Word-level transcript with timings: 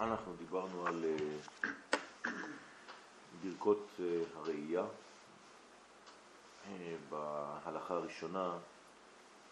אנחנו 0.00 0.34
דיברנו 0.38 0.86
על 0.86 1.04
אה, 1.04 1.16
ברכות 3.42 3.86
אה, 4.00 4.20
הראייה. 4.34 4.84
אה, 6.66 6.96
בהלכה 7.10 7.94
הראשונה 7.94 8.58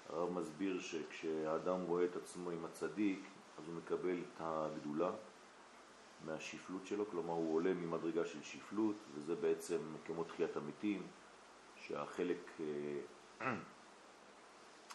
הרב 0.08 0.30
מסביר 0.30 0.80
שכשהאדם 0.80 1.80
רואה 1.82 2.04
את 2.04 2.16
עצמו 2.16 2.50
עם 2.50 2.64
הצדיק, 2.64 3.20
אז 3.58 3.64
הוא 3.66 3.74
מקבל 3.74 4.18
את 4.18 4.40
הגדולה 4.40 5.10
מהשפלות 6.24 6.86
שלו, 6.86 7.10
כלומר 7.10 7.34
הוא 7.34 7.56
עולה 7.56 7.74
ממדרגה 7.74 8.26
של 8.26 8.42
שפלות, 8.42 8.96
וזה 9.14 9.34
בעצם 9.34 9.78
כמו 10.06 10.24
תחיית 10.24 10.56
המתים, 10.56 11.02
שהחלק 11.76 12.50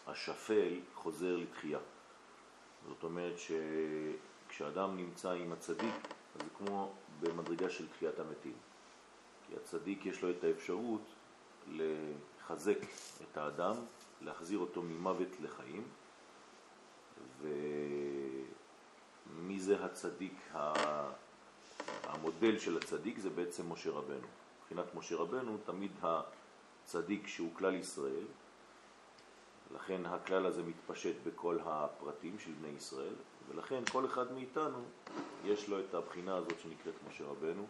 השפל 0.06 0.80
חוזר 0.94 1.36
לתחייה. 1.36 1.78
זאת 2.88 3.02
אומרת 3.02 3.38
שכשאדם 4.56 4.96
נמצא 4.96 5.30
עם 5.30 5.52
הצדיק, 5.52 5.94
אז 6.34 6.42
זה 6.42 6.48
כמו 6.58 6.92
במדרגה 7.20 7.70
של 7.70 7.88
תחיית 7.88 8.18
המתים. 8.18 8.52
כי 9.46 9.56
הצדיק 9.56 10.06
יש 10.06 10.22
לו 10.22 10.30
את 10.30 10.44
האפשרות 10.44 11.00
לחזק 11.68 12.78
את 13.22 13.36
האדם, 13.36 13.74
להחזיר 14.20 14.58
אותו 14.58 14.82
ממוות 14.82 15.28
לחיים. 15.42 15.84
ומי 17.42 19.60
זה 19.60 19.84
הצדיק? 19.84 20.52
המודל 22.02 22.58
של 22.58 22.76
הצדיק 22.76 23.18
זה 23.18 23.30
בעצם 23.30 23.72
משה 23.72 23.90
רבנו. 23.90 24.26
מבחינת 24.62 24.94
משה 24.94 25.16
רבנו 25.16 25.58
תמיד 25.64 25.92
הצדיק 26.02 27.26
שהוא 27.26 27.54
כלל 27.54 27.74
ישראל, 27.74 28.24
לכן 29.74 30.06
הכלל 30.06 30.46
הזה 30.46 30.62
מתפשט 30.62 31.14
בכל 31.26 31.58
הפרטים 31.64 32.38
של 32.38 32.52
בני 32.60 32.76
ישראל, 32.76 33.14
ולכן 33.48 33.84
כל 33.92 34.06
אחד 34.06 34.32
מאיתנו 34.32 34.84
יש 35.44 35.68
לו 35.68 35.80
את 35.80 35.94
הבחינה 35.94 36.36
הזאת 36.36 36.58
שנקראת 36.62 36.94
משה 37.08 37.24
רבנו 37.24 37.66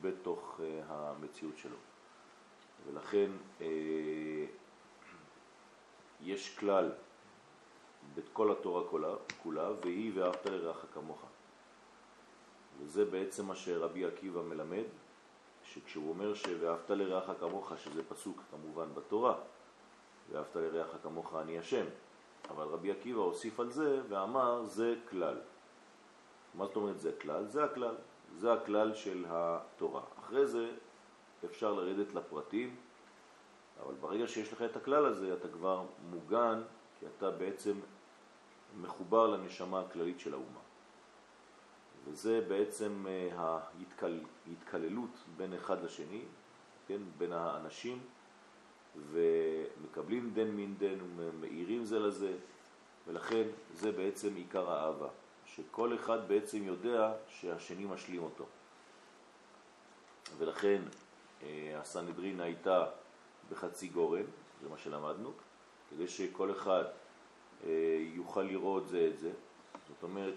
בתוך 0.00 0.60
uh, 0.60 0.62
המציאות 0.88 1.58
שלו. 1.58 1.76
ולכן 2.86 3.30
uh, 3.58 3.62
יש 6.20 6.58
כלל 6.58 6.92
בכל 8.14 8.52
התורה 8.52 8.88
כולה, 8.88 9.14
כולה 9.42 9.70
והיא 9.82 10.12
ואהבת 10.14 10.46
לרעך 10.46 10.84
כמוך. 10.94 11.22
וזה 12.78 13.04
בעצם 13.04 13.46
מה 13.46 13.56
שרבי 13.56 14.04
עקיבא 14.04 14.42
מלמד, 14.42 14.84
שכשהוא 15.64 16.08
אומר 16.08 16.34
ש"ואהבת 16.34 16.90
לרעך 16.90 17.30
כמוך", 17.40 17.72
שזה 17.76 18.02
פסוק 18.08 18.42
כמובן 18.50 18.94
בתורה, 18.94 19.34
ואהבת 20.30 20.56
לרעך 20.56 20.96
כמוך 21.02 21.34
אני 21.34 21.58
השם. 21.58 21.84
אבל 22.50 22.64
רבי 22.64 22.90
עקיבא 22.90 23.20
הוסיף 23.20 23.60
על 23.60 23.70
זה 23.70 24.00
ואמר 24.08 24.64
זה 24.64 24.94
כלל. 25.10 25.38
מה 26.54 26.66
זאת 26.66 26.76
אומרת 26.76 27.00
זה 27.00 27.12
כלל? 27.20 27.46
זה 27.46 27.64
הכלל. 27.64 27.94
זה 28.36 28.52
הכלל 28.52 28.94
של 28.94 29.24
התורה. 29.28 30.02
אחרי 30.20 30.46
זה 30.46 30.70
אפשר 31.44 31.72
לרדת 31.72 32.14
לפרטים, 32.14 32.76
אבל 33.82 33.94
ברגע 33.94 34.26
שיש 34.26 34.52
לך 34.52 34.62
את 34.62 34.76
הכלל 34.76 35.06
הזה 35.06 35.34
אתה 35.34 35.48
כבר 35.48 35.84
מוגן, 36.10 36.62
כי 37.00 37.06
אתה 37.06 37.30
בעצם 37.30 37.80
מחובר 38.80 39.26
לנשמה 39.26 39.80
הכללית 39.80 40.20
של 40.20 40.32
האומה. 40.32 40.60
וזה 42.04 42.44
בעצם 42.48 43.06
אה, 43.08 43.58
ההתקללות 44.46 45.10
בין 45.36 45.54
אחד 45.54 45.84
לשני, 45.84 46.22
כן, 46.86 47.00
בין 47.18 47.32
האנשים, 47.32 47.98
ומקבלים 49.10 50.30
דן 50.34 50.50
מן 50.50 50.74
דן 50.74 50.98
ומאירים 51.16 51.84
זה 51.84 51.98
לזה, 51.98 52.32
ולכן 53.06 53.44
זה 53.74 53.92
בעצם 53.92 54.34
עיקר 54.34 54.70
האהבה, 54.70 55.08
שכל 55.46 55.94
אחד 55.94 56.28
בעצם 56.28 56.62
יודע 56.62 57.12
שהשני 57.28 57.84
משלים 57.84 58.22
אותו. 58.22 58.44
ולכן 60.38 60.82
אה, 61.42 61.78
הסנהדרין 61.80 62.40
הייתה 62.40 62.86
בחצי 63.50 63.88
גורן, 63.88 64.24
זה 64.62 64.68
מה 64.68 64.78
שלמדנו, 64.78 65.32
כדי 65.90 66.08
שכל 66.08 66.50
אחד 66.50 66.84
אה, 67.64 67.98
יוכל 68.14 68.42
לראות 68.42 68.88
זה 68.88 69.10
את 69.12 69.18
זה. 69.18 69.30
זאת 69.88 70.02
אומרת 70.02 70.34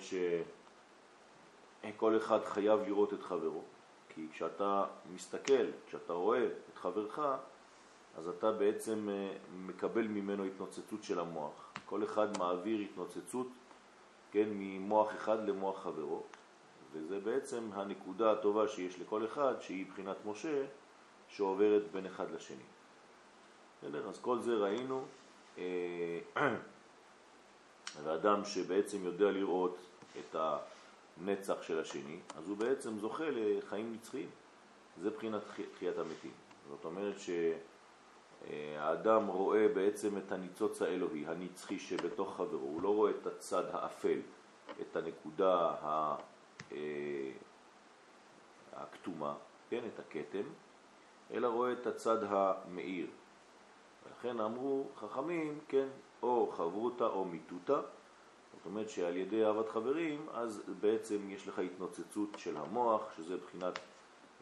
שכל 1.82 2.18
אחד 2.18 2.46
חייב 2.46 2.80
לראות 2.80 3.14
את 3.14 3.24
חברו, 3.24 3.62
כי 4.10 4.28
כשאתה 4.34 4.86
מסתכל, 5.14 5.66
כשאתה 5.88 6.14
רואה 6.14 6.46
את 6.46 6.78
חברך, 6.78 7.20
אז 8.20 8.28
אתה 8.28 8.52
בעצם 8.52 9.10
אה, 9.10 9.32
מקבל 9.66 10.08
ממנו 10.08 10.44
התנוצצות 10.44 11.04
של 11.04 11.20
המוח. 11.20 11.74
כל 11.86 12.04
אחד 12.04 12.38
מעביר 12.38 12.80
התנוצצות, 12.80 13.48
כן, 14.32 14.50
ממוח 14.52 15.16
אחד 15.16 15.48
למוח 15.50 15.84
חברו, 15.84 16.24
וזה 16.92 17.20
בעצם 17.20 17.70
הנקודה 17.74 18.32
הטובה 18.32 18.68
שיש 18.68 19.00
לכל 19.00 19.26
אחד, 19.26 19.54
שהיא 19.62 19.86
בחינת 19.92 20.16
משה, 20.26 20.66
שעוברת 21.30 21.92
בין 21.92 22.06
אחד 22.06 22.32
לשני. 22.32 22.64
בסדר? 23.78 24.10
אז 24.10 24.20
כל 24.22 24.40
זה 24.40 24.56
ראינו, 24.56 25.06
אה, 25.58 26.20
ואדם 28.04 28.46
שבעצם 28.46 29.04
יודע 29.04 29.32
לראות 29.32 29.78
את 30.20 30.36
הנצח 30.36 31.62
של 31.62 31.80
השני, 31.80 32.20
אז 32.38 32.50
הוא 32.50 32.58
בעצם 32.58 33.00
זוכה 33.00 33.26
לחיים 33.32 33.94
נצחיים. 33.94 34.30
זה 35.02 35.10
בחינת 35.10 35.42
תחיית 35.74 35.98
המתים. 35.98 36.32
זאת 36.70 36.86
אומרת 36.86 37.20
ש... 37.20 37.30
האדם 38.78 39.28
רואה 39.28 39.68
בעצם 39.68 40.18
את 40.18 40.32
הניצוץ 40.32 40.82
האלוהי, 40.82 41.26
הנצחי 41.28 41.80
שבתוך 41.80 42.38
חברו, 42.38 42.60
הוא 42.60 42.82
לא 42.82 42.96
רואה 42.96 43.12
את 43.12 43.28
הצד 43.28 43.64
האפל, 43.72 44.20
את 44.82 44.96
הנקודה 44.96 45.76
אה, 46.72 46.78
הכתומה, 48.74 49.36
כן, 49.70 49.82
את 49.94 50.00
הכתם, 50.00 50.44
אלא 51.34 51.48
רואה 51.48 51.72
את 51.74 51.88
הצד 51.88 52.18
המאיר. 52.24 53.08
ולכן 54.06 54.40
אמרו 54.40 54.88
חכמים, 54.96 55.60
כן, 55.68 55.88
או 56.24 56.52
חברותה 56.58 57.06
או 57.06 57.26
מיתותה, 57.26 57.82
זאת 58.54 58.66
אומרת 58.66 58.90
שעל 58.90 59.18
ידי 59.18 59.46
אהבת 59.46 59.70
חברים, 59.70 60.26
אז 60.34 60.62
בעצם 60.80 61.30
יש 61.30 61.48
לך 61.48 61.60
התנוצצות 61.60 62.30
של 62.38 62.58
המוח, 62.58 63.02
שזה 63.18 63.38
בחינת 63.38 63.80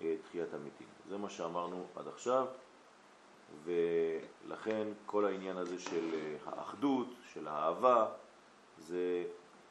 אה, 0.01 0.15
תחיית 0.23 0.53
המתים. 0.53 0.87
זה 1.09 1.17
מה 1.17 1.29
שאמרנו 1.29 1.85
עד 1.95 2.07
עכשיו. 2.07 2.45
ולכן 3.63 4.87
כל 5.05 5.25
העניין 5.25 5.57
הזה 5.57 5.79
של 5.79 6.09
אה, 6.13 6.35
האחדות, 6.45 7.07
של 7.33 7.47
האהבה, 7.47 8.05
זה 8.77 9.23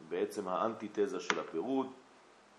בעצם 0.09 0.49
האנטיתזה 0.49 1.21
של 1.21 1.41
הפירוד, 1.41 1.87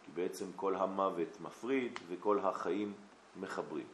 כי 0.05 0.11
בעצם 0.13 0.45
כל 0.55 0.75
המוות 0.75 1.41
מפריד 1.41 1.99
וכל 2.07 2.39
החיים 2.39 2.93
מחברים. 3.39 3.87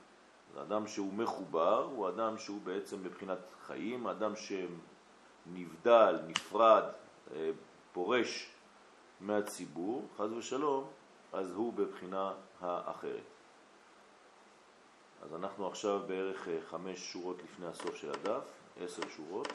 אדם 0.61 0.87
שהוא 0.87 1.13
מחובר 1.13 1.89
הוא 1.95 2.09
אדם 2.09 2.37
שהוא 2.37 2.61
בעצם 2.63 3.03
בבחינת 3.03 3.37
חיים, 3.67 4.07
אדם 4.07 4.33
שנבדל, 4.35 6.19
נפרד, 6.27 6.83
אה, 7.35 7.51
פורש 7.93 8.49
מהציבור, 9.21 10.07
חז 10.17 10.31
ושלום, 10.31 10.87
אז 11.33 11.51
הוא 11.51 11.73
בבחינה 11.73 12.33
האחרת. 12.61 13.32
אז 15.25 15.35
אנחנו 15.35 15.67
עכשיו 15.67 16.01
בערך 16.07 16.47
אה, 16.47 16.57
חמש 16.69 17.11
שורות 17.11 17.43
לפני 17.43 17.67
הסוף 17.67 17.95
של 17.95 18.09
הדף, 18.09 18.43
עשר 18.81 19.01
שורות, 19.15 19.47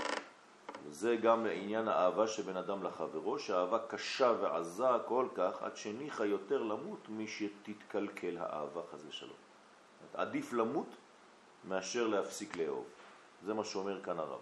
וזה 0.84 1.16
גם 1.16 1.46
לעניין 1.46 1.88
האהבה 1.88 2.26
שבין 2.26 2.56
אדם 2.56 2.82
לחברו, 2.82 3.38
שהאהבה 3.38 3.78
קשה 3.88 4.32
ועזה 4.40 4.84
כל 5.06 5.28
כך, 5.34 5.62
עד 5.62 5.76
שניחה 5.76 6.26
יותר 6.26 6.62
למות 6.62 7.08
משתתקלקל 7.08 8.38
האהבה, 8.38 8.80
חז 8.92 9.06
ושלום. 9.08 9.36
עדיף 10.14 10.52
למות 10.52 10.88
מאשר 11.64 12.06
להפסיק 12.06 12.56
לאהוב. 12.56 12.86
זה 13.44 13.54
מה 13.54 13.64
שאומר 13.64 14.02
כאן 14.02 14.18
הרב. 14.18 14.40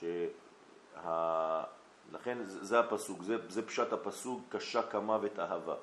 שה... 0.00 0.26
לכן 2.12 2.38
זה 2.44 2.80
הפסוק, 2.80 3.22
זה, 3.22 3.36
זה 3.48 3.66
פשט 3.66 3.92
הפסוק, 3.92 4.42
קשה 4.48 4.82
כמוות 4.82 5.38
אהבה. 5.38 5.74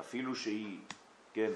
אפילו 0.00 0.34
שהיא, 0.34 0.78
כן, 1.32 1.50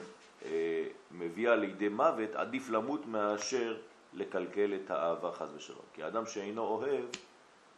מביאה 1.10 1.56
לידי 1.56 1.88
מוות, 1.88 2.34
עדיף 2.34 2.70
למות 2.70 3.06
מאשר 3.06 3.76
לקלקל 4.12 4.74
את 4.74 4.90
האהבה 4.90 5.32
חז 5.32 5.54
ושלום. 5.56 5.84
כי 5.92 6.02
האדם 6.02 6.26
שאינו 6.26 6.62
אוהב 6.62 7.04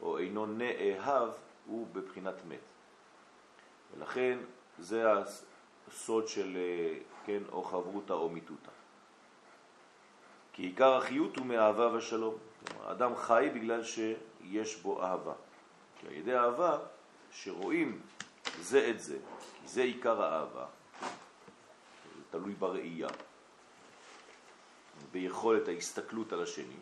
או 0.01 0.19
אינו 0.19 0.47
נאהב 0.47 1.29
הוא 1.67 1.87
בבחינת 1.93 2.35
מת. 2.49 2.59
ולכן 3.95 4.39
זה 4.79 5.05
הסוד 5.89 6.29
של, 6.29 6.57
אה, 6.57 6.99
כן, 7.27 7.43
או 7.53 7.63
חברותה 7.63 8.15
או 8.15 8.29
מיתותה. 8.29 8.71
כי 10.53 10.63
עיקר 10.63 10.95
החיות 10.95 11.37
הוא 11.37 11.47
מאהבה 11.47 11.95
ושלום. 11.95 12.35
האדם 12.85 13.17
חי 13.17 13.51
בגלל 13.55 13.83
שיש 13.85 14.77
בו 14.77 15.03
אהבה. 15.03 15.35
כי 16.01 16.07
על 16.07 16.13
ידי 16.13 16.37
אהבה 16.37 16.79
שרואים 17.31 18.01
זה 18.61 18.91
את 18.91 19.01
זה, 19.01 19.19
כי 19.61 19.69
זה 19.69 19.83
עיקר 19.83 20.23
האהבה, 20.23 20.67
תלוי 22.37 22.55
בראייה, 22.55 23.09
ביכולת 25.13 25.69
ההסתכלות 25.69 26.33
על 26.33 26.43
השני, 26.43 26.77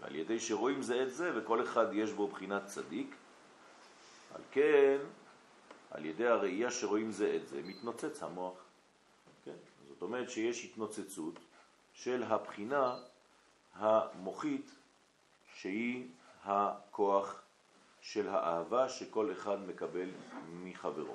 ועל 0.00 0.14
ידי 0.14 0.40
שרואים 0.40 0.82
זה 0.82 1.02
את 1.02 1.14
זה 1.14 1.32
וכל 1.34 1.62
אחד 1.62 1.86
יש 1.92 2.12
בו 2.12 2.28
בחינת 2.28 2.66
צדיק, 2.66 3.14
על 4.34 4.40
כן 4.52 4.98
על 5.90 6.04
ידי 6.04 6.26
הראייה 6.26 6.70
שרואים 6.70 7.10
זה 7.10 7.36
את 7.36 7.48
זה, 7.48 7.62
מתנוצץ 7.62 8.22
המוח. 8.22 8.58
כן? 9.44 9.56
זאת 9.88 10.02
אומרת 10.02 10.30
שיש 10.30 10.64
התנוצצות 10.64 11.38
של 11.92 12.22
הבחינה 12.22 12.96
המוחית 13.74 14.70
שהיא 15.54 16.08
הכוח 16.44 17.42
של 18.00 18.28
האהבה 18.28 18.88
שכל 18.88 19.32
אחד 19.32 19.68
מקבל 19.68 20.08
מחברו. 20.62 21.14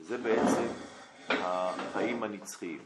זה 0.00 0.18
בעצם 0.18 0.95
החיים 1.28 2.22
הנצחיים. 2.22 2.84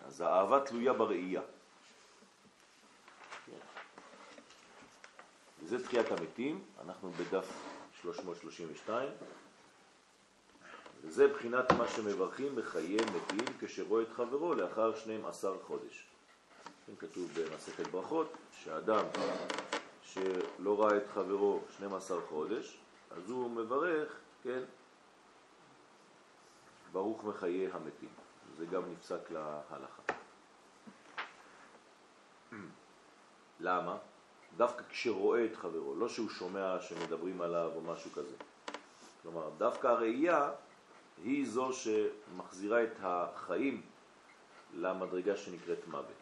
אז 0.00 0.20
האהבה 0.20 0.60
תלויה 0.60 0.92
בראייה. 0.92 1.42
וזה 5.62 5.84
תחיית 5.84 6.10
המתים, 6.10 6.64
אנחנו 6.84 7.10
בדף 7.10 7.46
332, 8.02 9.08
וזה 11.02 11.28
בחינת 11.28 11.72
מה 11.72 11.88
שמברכים 11.88 12.56
בחיי 12.56 12.96
מתים 12.96 13.44
כשרואה 13.60 14.02
את 14.02 14.08
חברו 14.16 14.54
לאחר 14.54 14.94
12 14.94 15.56
חודש. 15.66 16.11
כתוב 16.98 17.30
במסכת 17.34 17.86
ברכות 17.86 18.32
שאדם 18.52 19.04
שלא 20.02 20.82
ראה 20.82 20.96
את 20.96 21.08
חברו 21.14 21.60
12 21.76 22.20
חודש, 22.28 22.78
אז 23.10 23.30
הוא 23.30 23.50
מברך, 23.50 24.20
כן, 24.42 24.62
ברוך 26.92 27.24
מחיי 27.24 27.72
המתים. 27.72 28.08
זה 28.58 28.66
גם 28.66 28.82
נפסק 28.92 29.30
להלכה. 29.30 30.02
למה? 33.60 33.96
דווקא 34.56 34.82
כשרואה 34.90 35.44
את 35.44 35.56
חברו, 35.56 35.94
לא 35.94 36.08
שהוא 36.08 36.30
שומע 36.30 36.80
שמדברים 36.80 37.40
עליו 37.40 37.70
או 37.74 37.80
משהו 37.80 38.10
כזה. 38.12 38.36
כלומר, 39.22 39.50
דווקא 39.58 39.86
הראייה 39.86 40.50
היא 41.24 41.48
זו 41.48 41.70
שמחזירה 41.72 42.84
את 42.84 42.96
החיים 43.02 43.82
למדרגה 44.74 45.36
שנקראת 45.36 45.86
מוות. 45.86 46.21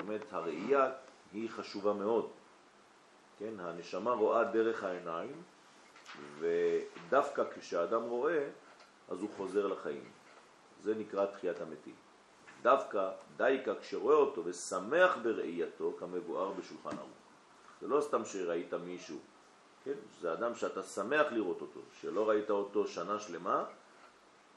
אומרת, 0.00 0.32
הראייה 0.32 0.90
היא 1.32 1.50
חשובה 1.50 1.92
מאוד. 1.92 2.30
כן, 3.38 3.60
הנשמה 3.60 4.12
רואה 4.12 4.44
דרך 4.44 4.84
העיניים, 4.84 5.42
ודווקא 6.38 7.44
כשאדם 7.54 8.02
רואה, 8.02 8.48
אז 9.08 9.20
הוא 9.20 9.28
חוזר 9.36 9.66
לחיים. 9.66 10.04
זה 10.82 10.94
נקרא 10.94 11.26
תחיית 11.26 11.60
המתים. 11.60 11.94
דווקא 12.62 13.10
דייקה 13.36 13.74
כשרואה 13.74 14.16
אותו 14.16 14.42
ושמח 14.44 15.16
בראייתו 15.22 15.92
כמבואר 15.98 16.50
בשולחן 16.50 16.98
ערוך. 16.98 17.10
זה 17.80 17.88
לא 17.88 18.00
סתם 18.00 18.24
שראית 18.24 18.74
מישהו, 18.74 19.18
כן? 19.84 19.94
זה 20.20 20.32
אדם 20.32 20.54
שאתה 20.54 20.82
שמח 20.82 21.26
לראות 21.30 21.60
אותו, 21.60 21.80
שלא 22.00 22.28
ראית 22.28 22.50
אותו 22.50 22.86
שנה 22.86 23.20
שלמה, 23.20 23.64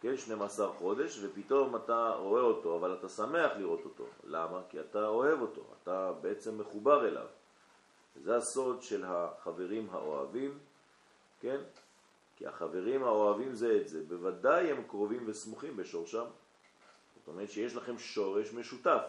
כן, 0.03 0.17
12 0.17 0.73
חודש, 0.73 1.19
ופתאום 1.21 1.75
אתה 1.75 2.09
רואה 2.09 2.41
אותו, 2.41 2.75
אבל 2.75 2.93
אתה 2.93 3.09
שמח 3.09 3.51
לראות 3.57 3.85
אותו. 3.85 4.05
למה? 4.23 4.61
כי 4.69 4.79
אתה 4.79 5.07
אוהב 5.07 5.41
אותו, 5.41 5.61
אתה 5.83 6.11
בעצם 6.21 6.57
מחובר 6.57 7.07
אליו. 7.07 7.25
זה 8.23 8.35
הסוד 8.35 8.81
של 8.81 9.03
החברים 9.07 9.89
האוהבים, 9.91 10.59
כן? 11.39 11.57
כי 12.37 12.47
החברים 12.47 13.03
האוהבים 13.03 13.53
זה 13.53 13.77
את 13.81 13.87
זה, 13.87 14.03
בוודאי 14.07 14.71
הם 14.71 14.83
קרובים 14.83 15.23
וסמוכים 15.27 15.77
בשורשם. 15.77 16.25
זאת 17.15 17.27
אומרת 17.27 17.49
שיש 17.49 17.75
לכם 17.75 17.97
שורש 17.97 18.53
משותף, 18.53 19.01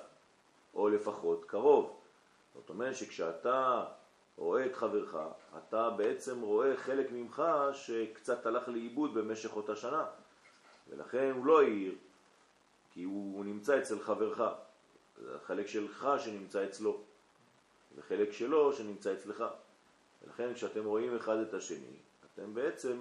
או 0.74 0.88
לפחות 0.88 1.44
קרוב. 1.44 1.96
זאת 2.54 2.68
אומרת 2.68 2.96
שכשאתה 2.96 3.84
רואה 4.36 4.66
את 4.66 4.74
חברך, 4.74 5.16
אתה 5.58 5.90
בעצם 5.90 6.40
רואה 6.40 6.76
חלק 6.76 7.06
ממך 7.12 7.42
שקצת 7.72 8.46
הלך 8.46 8.68
לאיבוד 8.68 9.14
במשך 9.14 9.56
אותה 9.56 9.76
שנה. 9.76 10.04
ולכן 10.88 11.32
הוא 11.36 11.46
לא 11.46 11.60
העיר, 11.60 11.94
כי 12.92 13.02
הוא, 13.02 13.36
הוא 13.36 13.44
נמצא 13.44 13.78
אצל 13.78 13.98
חברך. 13.98 14.40
זה 15.22 15.36
החלק 15.36 15.66
שלך 15.66 16.08
שנמצא 16.18 16.64
אצלו, 16.64 17.00
וחלק 17.96 18.32
שלו 18.32 18.72
שנמצא 18.72 19.12
אצלך. 19.12 19.44
ולכן 20.24 20.54
כשאתם 20.54 20.84
רואים 20.84 21.16
אחד 21.16 21.36
את 21.36 21.54
השני, 21.54 21.96
אתם 22.34 22.54
בעצם, 22.54 22.98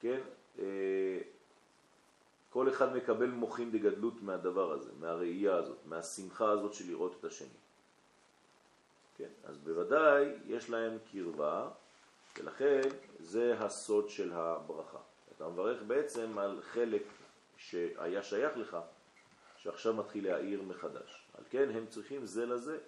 כן, 0.00 0.20
אה, 0.58 1.18
כל 2.50 2.68
אחד 2.68 2.96
מקבל 2.96 3.30
מוכין 3.30 3.72
דגדלות 3.72 4.22
מהדבר 4.22 4.72
הזה, 4.72 4.90
מהראייה 5.00 5.54
הזאת, 5.56 5.78
מהשמחה 5.86 6.50
הזאת 6.50 6.74
של 6.74 6.86
לראות 6.86 7.16
את 7.20 7.24
השני. 7.24 7.48
כן, 9.16 9.28
אז 9.44 9.58
בוודאי 9.58 10.24
יש 10.46 10.70
להם 10.70 10.98
קרבה, 11.12 11.68
ולכן 12.38 12.80
זה 13.20 13.54
הסוד 13.58 14.08
של 14.08 14.32
הברכה. 14.32 14.98
אתה 15.36 15.48
מברך 15.48 15.82
בעצם 15.86 16.38
על 16.38 16.62
חלק 16.62 17.02
שהיה 17.56 18.22
שייך 18.22 18.56
לך, 18.56 18.76
שעכשיו 19.56 19.94
מתחיל 19.94 20.24
להעיר 20.24 20.62
מחדש. 20.62 21.26
על 21.38 21.44
כן 21.50 21.70
הם 21.70 21.86
צריכים 21.86 22.26
זה 22.26 22.46
לזה, 22.46 22.78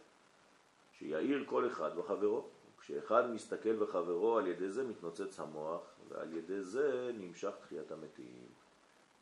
שיעיר 0.93 1.45
כל 1.47 1.67
אחד 1.67 1.97
בחברו. 1.97 2.49
כשאחד 2.81 3.31
מסתכל 3.31 3.77
בחברו, 3.77 4.39
על 4.39 4.47
ידי 4.47 4.71
זה 4.71 4.85
מתנוצץ 4.85 5.41
המוח, 5.41 5.83
ועל 6.09 6.33
ידי 6.33 6.62
זה 6.62 7.11
נמשך 7.15 7.50
תחיית 7.61 7.91
המתים. 7.91 8.47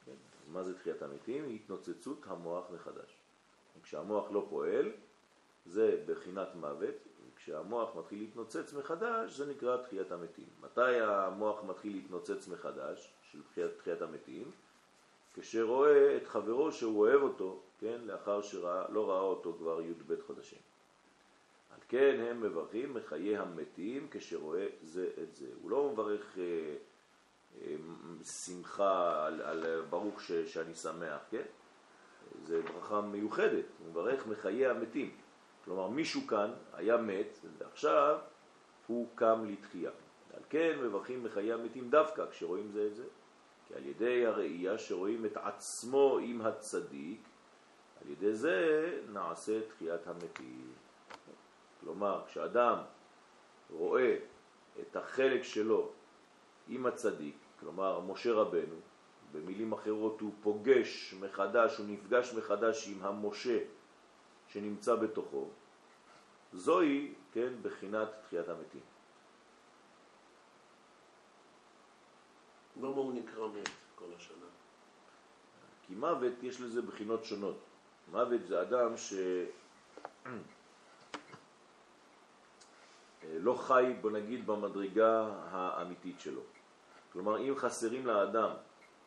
כן? 0.05 0.15
מה 0.49 0.63
זה 0.63 0.79
תחיית 0.79 1.03
המתים? 1.03 1.55
התנוצצות 1.55 2.27
המוח 2.27 2.65
מחדש. 2.71 3.17
כשהמוח 3.83 4.31
לא 4.31 4.47
פועל, 4.51 4.93
זה 5.67 6.03
בחינת 6.07 6.49
מוות, 6.55 6.95
כשהמוח 7.47 7.97
מתחיל 7.97 8.19
להתנוצץ 8.19 8.73
מחדש, 8.73 9.37
זה 9.37 9.47
נקרא 9.47 9.77
תחיית 9.77 10.13
המתים. 10.13 10.45
מתי 10.61 11.01
המוח 11.01 11.65
מתחיל 11.65 11.93
להתנוצץ 11.93 12.49
מחדש, 12.49 13.13
של 13.33 13.43
תחיית, 13.43 13.71
תחיית 13.79 14.03
המתים? 14.03 14.51
כשרואה 15.35 16.17
את 16.17 16.27
חברו 16.27 16.73
שהוא 16.73 17.01
אוהב 17.01 17.23
אותו, 17.23 17.61
כן, 17.79 18.01
לאחר 18.05 18.43
שלא 18.43 19.11
ראה 19.11 19.21
אותו 19.21 19.57
כבר 19.59 19.81
י"ב 19.81 20.15
חודשים. 20.27 20.59
על 21.75 21.81
כן 21.89 22.27
הם 22.31 22.41
מברכים 22.41 22.95
מחיי 22.95 23.39
המתים 23.39 24.09
כשרואה 24.11 24.67
זה 24.83 25.11
את 25.23 25.37
זה. 25.37 25.47
הוא 25.63 25.71
לא 25.71 25.91
מברך 25.93 26.39
אה, 26.39 26.77
אה, 27.63 27.77
שמחה 28.25 29.27
על, 29.27 29.41
על 29.41 29.83
ברוך 29.91 30.21
ש, 30.21 30.33
שאני 30.33 30.75
שמח, 30.75 31.21
כן? 31.31 31.45
זה 32.45 32.63
ברכה 32.63 33.01
מיוחדת, 33.01 33.65
הוא 33.79 33.91
מברך 33.91 34.27
מחיי 34.27 34.67
המתים. 34.67 35.17
כלומר 35.67 35.89
מישהו 35.89 36.27
כאן 36.27 36.51
היה 36.73 36.97
מת 36.97 37.39
ועכשיו 37.59 38.19
הוא 38.87 39.09
קם 39.15 39.45
לתחייה. 39.49 39.91
על 40.35 40.43
כן 40.49 40.79
מברכים 40.83 41.25
מחיי 41.25 41.53
המתים 41.53 41.91
דווקא 41.91 42.27
כשרואים 42.31 42.71
זה 42.71 42.87
את 42.87 42.95
זה. 42.97 43.05
כי 43.69 43.75
על 43.75 43.87
ידי 43.87 44.27
הראייה 44.27 44.79
שרואים 44.79 45.27
את 45.27 45.37
עצמו 45.37 46.19
עם 46.23 46.41
הצדיק, 46.41 47.21
על 48.01 48.11
ידי 48.11 48.35
זה 48.35 48.91
נעשה 49.13 49.61
תחיית 49.69 50.07
המתים. 50.07 50.73
כלומר, 51.81 52.23
כשאדם 52.27 52.79
רואה 53.71 54.17
את 54.81 54.97
החלק 54.97 55.43
שלו 55.43 55.91
עם 56.69 56.87
הצדיק, 56.87 57.37
כלומר 57.61 58.01
משה 58.01 58.33
רבנו, 58.33 58.77
במילים 59.33 59.73
אחרות 59.73 60.21
הוא 60.21 60.33
פוגש 60.43 61.15
מחדש, 61.21 61.79
הוא 61.79 61.87
נפגש 61.89 62.35
מחדש 62.35 62.89
עם 62.89 63.03
המשה 63.03 63.59
שנמצא 64.57 64.95
בתוכו, 64.95 65.49
זוהי, 66.53 67.15
כן, 67.33 67.53
בחינת 67.63 68.09
תחיית 68.23 68.49
המתים. 68.49 68.81
למה 72.77 72.89
הוא 72.89 73.13
נקרא 73.13 73.49
מת 73.49 73.69
כל 73.95 74.05
השנה? 74.17 74.47
כי 75.87 75.95
מוות 75.95 76.33
יש 76.43 76.61
לזה 76.61 76.83
בחינות 76.83 77.25
שונות. 77.25 77.59
מוות 78.13 78.47
זה 78.47 78.63
אדם 78.63 78.97
ש... 78.97 79.15
לא 83.25 83.55
חי, 83.55 83.95
בוא 84.01 84.11
נגיד, 84.11 84.47
במדרגה 84.47 85.29
האמיתית 85.51 86.21
שלו. 86.21 86.43
כלומר, 87.13 87.39
אם 87.39 87.57
חסרים 87.57 88.07
לאדם, 88.07 88.51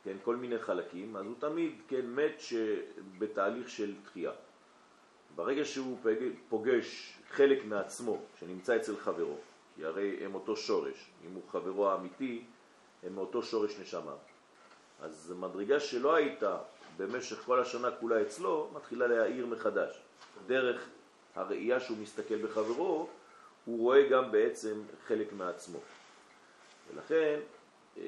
כן, 0.04 0.18
כל 0.24 0.36
מיני 0.36 0.60
חלקים, 0.60 1.16
אז 1.16 1.26
הוא 1.26 1.36
תמיד, 1.40 1.82
כן, 1.88 2.06
מת 2.06 2.42
בתהליך 3.20 3.70
של 3.70 3.96
תחייה. 4.04 4.32
ברגע 5.36 5.66
שהוא 5.66 5.98
פוגש 6.50 7.18
חלק 7.30 7.66
מעצמו 7.66 8.18
שנמצא 8.40 8.76
אצל 8.76 8.98
חברו, 8.98 9.36
כי 9.76 9.86
הרי 9.86 10.26
הם 10.26 10.36
אותו 10.36 10.56
שורש, 10.56 11.10
אם 11.28 11.34
הוא 11.34 11.44
חברו 11.52 11.90
האמיתי, 11.90 12.44
הם 13.04 13.16
מאותו 13.16 13.44
שורש 13.44 13.80
נשמה. 13.80 14.14
אז 15.02 15.34
מדרגה 15.40 15.80
שלא 15.80 16.16
הייתה 16.16 16.58
במשך 16.98 17.38
כל 17.46 17.60
השנה 17.60 17.92
כולה 17.92 18.22
אצלו, 18.22 18.70
מתחילה 18.74 19.08
להעיר 19.08 19.46
מחדש. 19.46 20.02
דרך 20.48 20.90
הראייה 21.36 21.80
שהוא 21.80 21.98
מסתכל 21.98 22.46
בחברו, 22.46 23.08
הוא 23.66 23.80
רואה 23.80 24.10
גם 24.10 24.32
בעצם 24.32 24.82
חלק 25.08 25.34
מעצמו. 25.34 25.80
ולכן, 26.94 27.40
אה, 27.98 28.04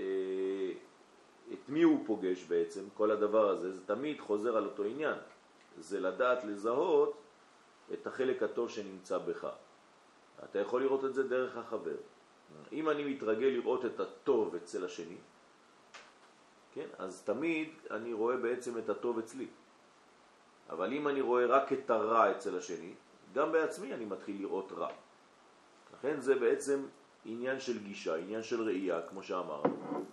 את 1.54 1.70
מי 1.70 1.82
הוא 1.82 2.04
פוגש 2.06 2.44
בעצם? 2.44 2.82
כל 2.94 3.12
הדבר 3.12 3.50
הזה, 3.50 3.72
זה 3.72 3.82
תמיד 3.86 4.20
חוזר 4.20 4.58
על 4.58 4.66
אותו 4.66 4.84
עניין. 4.84 5.18
זה 5.78 6.00
לדעת 6.00 6.44
לזהות 6.44 7.22
את 7.94 8.08
החלק 8.08 8.44
הטוב 8.44 8.70
שנמצא 8.70 9.18
בך. 9.18 9.48
אתה 10.44 10.60
יכול 10.60 10.82
לראות 10.82 11.06
את 11.06 11.14
זה 11.14 11.24
דרך 11.24 11.58
החבר. 11.58 11.96
אם 12.72 12.90
אני 12.90 13.04
מתרגל 13.14 13.48
לראות 13.48 13.86
את 13.86 14.00
הטוב 14.00 14.56
אצל 14.56 14.86
השני, 14.86 15.18
כן, 16.74 16.88
אז 16.98 17.22
תמיד 17.22 17.70
אני 17.92 18.14
רואה 18.14 18.38
בעצם 18.38 18.78
את 18.78 18.90
הטוב 18.90 19.20
אצלי. 19.20 19.48
אבל 20.70 20.94
אם 20.94 21.08
אני 21.08 21.22
רואה 21.22 21.46
רק 21.46 21.74
את 21.74 21.90
הרע 21.90 22.32
אצל 22.32 22.58
השני, 22.58 22.94
גם 23.34 23.52
בעצמי 23.52 23.94
אני 23.94 24.06
מתחיל 24.06 24.42
לראות 24.42 24.72
רע. 24.72 24.90
לכן 25.94 26.20
זה 26.20 26.36
בעצם 26.36 26.86
עניין 27.26 27.60
של 27.60 27.84
גישה, 27.84 28.16
עניין 28.16 28.44
של 28.44 28.62
ראייה, 28.62 29.02
כמו 29.10 29.24
שאמרנו. 29.24 30.06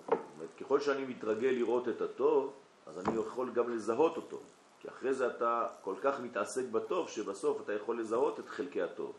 ככל 0.60 0.80
שאני 0.80 1.04
מתרגל 1.04 1.48
לראות 1.48 1.88
את 1.88 2.00
הטוב, 2.00 2.52
אז 2.86 2.98
אני 2.98 3.18
יכול 3.18 3.50
גם 3.50 3.70
לזהות 3.70 4.16
אותו. 4.16 4.40
כי 4.80 4.88
אחרי 4.88 5.14
זה 5.14 5.26
אתה 5.26 5.66
כל 5.82 5.94
כך 6.02 6.20
מתעסק 6.20 6.64
בטוב, 6.72 7.08
שבסוף 7.08 7.60
אתה 7.60 7.72
יכול 7.72 8.00
לזהות 8.00 8.40
את 8.40 8.48
חלקי 8.48 8.82
הטוב. 8.82 9.12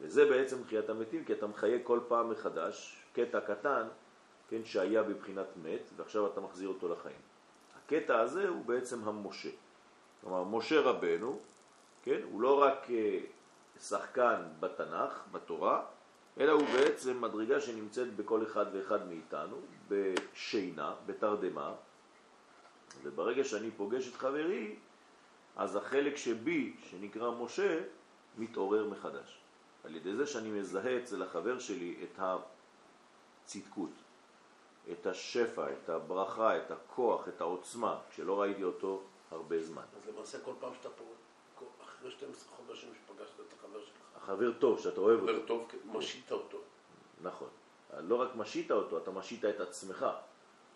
וזה 0.00 0.24
בעצם 0.24 0.64
חיית 0.64 0.90
המתים, 0.90 1.24
כי 1.24 1.32
אתה 1.32 1.46
מחיה 1.46 1.78
כל 1.84 2.00
פעם 2.08 2.30
מחדש 2.30 3.02
קטע 3.12 3.40
קטן, 3.40 3.88
כן, 4.48 4.64
שהיה 4.64 5.02
בבחינת 5.02 5.46
מת, 5.62 5.82
ועכשיו 5.96 6.26
אתה 6.26 6.40
מחזיר 6.40 6.68
אותו 6.68 6.88
לחיים. 6.88 7.20
הקטע 7.76 8.20
הזה 8.20 8.48
הוא 8.48 8.64
בעצם 8.64 9.08
המשה. 9.08 9.48
כלומר, 10.20 10.44
משה 10.44 10.80
רבנו, 10.80 11.38
כן, 12.02 12.20
הוא 12.32 12.40
לא 12.40 12.62
רק 12.62 12.90
אה, 12.90 13.18
שחקן 13.80 14.42
בתנ"ך, 14.60 15.22
בתורה, 15.32 15.84
אלא 16.40 16.52
הוא 16.52 16.66
בעצם 16.72 17.20
מדרגה 17.20 17.60
שנמצאת 17.60 18.16
בכל 18.16 18.42
אחד 18.42 18.66
ואחד 18.72 19.08
מאיתנו, 19.08 19.56
בשינה, 19.88 20.94
בתרדמה, 21.06 21.74
וברגע 23.02 23.44
שאני 23.44 23.70
פוגש 23.70 24.08
את 24.08 24.16
חברי, 24.16 24.76
אז 25.56 25.76
החלק 25.76 26.16
שבי, 26.16 26.76
שנקרא 26.90 27.30
משה, 27.30 27.80
מתעורר 28.38 28.88
מחדש. 28.88 29.38
על 29.84 29.96
ידי 29.96 30.16
זה 30.16 30.26
שאני 30.26 30.50
מזהה 30.50 30.98
אצל 30.98 31.22
החבר 31.22 31.58
שלי 31.58 31.96
את 32.02 32.20
הצדקות, 33.44 33.90
את 34.92 35.06
השפע, 35.06 35.72
את 35.72 35.88
הברכה, 35.88 36.56
את 36.56 36.70
הכוח, 36.70 37.28
את 37.28 37.40
העוצמה, 37.40 37.98
כשלא 38.10 38.40
ראיתי 38.40 38.64
אותו 38.64 39.02
הרבה 39.30 39.62
זמן. 39.62 39.82
אז 39.96 40.08
למעשה 40.08 40.40
כל 40.40 40.52
פעם 40.60 40.72
שאתה 40.74 40.88
פה, 40.88 41.04
אחרי 41.84 42.10
12 42.10 42.56
חודשים 42.56 42.88
שפגשת 42.94 43.40
את 43.40 43.52
החבר 43.58 43.80
שלך. 43.80 44.22
החבר 44.22 44.52
טוב, 44.52 44.80
שאתה 44.80 45.00
אוהב 45.00 45.20
חבר 45.20 45.34
אותו. 45.34 45.46
טוב, 45.46 45.66
כן, 45.68 45.78
משית 45.84 46.32
אותו. 46.32 46.58
נכון. 47.22 47.48
לא 47.98 48.14
רק 48.14 48.36
משית 48.36 48.70
אותו, 48.70 48.98
אתה 48.98 49.10
משית 49.10 49.44
את 49.44 49.60
עצמך. 49.60 50.06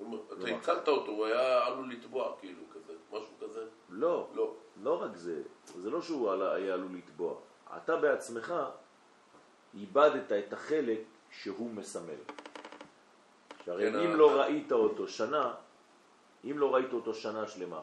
אומר, 0.05 0.19
אתה 0.33 0.57
הצלת 0.57 0.89
אותו, 0.89 1.11
הוא 1.13 1.27
היה 1.27 1.67
עלול 1.67 1.93
לטבוע, 1.93 2.33
כאילו, 2.41 2.63
כזה, 2.75 2.93
משהו 3.13 3.33
כזה. 3.41 3.65
לא, 3.91 4.29
לא. 4.35 4.55
לא 4.83 5.03
רק 5.03 5.17
זה, 5.17 5.43
זה 5.77 5.91
לא 5.91 6.03
שהוא 6.03 6.31
היה 6.33 6.75
עלול 6.75 6.91
לטבוע. 6.97 7.35
אתה 7.77 7.97
בעצמך 7.97 8.55
איבדת 9.75 10.33
את 10.33 10.53
החלק 10.53 10.99
שהוא 11.31 11.71
מסמל. 11.71 12.15
שהרי 13.65 13.93
כן, 13.93 13.99
אם 13.99 14.11
ה- 14.11 14.15
לא 14.15 14.31
ה- 14.31 14.35
ראית 14.45 14.73
אותו 14.73 15.09
שנה, 15.09 15.55
אם 16.45 16.59
לא 16.59 16.75
ראית 16.75 16.93
אותו 16.93 17.15
שנה 17.15 17.47
שלמה, 17.47 17.81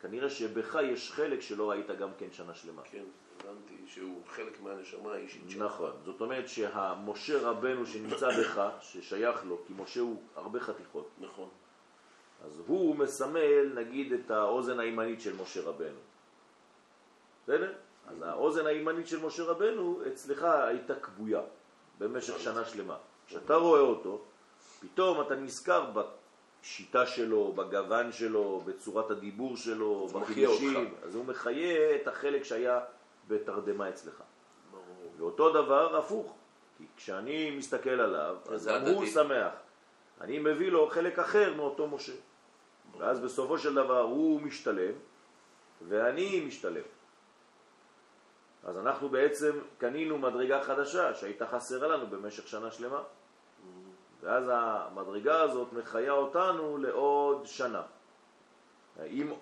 כנראה 0.00 0.30
שבך 0.30 0.78
יש 0.82 1.12
חלק 1.12 1.40
שלא 1.40 1.70
ראית 1.70 1.90
גם 1.90 2.08
כן 2.18 2.32
שנה 2.32 2.54
שלמה. 2.54 2.82
כן, 2.82 3.04
הבנתי 3.40 3.74
שהוא 3.86 4.22
חלק 4.28 4.60
מהנשמה 4.62 5.12
האישית 5.12 5.42
שלך. 5.48 5.62
נכון, 5.62 5.92
זאת 6.04 6.20
אומרת 6.20 6.48
שהמשה 6.48 7.48
רבנו 7.48 7.86
שנמצא 7.86 8.28
בך, 8.40 8.68
ששייך 8.80 9.44
לו, 9.44 9.58
כי 9.66 9.72
משה 9.76 10.00
הוא 10.00 10.22
הרבה 10.36 10.60
חתיכות, 10.60 11.08
נכון. 11.18 11.48
אז 12.44 12.62
הוא 12.66 12.96
מסמל 12.96 13.72
נגיד 13.74 14.12
את 14.12 14.30
האוזן 14.30 14.80
הימנית 14.80 15.20
של 15.20 15.36
משה 15.42 15.62
רבנו. 15.62 15.98
בסדר? 17.44 17.72
אז 18.06 18.22
האוזן 18.22 18.66
הימנית 18.66 19.08
של 19.08 19.26
משה 19.26 19.42
רבנו 19.42 20.00
אצלך 20.06 20.42
הייתה 20.42 20.94
כבויה 20.94 21.40
במשך 21.98 22.40
שנה 22.40 22.64
שלמה. 22.64 22.96
כשאתה 23.26 23.54
רואה 23.54 23.80
אותו, 23.80 24.20
פתאום 24.80 25.20
אתה 25.20 25.34
נזכר 25.34 25.90
בשיטה 25.94 27.06
שלו, 27.06 27.52
בגוון 27.52 28.12
שלו, 28.12 28.62
בצורת 28.64 29.10
הדיבור 29.10 29.56
שלו, 29.56 30.06
בחידושים. 30.06 30.94
אז 31.02 31.14
הוא 31.14 31.24
מחיה 31.24 31.96
את 31.96 32.08
החלק 32.08 32.44
שהיה 32.44 32.80
בתרדמה 33.28 33.88
אצלך. 33.88 34.22
ברור. 34.70 35.12
ואותו 35.16 35.52
דבר 35.52 35.96
הפוך, 35.96 36.36
כי 36.78 36.84
כשאני 36.96 37.56
מסתכל 37.56 37.90
עליו, 37.90 38.36
אז 38.50 38.66
גם 38.66 38.82
הוא. 38.82 39.06
שמח. 39.06 39.52
אני 40.20 40.38
מביא 40.38 40.70
לו 40.70 40.88
חלק 40.90 41.18
אחר 41.18 41.54
מאותו 41.54 41.88
משה. 41.88 42.12
ואז 42.98 43.20
בסופו 43.20 43.58
של 43.58 43.74
דבר 43.74 44.00
הוא 44.00 44.40
משתלם, 44.40 44.92
ואני 45.88 46.44
משתלם. 46.46 46.82
אז 48.64 48.78
אנחנו 48.78 49.08
בעצם 49.08 49.58
קנינו 49.78 50.18
מדרגה 50.18 50.62
חדשה 50.62 51.14
שהייתה 51.14 51.46
חסרה 51.46 51.88
לנו 51.88 52.06
במשך 52.06 52.48
שנה 52.48 52.70
שלמה. 52.70 53.02
ואז 54.20 54.44
המדרגה 54.52 55.42
הזאת 55.42 55.72
מחיה 55.72 56.12
אותנו 56.12 56.78
לעוד 56.78 57.46
שנה. 57.46 57.82
אם 59.06 59.32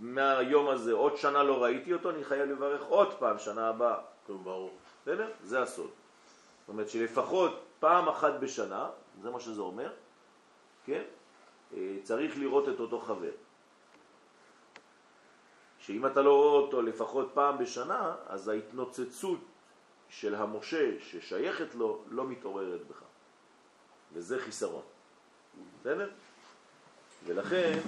מהיום 0.00 0.68
הזה 0.68 0.92
עוד 0.92 1.16
שנה 1.16 1.42
לא 1.42 1.62
ראיתי 1.62 1.92
אותו, 1.92 2.10
אני 2.10 2.24
חייב 2.24 2.50
לברך 2.50 2.82
עוד 2.82 3.14
פעם 3.18 3.38
שנה 3.38 3.68
הבאה. 3.68 3.98
כן, 4.26 4.34
ברור. 4.42 4.76
בסדר? 5.02 5.30
זה 5.44 5.62
הסוד. 5.62 5.90
זאת 6.60 6.68
אומרת 6.68 6.88
שלפחות 6.88 7.62
פעם 7.80 8.08
אחת 8.08 8.32
בשנה, 8.40 8.90
זה 9.22 9.30
מה 9.30 9.40
שזה 9.40 9.60
אומר, 9.60 9.92
כן? 10.84 11.02
אה, 11.74 11.96
צריך 12.02 12.38
לראות 12.38 12.68
את 12.68 12.80
אותו 12.80 13.00
חבר. 13.00 13.30
שאם 15.78 16.06
אתה 16.06 16.22
לא 16.22 16.34
רואה 16.36 16.62
אותו 16.62 16.82
לפחות 16.82 17.30
פעם 17.34 17.58
בשנה, 17.58 18.14
אז 18.26 18.48
ההתנוצצות 18.48 19.40
של 20.08 20.34
המשה 20.34 20.90
ששייכת 21.00 21.74
לו 21.74 22.02
לא 22.08 22.24
מתעוררת 22.24 22.86
בך. 22.86 23.02
וזה 24.12 24.38
חיסרון. 24.38 24.82
בסדר? 25.80 26.10
ולכן 27.26 27.78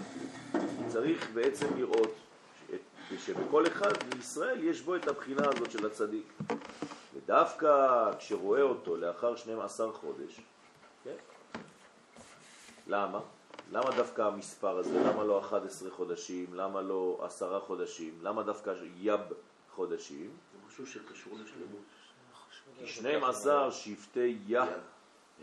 צריך 0.89 1.31
בעצם 1.35 1.67
לראות 1.77 2.15
שבכל 3.19 3.67
אחד 3.67 3.93
מישראל 4.15 4.65
יש 4.65 4.81
בו 4.81 4.97
את 4.97 5.09
הבחינה 5.09 5.43
הזאת 5.49 5.71
של 5.71 5.87
הצדיק. 5.87 6.33
ודווקא 7.15 8.11
כשרואה 8.19 8.63
אותו 8.63 8.97
לאחר 8.97 9.37
12 9.37 9.93
חודש, 9.93 10.41
כן? 11.05 11.15
למה? 12.87 13.21
למה 13.73 13.91
דווקא 13.97 14.23
המספר 14.23 14.79
הזה? 14.79 15.01
למה 15.01 15.25
לא 15.25 15.41
11 15.41 15.91
חודשים? 15.91 16.55
למה 16.55 16.83
לא 16.83 17.21
10 17.27 17.61
חודשים? 17.61 18.19
למה 18.23 18.43
דווקא 18.43 18.75
יב 18.97 19.21
חודשים? 19.75 20.31
זה 20.53 20.59
משהו 20.69 20.87
שקשור 20.87 21.33
לשלמות. 21.33 21.83
כי 22.79 22.87
12 22.87 23.73
שבטי 23.73 24.39
יה 24.47 24.65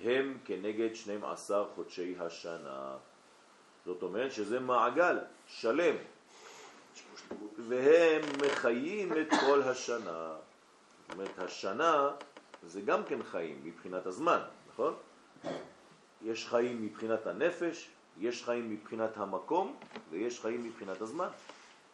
הם 0.04 0.38
כנגד 0.46 0.96
12 0.96 1.66
חודשי 1.76 2.16
השנה. 2.20 2.96
זאת 3.86 4.04
אומרת 4.04 4.32
שזה 4.32 4.60
מעגל 4.60 5.18
שלם. 5.48 5.96
והם 7.68 8.22
מחיים 8.46 9.14
את 9.14 9.28
כל 9.46 9.62
השנה. 9.62 10.36
זאת 11.02 11.14
אומרת, 11.14 11.40
השנה 11.40 12.10
זה 12.68 12.82
גם 12.82 13.04
כן 13.04 13.24
חיים 13.24 13.62
מבחינת 13.64 14.06
הזמן, 14.06 14.40
נכון? 14.70 14.94
יש 16.22 16.48
חיים 16.48 16.86
מבחינת 16.86 17.28
הנפש, 17.28 17.90
יש 18.20 18.44
חיים 18.44 18.70
מבחינת 18.70 19.18
המקום, 19.18 19.76
ויש 20.10 20.40
חיים 20.40 20.64
מבחינת 20.64 21.02
הזמן. 21.02 21.28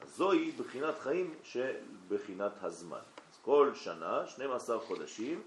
אז 0.02 0.16
זוהי 0.16 0.52
בחינת 0.52 1.00
חיים 1.00 1.34
של 1.44 1.76
בחינת 2.08 2.52
הזמן. 2.62 3.00
אז 3.32 3.40
כל 3.42 3.72
שנה, 3.76 4.28
12 4.28 4.80
חודשים, 4.80 5.42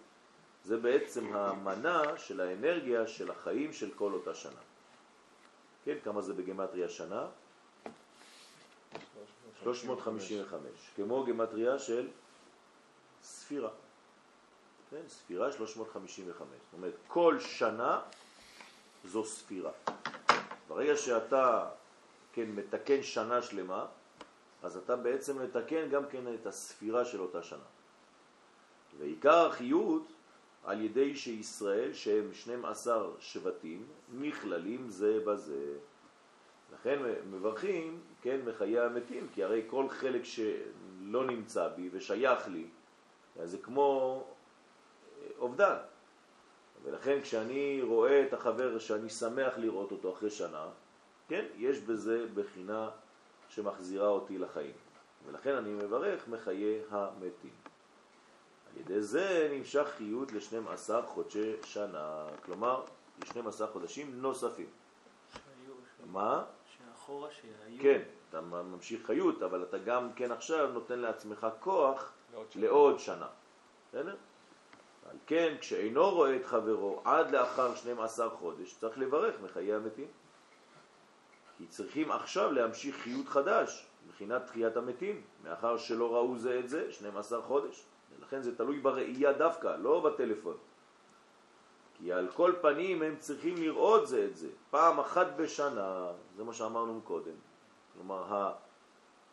זה 0.65 0.77
בעצם 0.77 1.37
המנה 1.37 2.03
של 2.19 2.41
האנרגיה 2.41 3.07
של 3.07 3.31
החיים 3.31 3.73
של 3.73 3.91
כל 3.97 4.13
אותה 4.13 4.35
שנה. 4.35 4.64
כן, 5.85 5.97
כמה 6.05 6.23
זה 6.23 6.35
בגמטריה 6.35 6.89
שנה? 6.89 7.27
355, 9.63 10.71
כמו 10.97 11.25
גמטריה 11.25 11.79
של 11.79 12.09
ספירה. 13.23 13.71
כן, 14.91 15.09
ספירה 15.09 15.53
355. 15.53 16.49
זאת 16.49 16.73
אומרת, 16.73 16.95
כל 17.07 17.41
שנה 17.41 18.01
זו 19.05 19.25
ספירה. 19.25 19.73
ברגע 20.69 20.97
שאתה, 20.97 21.71
כן, 22.33 22.51
מתקן 22.51 23.03
שנה 23.03 23.43
שלמה, 23.43 23.87
אז 24.63 24.77
אתה 24.77 24.97
בעצם 24.97 25.43
מתקן 25.43 25.89
גם 25.89 26.07
כן 26.07 26.35
את 26.35 26.47
הספירה 26.47 27.05
של 27.05 27.21
אותה 27.21 27.43
שנה. 27.43 27.69
ועיקר 28.99 29.47
החיות 29.47 30.03
על 30.65 30.81
ידי 30.81 31.17
שישראל, 31.17 31.93
שהם 31.93 32.33
12 32.33 33.11
שבטים, 33.19 33.87
נכללים 34.19 34.89
זה 34.89 35.19
בזה. 35.27 35.77
לכן 36.75 37.03
מברכים, 37.31 38.01
כן, 38.23 38.41
מחיי 38.47 38.81
המתים, 38.81 39.29
כי 39.33 39.45
הרי 39.45 39.63
כל 39.67 39.89
חלק 39.89 40.23
שלא 40.25 41.25
נמצא 41.27 41.69
בי 41.69 41.89
ושייך 41.93 42.49
לי, 42.49 42.67
אז 43.41 43.51
זה 43.51 43.59
כמו 43.59 44.25
אה, 45.23 45.29
אובדן. 45.39 45.77
ולכן 46.85 47.21
כשאני 47.23 47.81
רואה 47.83 48.23
את 48.23 48.33
החבר 48.33 48.79
שאני 48.79 49.11
שמח 49.11 49.59
לראות 49.59 49.93
אותו 49.93 50.13
אחרי 50.13 50.31
שנה, 50.31 50.69
כן, 51.29 51.45
יש 51.57 51.81
בזה 51.81 52.27
בחינה 52.35 52.91
שמחזירה 53.49 54.09
אותי 54.09 54.39
לחיים. 54.39 54.75
ולכן 55.27 55.55
אני 55.55 55.71
מברך 55.71 56.29
מחיי 56.29 56.81
המתים. 56.91 57.74
ידי 58.81 59.03
זה 59.03 59.49
נמשך 59.53 59.89
חיות 59.97 60.33
ל-12 60.33 61.03
חודשי 61.07 61.53
שנה, 61.65 62.27
כלומר 62.45 62.83
ל-12 63.19 63.67
חודשים 63.73 64.23
נוספים. 64.23 64.67
שהיו, 65.33 65.75
מה? 66.07 66.45
שאחורה 66.67 67.29
שהיו. 67.31 67.83
כן, 67.83 68.03
אתה 68.31 68.41
ממשיך 68.41 69.07
חיות, 69.07 69.43
אבל 69.43 69.63
אתה 69.63 69.79
גם 69.79 70.13
כן 70.13 70.33
עכשיו 70.33 70.73
נותן 70.73 70.99
לעצמך 70.99 71.47
כוח 71.61 72.13
לעוד 72.33 72.53
שנה. 72.53 72.63
לעוד 72.63 72.99
שנה. 72.99 73.27
בסדר? 73.89 74.17
על 75.11 75.17
כן, 75.27 75.57
כשאינו 75.61 76.11
רואה 76.11 76.37
את 76.37 76.45
חברו 76.45 77.03
עד 77.05 77.31
לאחר 77.31 77.75
12 77.75 78.31
חודש, 78.31 78.77
צריך 78.81 78.99
לברך 78.99 79.35
מחיי 79.41 79.75
המתים. 79.75 80.07
כי 81.59 81.67
צריכים 81.67 82.13
עכשיו 82.13 82.53
להמשיך 82.53 82.97
חיות 82.97 83.29
חדש, 83.29 83.87
מבחינת 84.07 84.47
תחיית 84.47 84.77
המתים, 84.77 85.23
מאחר 85.45 85.77
שלא 85.77 86.15
ראו 86.15 86.39
זה 86.39 86.59
את 86.59 86.69
זה 86.69 86.93
12 86.93 87.43
חודש. 87.43 87.85
ולכן 88.25 88.43
זה 88.43 88.57
תלוי 88.57 88.81
בראייה 88.81 89.33
דווקא, 89.33 89.77
לא 89.77 90.01
בטלפון. 90.01 90.57
כי 91.95 92.13
על 92.13 92.29
כל 92.33 92.53
פנים 92.61 93.03
הם 93.03 93.17
צריכים 93.19 93.57
לראות 93.57 94.09
זה 94.09 94.25
את 94.25 94.37
זה, 94.37 94.49
פעם 94.71 95.01
אחת 95.01 95.27
בשנה, 95.37 96.13
זה 96.37 96.45
מה 96.45 96.53
שאמרנו 96.53 97.01
קודם. 97.05 97.35
כלומר, 97.95 98.53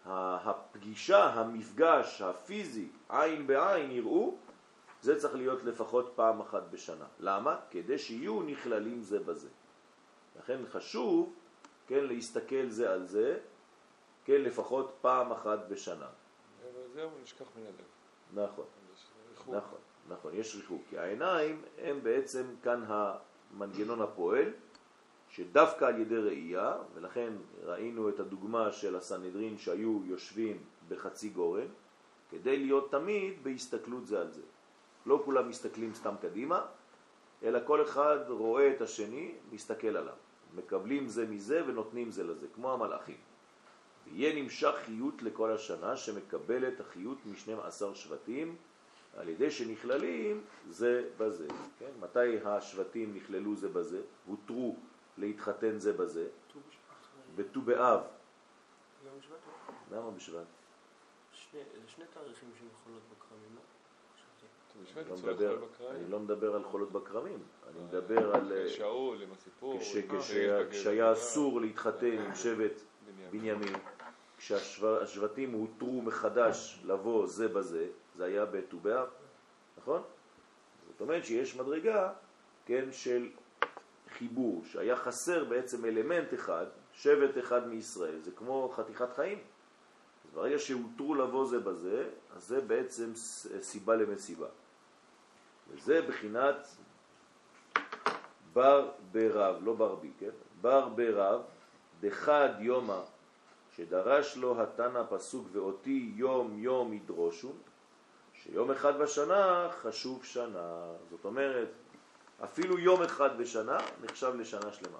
הפגישה, 0.05 1.25
המפגש 1.25 2.21
הפיזי, 2.21 2.89
עין 3.09 3.47
בעין, 3.47 3.91
יראו, 3.91 4.37
זה 5.01 5.19
צריך 5.19 5.35
להיות 5.35 5.63
לפחות 5.63 6.11
פעם 6.15 6.41
אחת 6.41 6.63
בשנה. 6.69 7.05
למה? 7.19 7.59
כדי 7.69 7.99
שיהיו 7.99 8.41
נכללים 8.41 9.01
זה 9.01 9.19
בזה. 9.19 9.49
לכן 10.39 10.59
חשוב, 10.71 11.33
כן, 11.87 12.03
להסתכל 12.03 12.67
זה 12.67 12.91
על 12.91 13.05
זה, 13.05 13.39
כן, 14.25 14.41
לפחות 14.41 14.97
פעם 15.01 15.31
אחת 15.31 15.59
בשנה. 15.69 16.07
זהו, 16.93 17.09
נשכח 17.23 17.45
מן 17.55 17.63
הלב. 17.63 18.45
נכון. 18.49 18.65
ריחוק. 19.41 19.55
נכון, 19.55 19.79
נכון, 20.09 20.31
יש 20.33 20.55
ריחוק. 20.55 20.81
כי 20.89 20.97
העיניים 20.97 21.61
הם 21.77 21.99
בעצם 22.03 22.43
כאן 22.63 22.83
המנגנון 22.87 24.01
הפועל, 24.01 24.53
שדווקא 25.29 25.85
על 25.85 25.99
ידי 25.99 26.17
ראייה, 26.17 26.77
ולכן 26.93 27.33
ראינו 27.63 28.09
את 28.09 28.19
הדוגמה 28.19 28.71
של 28.71 28.95
הסנהדרין 28.95 29.57
שהיו 29.57 29.99
יושבים 30.05 30.57
בחצי 30.89 31.29
גורן, 31.29 31.67
כדי 32.29 32.57
להיות 32.57 32.91
תמיד 32.91 33.43
בהסתכלות 33.43 34.07
זה 34.07 34.21
על 34.21 34.31
זה. 34.31 34.41
לא 35.05 35.21
כולם 35.25 35.49
מסתכלים 35.49 35.93
סתם 35.93 36.15
קדימה, 36.21 36.65
אלא 37.43 37.59
כל 37.65 37.81
אחד 37.81 38.19
רואה 38.27 38.71
את 38.71 38.81
השני, 38.81 39.35
מסתכל 39.51 39.97
עליו. 39.97 40.15
מקבלים 40.55 41.07
זה 41.07 41.27
מזה 41.27 41.63
ונותנים 41.67 42.11
זה 42.11 42.23
לזה, 42.23 42.47
כמו 42.55 42.73
המלאכים. 42.73 43.17
ויהיה 44.05 44.43
נמשך 44.43 44.73
חיות 44.85 45.21
לכל 45.21 45.51
השנה 45.51 45.97
שמקבלת 45.97 46.79
החיות 46.79 47.17
מ-12 47.25 47.95
שבטים 47.95 48.55
על 49.17 49.29
ידי 49.29 49.51
שנכללים 49.51 50.41
זה 50.69 51.09
בזה. 51.17 51.47
כן? 51.79 51.89
מתי 51.99 52.19
השבטים 52.45 53.15
נכללו 53.15 53.55
זה 53.55 53.69
בזה? 53.69 54.01
הותרו 54.25 54.75
להתחתן 55.17 55.77
זה 55.79 55.93
בזה? 55.93 56.27
ט"ו 56.53 56.59
בשבט. 56.69 57.45
בט"ו 57.49 57.61
באב. 57.61 57.99
למה 59.91 60.11
בשבט? 60.11 60.43
שני- 61.33 61.59
זה 61.73 61.87
שני 61.87 62.05
תאריכים 62.13 62.49
שמחולות 62.59 63.01
בכרמים, 63.17 63.55
לא? 63.55 63.61
חשבתי. 64.15 64.45
ט"ו 64.73 65.01
בשבט, 65.01 65.41
אני 65.41 65.49
לא 65.49 65.57
מדבר-. 65.57 65.91
אני 65.95 66.11
לא 66.11 66.19
מדבר 66.19 66.55
על 66.55 66.63
חולות 66.63 66.91
בכרמים, 66.91 67.39
אני 67.69 67.79
מדבר 67.87 68.35
על 68.35 68.53
אה, 68.53 68.69
שאול 68.69 69.21
עם 69.21 69.29
הסיפור. 69.31 69.79
כשהיה 70.71 71.13
אסור 71.13 71.61
להתחתן 71.61 72.05
עם 72.25 72.35
שבט. 72.35 72.81
בנימין, 73.31 73.73
כשהשבטים 74.37 75.51
הותרו 75.51 76.01
מחדש 76.01 76.79
לבוא 76.85 77.27
זה 77.27 77.47
בזה, 77.47 77.87
זה 78.15 78.25
היה 78.25 78.45
בט"ו 78.45 78.79
באב, 78.79 79.07
נכון? 79.77 80.01
זאת 80.91 81.01
אומרת 81.01 81.25
שיש 81.25 81.55
מדרגה, 81.55 82.13
כן, 82.65 82.91
של 82.91 83.29
חיבור, 84.09 84.63
שהיה 84.65 84.95
חסר 84.95 85.43
בעצם 85.43 85.85
אלמנט 85.85 86.33
אחד, 86.33 86.65
שבט 86.93 87.37
אחד 87.37 87.67
מישראל, 87.67 88.19
זה 88.19 88.31
כמו 88.31 88.73
חתיכת 88.75 89.13
חיים. 89.15 89.39
אז 90.25 90.31
ברגע 90.33 90.59
שהותרו 90.59 91.15
לבוא 91.15 91.45
זה 91.45 91.59
בזה, 91.59 92.09
אז 92.35 92.43
זה 92.43 92.61
בעצם 92.61 93.11
סיבה 93.61 93.95
למסיבה. 93.95 94.47
וזה 95.69 96.01
בחינת 96.01 96.67
בר 98.53 98.91
ברב, 99.11 99.55
לא 99.63 99.73
ברבי, 99.73 100.11
כן? 100.19 100.29
בר 100.61 100.89
ברב, 100.89 101.41
דחד 101.99 102.49
יומא, 102.59 103.01
שדרש 103.75 104.37
לו 104.37 104.61
התנא 104.61 105.03
פסוק 105.09 105.47
ואותי 105.51 106.11
יום 106.15 106.59
יום 106.59 106.93
ידרושו, 106.93 107.51
שיום 108.43 108.71
אחד 108.71 108.99
בשנה 108.99 109.69
חשוב 109.81 110.25
שנה. 110.25 110.83
זאת 111.09 111.25
אומרת, 111.25 111.69
אפילו 112.43 112.79
יום 112.79 113.03
אחד 113.03 113.37
בשנה 113.37 113.77
נחשב 114.03 114.33
לשנה 114.35 114.73
שלמה. 114.73 114.97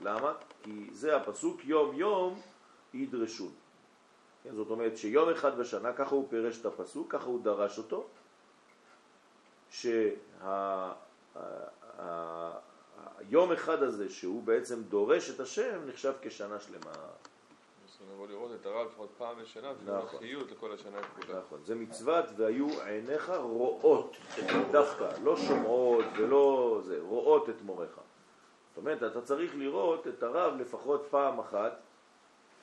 למה? 0.00 0.32
כי 0.62 0.88
זה 0.92 1.16
הפסוק 1.16 1.64
יום 1.64 1.94
יום 1.94 2.40
ידרשו. 2.94 3.48
כן, 4.42 4.54
זאת 4.54 4.70
אומרת 4.70 4.96
שיום 4.96 5.28
אחד 5.30 5.58
בשנה, 5.58 5.92
ככה 5.92 6.14
הוא 6.14 6.26
פירש 6.30 6.60
את 6.60 6.66
הפסוק, 6.66 7.12
ככה 7.12 7.26
הוא 7.26 7.44
דרש 7.44 7.78
אותו, 7.78 8.06
שהיום 9.70 10.22
אחד 13.52 13.82
הזה 13.82 14.10
שהוא 14.10 14.42
בעצם 14.42 14.82
דורש 14.82 15.30
את 15.30 15.40
השם 15.40 15.80
נחשב 15.86 16.12
כשנה 16.22 16.60
שלמה. 16.60 16.92
נבוא 18.12 18.28
לראות 18.28 18.50
את 18.60 18.66
הרב 18.66 18.86
לפחות 18.86 19.10
פעם 19.18 19.36
בשנה, 19.42 19.72
נכון. 19.84 20.18
חיות 20.18 20.50
לכל 20.50 20.72
השנה 20.72 20.98
כולה. 21.02 21.38
נכון, 21.38 21.60
זה 21.64 21.74
מצוות 21.74 22.24
והיו 22.36 22.82
עיניך 22.82 23.32
רואות 23.42 24.16
דווקא, 24.70 25.08
לא 25.22 25.36
שומעות 25.36 26.04
ולא 26.18 26.80
זה, 26.84 26.98
רואות 27.00 27.48
את 27.48 27.62
מורך. 27.62 27.90
זאת 28.68 28.76
אומרת, 28.76 29.02
אתה 29.02 29.20
צריך 29.20 29.56
לראות 29.56 30.06
את 30.08 30.22
הרב 30.22 30.60
לפחות 30.60 31.06
פעם 31.10 31.38
אחת, 31.38 31.80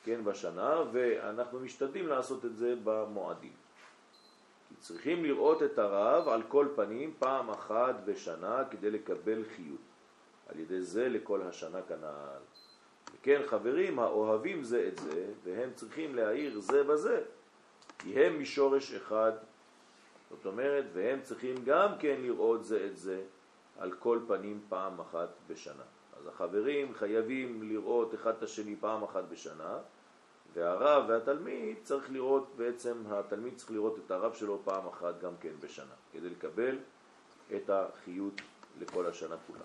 כן, 0.04 0.24
בשנה, 0.24 0.82
ואנחנו 0.92 1.60
משתדלים 1.60 2.06
לעשות 2.06 2.44
את 2.44 2.56
זה 2.56 2.74
במועדים. 2.84 3.52
כי 4.68 4.74
צריכים 4.74 5.24
לראות 5.24 5.62
את 5.62 5.78
הרב 5.78 6.28
על 6.28 6.42
כל 6.48 6.68
פנים 6.76 7.14
פעם 7.18 7.50
אחת 7.50 7.94
בשנה 8.04 8.64
כדי 8.70 8.90
לקבל 8.90 9.44
חיות. 9.56 9.80
על 10.48 10.60
ידי 10.60 10.82
זה 10.82 11.08
לכל 11.08 11.42
השנה 11.42 11.82
כנ"ל. 11.82 12.42
וכן 13.20 13.42
חברים 13.46 13.98
האוהבים 13.98 14.62
זה 14.62 14.88
את 14.88 14.98
זה, 14.98 15.26
והם 15.44 15.70
צריכים 15.74 16.14
להעיר 16.14 16.60
זה 16.60 16.84
בזה, 16.84 17.22
כי 17.98 18.24
הם 18.24 18.42
משורש 18.42 18.94
אחד. 18.94 19.32
זאת 20.30 20.46
אומרת, 20.46 20.84
והם 20.92 21.20
צריכים 21.22 21.54
גם 21.64 21.88
כן 21.98 22.16
לראות 22.20 22.64
זה 22.64 22.86
את 22.86 22.96
זה 22.96 23.22
על 23.78 23.92
כל 23.92 24.18
פנים 24.26 24.60
פעם 24.68 25.00
אחת 25.00 25.28
בשנה. 25.48 25.82
אז 26.20 26.26
החברים 26.26 26.94
חייבים 26.94 27.62
לראות 27.62 28.14
אחד 28.14 28.32
את 28.38 28.42
השני 28.42 28.76
פעם 28.80 29.02
אחת 29.02 29.24
בשנה, 29.28 29.78
והרב 30.54 31.04
והתלמיד 31.08 31.76
צריך 31.82 32.12
לראות, 32.12 32.52
בעצם 32.56 33.02
התלמיד 33.08 33.56
צריך 33.56 33.70
לראות 33.70 33.98
את 34.06 34.10
הרב 34.10 34.34
שלו 34.34 34.60
פעם 34.64 34.86
אחת 34.86 35.20
גם 35.20 35.32
כן 35.40 35.52
בשנה, 35.60 35.94
כדי 36.12 36.30
לקבל 36.30 36.78
את 37.56 37.70
החיות 37.70 38.40
לכל 38.80 39.06
השנה 39.06 39.36
כולה. 39.46 39.64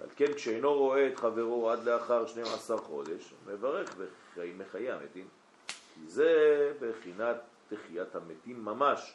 ועל 0.00 0.08
כן 0.16 0.32
כשאינו 0.34 0.74
רואה 0.74 1.08
את 1.08 1.18
חברו 1.18 1.70
עד 1.70 1.84
לאחר 1.84 2.26
12 2.26 2.78
חודש, 2.78 3.34
מברך 3.46 3.96
מחיי 4.58 4.92
המתים. 4.92 5.28
כי 5.66 6.08
זה 6.08 6.72
בחינת 6.80 7.36
תחיית 7.68 8.14
המתים 8.14 8.64
ממש. 8.64 9.14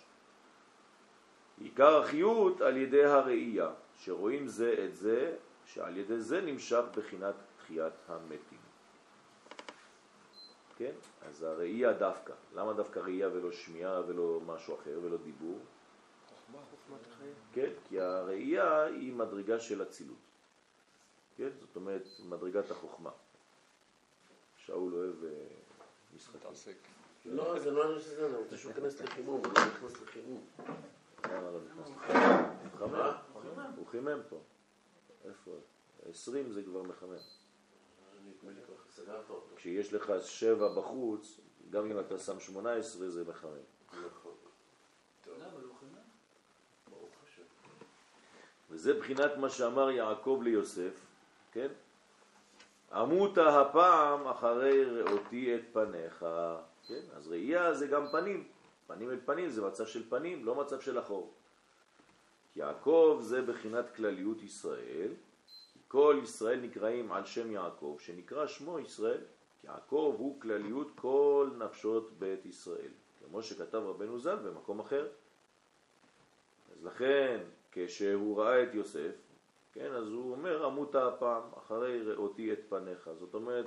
עיקר 1.61 1.97
החיות 1.97 2.61
על 2.61 2.77
ידי 2.77 3.05
הראייה, 3.05 3.69
שרואים 3.99 4.47
זה 4.47 4.75
את 4.85 4.95
זה, 4.95 5.35
שעל 5.65 5.97
ידי 5.97 6.19
זה 6.19 6.41
נמשך 6.41 6.83
בחינת 6.97 7.35
תחיית 7.57 7.93
המתים. 8.07 8.59
כן? 10.77 10.91
אז 11.27 11.43
הראייה 11.43 11.93
דווקא. 11.93 12.33
למה 12.55 12.73
דווקא 12.73 12.99
ראייה 12.99 13.27
ולא 13.27 13.51
שמיעה 13.51 14.01
ולא 14.07 14.41
משהו 14.45 14.75
אחר 14.75 14.99
ולא 15.03 15.17
דיבור? 15.17 15.59
חוכמה. 16.29 16.63
חוכמת 16.71 17.07
החיים. 17.11 17.33
כן? 17.53 17.69
כי 17.89 17.99
הראייה 17.99 18.83
היא 18.83 19.13
מדרגה 19.13 19.59
של 19.59 19.81
אצילות. 19.81 20.24
כן? 21.35 21.49
זאת 21.59 21.75
אומרת, 21.75 22.07
מדרגת 22.19 22.71
החוכמה. 22.71 23.11
שאול 24.57 24.93
אוהב 24.93 25.23
אה, 25.23 25.29
משחקים. 26.15 26.39
מתעסק. 26.49 26.75
לא, 27.25 27.59
זה 27.59 27.71
לא 27.71 27.83
עניין 27.83 27.99
של 27.99 28.09
זה, 28.09 28.27
אני 28.27 28.35
רוצה 28.35 28.57
שהוא 28.57 28.71
ייכנס 28.71 29.01
לחימום, 29.01 29.41
הוא 29.45 29.53
לא 29.53 29.65
נכנס 29.67 30.01
לחימום. 30.01 30.45
למה 31.25 31.51
לא 31.51 31.59
נכנס 31.65 31.89
לחמם? 31.89 32.43
הוא 32.79 32.89
מה? 32.91 33.21
מחמם. 33.35 33.71
הוא 33.75 33.87
חימם 33.87 34.19
פה. 34.29 34.39
איפה? 35.25 35.51
20 36.09 36.51
זה 36.51 36.63
כבר 36.63 36.83
מחמם. 36.83 37.17
כשיש 39.55 39.93
לך 39.93 40.11
שבע 40.21 40.75
בחוץ, 40.75 41.39
גם 41.69 41.91
אם 41.91 41.99
אתה 41.99 42.19
שם 42.19 42.39
18 42.39 43.09
זה 43.09 43.23
מחמם. 43.23 43.51
נכון. 43.89 44.31
לא. 46.91 46.97
וזה 48.69 48.93
בחינת 48.93 49.37
מה 49.37 49.49
שאמר 49.49 49.91
יעקב 49.91 50.39
ליוסף, 50.43 51.05
כן? 51.55 51.67
עמות 52.91 53.37
הפעם 53.37 54.27
אחרי 54.27 54.85
ראותי 54.85 55.55
את 55.55 55.61
פניך, 55.73 56.25
כן? 56.87 57.01
אז 57.13 57.27
ראייה 57.27 57.73
זה 57.73 57.87
גם 57.87 58.07
פנים, 58.11 58.47
פנים 58.87 59.09
אל 59.11 59.19
פנים 59.25 59.49
זה 59.49 59.61
מצב 59.61 59.85
של 59.85 60.09
פנים, 60.09 60.45
לא 60.45 60.55
מצב 60.55 60.81
של 60.81 60.99
אחור. 60.99 61.33
יעקב 62.55 63.19
זה 63.21 63.41
בחינת 63.41 63.95
כלליות 63.95 64.43
ישראל, 64.43 65.11
כל 65.87 66.19
ישראל 66.23 66.59
נקראים 66.59 67.11
על 67.11 67.25
שם 67.25 67.51
יעקב, 67.51 67.97
שנקרא 67.99 68.47
שמו 68.47 68.79
ישראל. 68.79 69.21
יעקב 69.63 70.15
הוא 70.17 70.41
כלליות 70.41 70.91
כל 70.95 71.49
נפשות 71.57 72.11
בית 72.19 72.45
ישראל, 72.45 72.91
כמו 73.25 73.43
שכתב 73.43 73.77
רבנו 73.77 74.19
ז"ל 74.19 74.35
במקום 74.35 74.79
אחר. 74.79 75.07
אז 76.71 76.85
לכן, 76.85 77.39
כשהוא 77.71 78.41
ראה 78.41 78.63
את 78.63 78.73
יוסף, 78.73 79.24
כן, 79.75 79.91
אז 79.91 80.07
הוא 80.07 80.31
אומר, 80.31 80.67
אמות 80.67 80.95
הפעם, 80.95 81.43
אחרי 81.57 82.01
ראותי 82.01 82.53
את 82.53 82.59
פניך. 82.69 83.09
זאת 83.19 83.33
אומרת, 83.33 83.65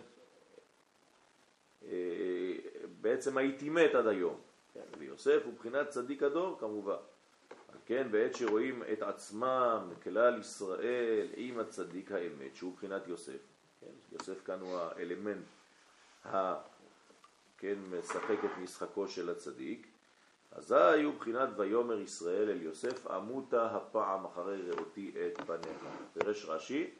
אה, 1.84 2.56
בעצם 3.00 3.38
הייתי 3.38 3.70
מת 3.70 3.94
עד 3.94 4.06
היום. 4.06 4.40
כן, 4.74 4.98
ויוסף 4.98 5.42
הוא 5.44 5.54
בחינת 5.54 5.88
צדיק 5.88 6.22
הדור 6.22 6.58
כמובן. 6.60 6.96
כן, 7.86 8.08
בעת 8.10 8.34
שרואים 8.34 8.82
את 8.92 9.02
עצמם, 9.02 9.92
כלל 10.02 10.38
ישראל, 10.40 11.28
עם 11.36 11.58
הצדיק 11.58 12.12
האמת, 12.12 12.56
שהוא 12.56 12.74
בחינת 12.74 13.08
יוסף. 13.08 13.40
כן, 13.80 14.12
יוסף 14.12 14.44
כאן 14.44 14.60
הוא 14.60 14.76
האלמנט 14.76 15.46
ה... 16.24 16.54
כן, 17.58 17.78
משחק 17.98 18.44
את 18.44 18.58
משחקו 18.58 19.08
של 19.08 19.30
הצדיק. 19.30 19.87
אזי 20.58 21.02
הוא 21.04 21.14
בחינת 21.14 21.48
ויומר 21.56 21.98
ישראל 22.00 22.50
אל 22.50 22.62
יוסף, 22.62 23.06
עמותה 23.06 23.66
הפעם 23.66 24.24
אחרי 24.24 24.62
ראותי 24.70 25.12
את 25.26 25.40
פניך. 25.46 25.84
פרש 26.14 26.44
רש"י, 26.44 26.90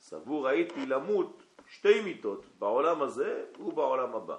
סבור 0.00 0.48
הייתי 0.48 0.86
למות 0.86 1.42
שתי 1.68 2.00
מיתות, 2.00 2.46
בעולם 2.58 3.02
הזה 3.02 3.44
ובעולם 3.60 4.14
הבא. 4.14 4.36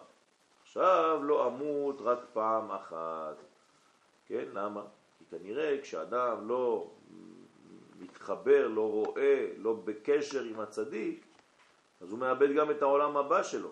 עכשיו 0.63 1.23
לא 1.23 1.47
אמות 1.47 2.01
רק 2.01 2.19
פעם 2.33 2.71
אחת. 2.71 3.35
כן, 4.25 4.45
למה? 4.53 4.81
כי 5.19 5.25
כנראה 5.25 5.77
כשאדם 5.81 6.47
לא 6.47 6.91
מתחבר, 7.99 8.67
לא 8.67 8.91
רואה, 8.91 9.47
לא 9.57 9.73
בקשר 9.73 10.43
עם 10.43 10.59
הצדיק, 10.59 11.25
אז 12.01 12.11
הוא 12.11 12.19
מאבד 12.19 12.55
גם 12.55 12.71
את 12.71 12.81
העולם 12.81 13.17
הבא 13.17 13.43
שלו. 13.43 13.69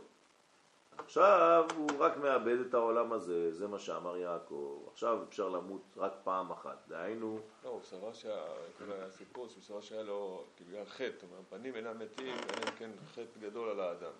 עכשיו 1.06 1.66
הוא 1.78 1.90
רק 2.00 2.18
מאבד 2.18 2.60
את 2.60 2.74
העולם 2.74 3.14
הזה, 3.14 3.52
זה 3.52 3.68
מה 3.68 3.80
שאמר 3.80 4.18
יעקב. 4.18 4.80
עכשיו 4.92 5.20
אפשר 5.30 5.50
למות 5.50 5.82
רק 5.98 6.14
פעם 6.24 6.52
אחת. 6.52 6.78
דהיינו... 6.88 7.40
לא, 7.64 7.70
הוא 7.70 7.82
סבר 7.84 8.14
שהסיפור, 8.14 9.48
שהוא 9.48 9.64
סבר 9.64 9.82
שהיה 9.82 10.04
לו, 10.04 10.44
בגלל 10.62 10.86
חטא, 10.86 11.26
אומר, 11.32 11.42
פנים 11.50 11.76
אינם 11.76 12.00
מתים, 12.00 12.34
אלא 12.34 12.64
אם 12.68 12.76
כן 12.78 12.90
חטא 13.14 13.40
גדול 13.40 13.70
על 13.70 13.80
האדם. 13.80 14.12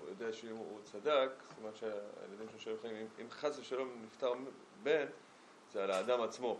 הוא 0.00 0.10
יודע 0.10 0.32
שאם 0.32 0.56
הוא 0.56 0.78
צדק, 0.82 1.30
זאת 1.48 1.58
אומרת 1.58 1.76
שהילדים 1.76 2.48
שלו 2.50 2.58
שהיו 2.58 2.76
חיים, 2.82 3.06
אם 3.20 3.30
חס 3.30 3.58
ושלום 3.58 3.88
נפטר 4.04 4.32
בן, 4.82 5.06
זה 5.72 5.84
על 5.84 5.90
האדם 5.90 6.20
עצמו. 6.20 6.58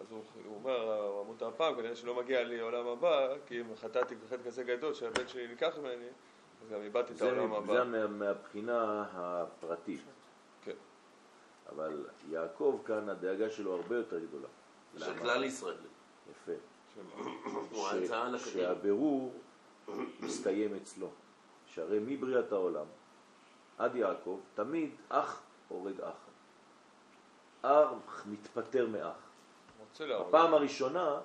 אז 0.00 0.10
הוא, 0.10 0.22
הוא 0.44 0.54
אומר, 0.54 1.08
אמות 1.24 1.42
הפעם, 1.42 1.74
כנראה 1.74 1.96
שלא 1.96 2.14
מגיע 2.14 2.42
לי 2.42 2.60
עולם 2.60 2.86
הבא, 2.86 3.34
כי 3.46 3.60
אם 3.60 3.76
חטאתי 3.76 4.14
בחטא 4.14 4.42
כזה 4.44 4.64
גדול 4.64 4.94
שהבן 4.94 5.28
שלי 5.28 5.46
ניקח 5.46 5.78
ממני, 5.78 6.08
גם 6.70 6.82
איבדתי 6.82 7.12
את 7.12 7.22
העולם 7.22 7.52
הבא. 7.52 7.74
זה 7.74 7.84
מה, 7.84 8.06
מהבחינה 8.06 9.04
הפרטית. 9.12 10.00
כן. 10.64 10.76
אבל 11.68 12.06
יעקב 12.30 12.80
כאן, 12.84 13.08
הדאגה 13.08 13.50
שלו 13.50 13.74
הרבה 13.74 13.96
יותר 13.96 14.18
גדולה. 14.18 14.48
של 14.98 15.18
כלל 15.18 15.44
ישראל. 15.44 15.76
יפה. 16.30 16.52
שהבירור 18.38 19.32
מסתיים 20.20 20.74
אצלו. 20.74 21.10
שהרי 21.66 21.98
מבריאת 22.06 22.52
העולם 22.52 22.86
עד 23.78 23.96
יעקב, 23.96 24.40
תמיד 24.54 24.90
אח 25.08 25.42
הורג 25.68 26.00
אח. 26.00 26.16
אח 27.62 28.26
מתפטר 28.26 28.86
מאח. 28.86 29.16
רוצה 29.80 30.20
הפעם. 30.20 30.54
הראשונה, 30.54 31.20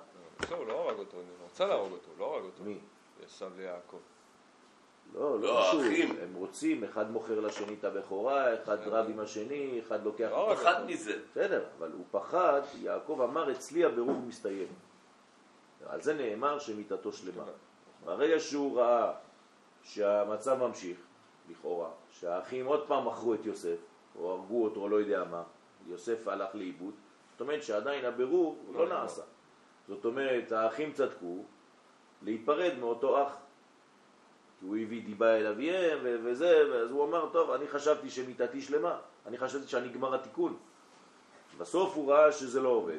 לא, 0.50 0.56
הוא 0.56 0.66
לא 0.66 0.72
הרג 0.72 0.98
אותו, 0.98 1.16
הוא 1.16 1.24
רצה 1.46 1.66
להרוג 1.66 1.92
אותו, 1.92 2.10
הוא 2.10 2.18
לא 2.18 2.34
הרג 2.34 2.44
אותו. 2.44 2.64
מי? 2.64 2.78
עשו 3.24 3.46
ליעקב. 3.56 3.96
לא, 5.14 5.40
לא, 5.40 5.40
לא 5.40 5.58
האחים. 5.58 6.16
הם 6.22 6.34
רוצים, 6.34 6.84
אחד 6.84 7.10
מוכר 7.10 7.40
לשני 7.40 7.74
את 7.78 7.84
הבכורה, 7.84 8.54
אחד 8.54 8.78
רב 8.86 9.06
עם 9.10 9.20
השני, 9.20 9.80
אחד 9.86 10.04
לוקח... 10.04 10.28
לא, 10.30 10.50
הוא 10.50 10.54
פחד 10.54 10.86
מזה. 10.86 11.18
בסדר, 11.30 11.64
אבל 11.78 11.92
הוא 11.92 12.04
פחד, 12.10 12.60
יעקב 12.80 13.20
אמר, 13.20 13.52
אצלי 13.52 13.84
הבירור 13.84 14.16
מסתיים. 14.28 14.68
על 15.86 16.02
זה 16.02 16.14
נאמר 16.14 16.58
שמיתתו 16.58 17.12
שלמה. 17.12 17.44
ברגע 18.04 18.40
שהוא 18.40 18.78
ראה 18.78 19.12
שהמצב 19.82 20.58
ממשיך, 20.58 20.98
לכאורה, 21.50 21.88
שהאחים 22.10 22.66
עוד 22.66 22.86
פעם 22.86 23.06
מכרו 23.06 23.34
את 23.34 23.46
יוסף, 23.46 23.78
או 24.18 24.30
הרגו 24.30 24.64
אותו, 24.64 24.80
או 24.80 24.88
לא 24.88 24.96
יודע 24.96 25.24
מה, 25.24 25.42
יוסף 25.86 26.28
הלך 26.28 26.54
לאיבוד, 26.54 26.94
זאת 27.32 27.40
אומרת 27.40 27.62
שעדיין 27.62 28.04
הבירור 28.04 28.58
לא 28.72 28.88
לא 28.88 28.88
נעשה. 28.88 29.22
זאת 29.88 30.04
אומרת, 30.04 30.52
האחים 30.52 30.92
צדקו 30.92 31.44
להיפרד 32.22 32.72
מאותו 32.80 33.22
אח. 33.22 33.36
כי 34.60 34.66
הוא 34.66 34.76
הביא 34.76 35.02
דיבה 35.04 35.36
אל 35.36 35.46
אביהם 35.46 35.98
וזה, 36.02 36.64
ואז 36.72 36.90
הוא 36.90 37.04
אמר, 37.04 37.28
טוב, 37.32 37.50
אני 37.50 37.68
חשבתי 37.68 38.10
שמיתתי 38.10 38.62
שלמה, 38.62 38.98
אני 39.26 39.38
חשבתי 39.38 39.68
שנגמר 39.68 40.14
התיקון. 40.14 40.56
בסוף 41.58 41.96
הוא 41.96 42.12
ראה 42.12 42.32
שזה 42.32 42.60
לא 42.60 42.68
עובד. 42.68 42.98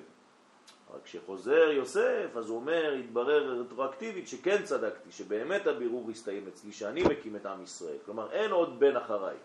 אבל 0.92 1.00
כשחוזר 1.04 1.72
יוסף, 1.72 2.28
אז 2.36 2.50
הוא 2.50 2.58
אומר, 2.58 2.94
התברר 3.00 3.62
רטרואקטיבית 3.62 4.28
שכן 4.28 4.64
צדקתי, 4.64 5.12
שבאמת 5.12 5.68
הבירור 5.68 6.10
הסתיים 6.10 6.48
אצלי, 6.48 6.72
שאני 6.72 7.04
מקים 7.04 7.36
את 7.36 7.46
עם 7.46 7.64
ישראל. 7.64 7.98
כלומר, 8.06 8.32
אין 8.32 8.52
עוד 8.52 8.80
בן 8.80 8.96
אחריי. 8.96 9.36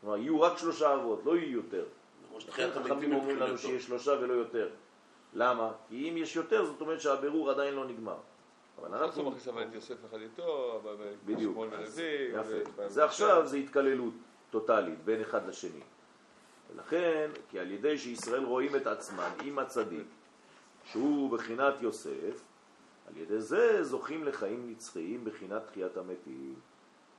כלומר, 0.00 0.16
יהיו 0.16 0.40
רק 0.40 0.58
שלושה 0.58 0.94
אבות, 0.94 1.22
לא 1.24 1.36
יהיו 1.36 1.52
יותר. 1.52 1.84
חכמים 2.50 3.14
אומרים 3.14 3.36
לנו. 3.36 3.58
שיש 3.58 3.86
שלושה 3.86 4.12
ולא 4.20 4.32
יותר. 4.32 4.68
למה? 5.34 5.72
כי 5.88 6.10
אם 6.10 6.16
יש 6.16 6.36
יותר, 6.36 6.64
זאת 6.64 6.80
אומרת 6.80 7.00
שהבירור 7.00 7.50
עדיין 7.50 7.74
לא 7.74 7.86
נגמר. 7.86 8.16
אבל 8.78 8.94
אנחנו 8.94 9.06
אנחנו... 9.06 9.30
מכניס 9.30 9.48
אבל 9.48 9.62
את 9.62 9.74
יוסף 9.74 10.04
אחד 10.10 10.20
איתו, 10.20 10.82
בדיוק. 11.26 11.58
זה 12.86 13.04
עכשיו, 13.04 13.46
זה 13.46 13.56
התקללות 13.56 14.14
טוטאלית 14.50 15.04
בין 15.04 15.20
אחד 15.20 15.48
לשני. 15.48 15.80
ולכן, 16.74 17.30
כי 17.50 17.58
על 17.58 17.70
ידי 17.70 17.98
שישראל 17.98 18.44
רואים 18.44 18.76
את 18.76 18.86
עצמם 18.86 19.30
עם 19.44 19.58
הצדיק, 19.58 20.06
שהוא 20.84 21.30
בחינת 21.30 21.74
יוסף, 21.80 22.42
על 23.08 23.16
ידי 23.16 23.40
זה 23.40 23.84
זוכים 23.84 24.24
לחיים 24.24 24.70
נצחיים 24.70 25.24
בחינת 25.24 25.66
תחיית 25.66 25.96
המתים. 25.96 26.54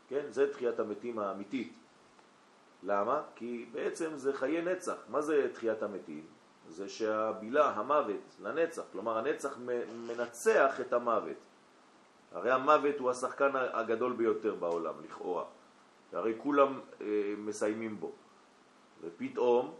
כן, 0.09 0.25
זה 0.29 0.53
תחיית 0.53 0.79
המתים 0.79 1.19
האמיתית. 1.19 1.73
למה? 2.83 3.21
כי 3.35 3.65
בעצם 3.71 4.15
זה 4.15 4.33
חיי 4.33 4.61
נצח. 4.61 4.97
מה 5.09 5.21
זה 5.21 5.49
תחיית 5.53 5.83
המתים? 5.83 6.25
זה 6.69 6.89
שהבילה, 6.89 7.69
המוות, 7.69 8.35
לנצח. 8.41 8.83
כלומר, 8.91 9.17
הנצח 9.17 9.57
מנצח 10.07 10.81
את 10.81 10.93
המוות. 10.93 11.37
הרי 12.31 12.51
המוות 12.51 12.99
הוא 12.99 13.09
השחקן 13.09 13.51
הגדול 13.55 14.13
ביותר 14.13 14.55
בעולם, 14.55 14.93
לכאורה. 15.03 15.43
הרי 16.13 16.33
כולם 16.37 16.79
אה, 17.01 17.05
מסיימים 17.37 17.99
בו. 17.99 18.11
ופתאום, 19.01 19.73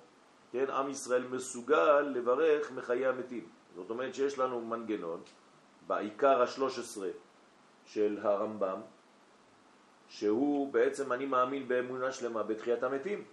כן, 0.51 0.69
עם 0.69 0.89
ישראל 0.89 1.27
מסוגל 1.27 2.01
לברך 2.01 2.71
מחיי 2.71 3.07
המתים. 3.07 3.47
זאת 3.75 3.89
אומרת 3.89 4.15
שיש 4.15 4.39
לנו 4.39 4.61
מנגנון, 4.61 5.21
בעיקר 5.87 6.41
השלוש 6.41 6.79
עשרה 6.79 7.09
של 7.85 8.19
הרמב"ם, 8.21 8.79
שהוא 10.09 10.73
בעצם, 10.73 11.13
אני 11.13 11.25
מאמין 11.25 11.67
באמונה 11.67 12.11
שלמה 12.11 12.43
בתחיית 12.43 12.83
המתים. 12.83 13.23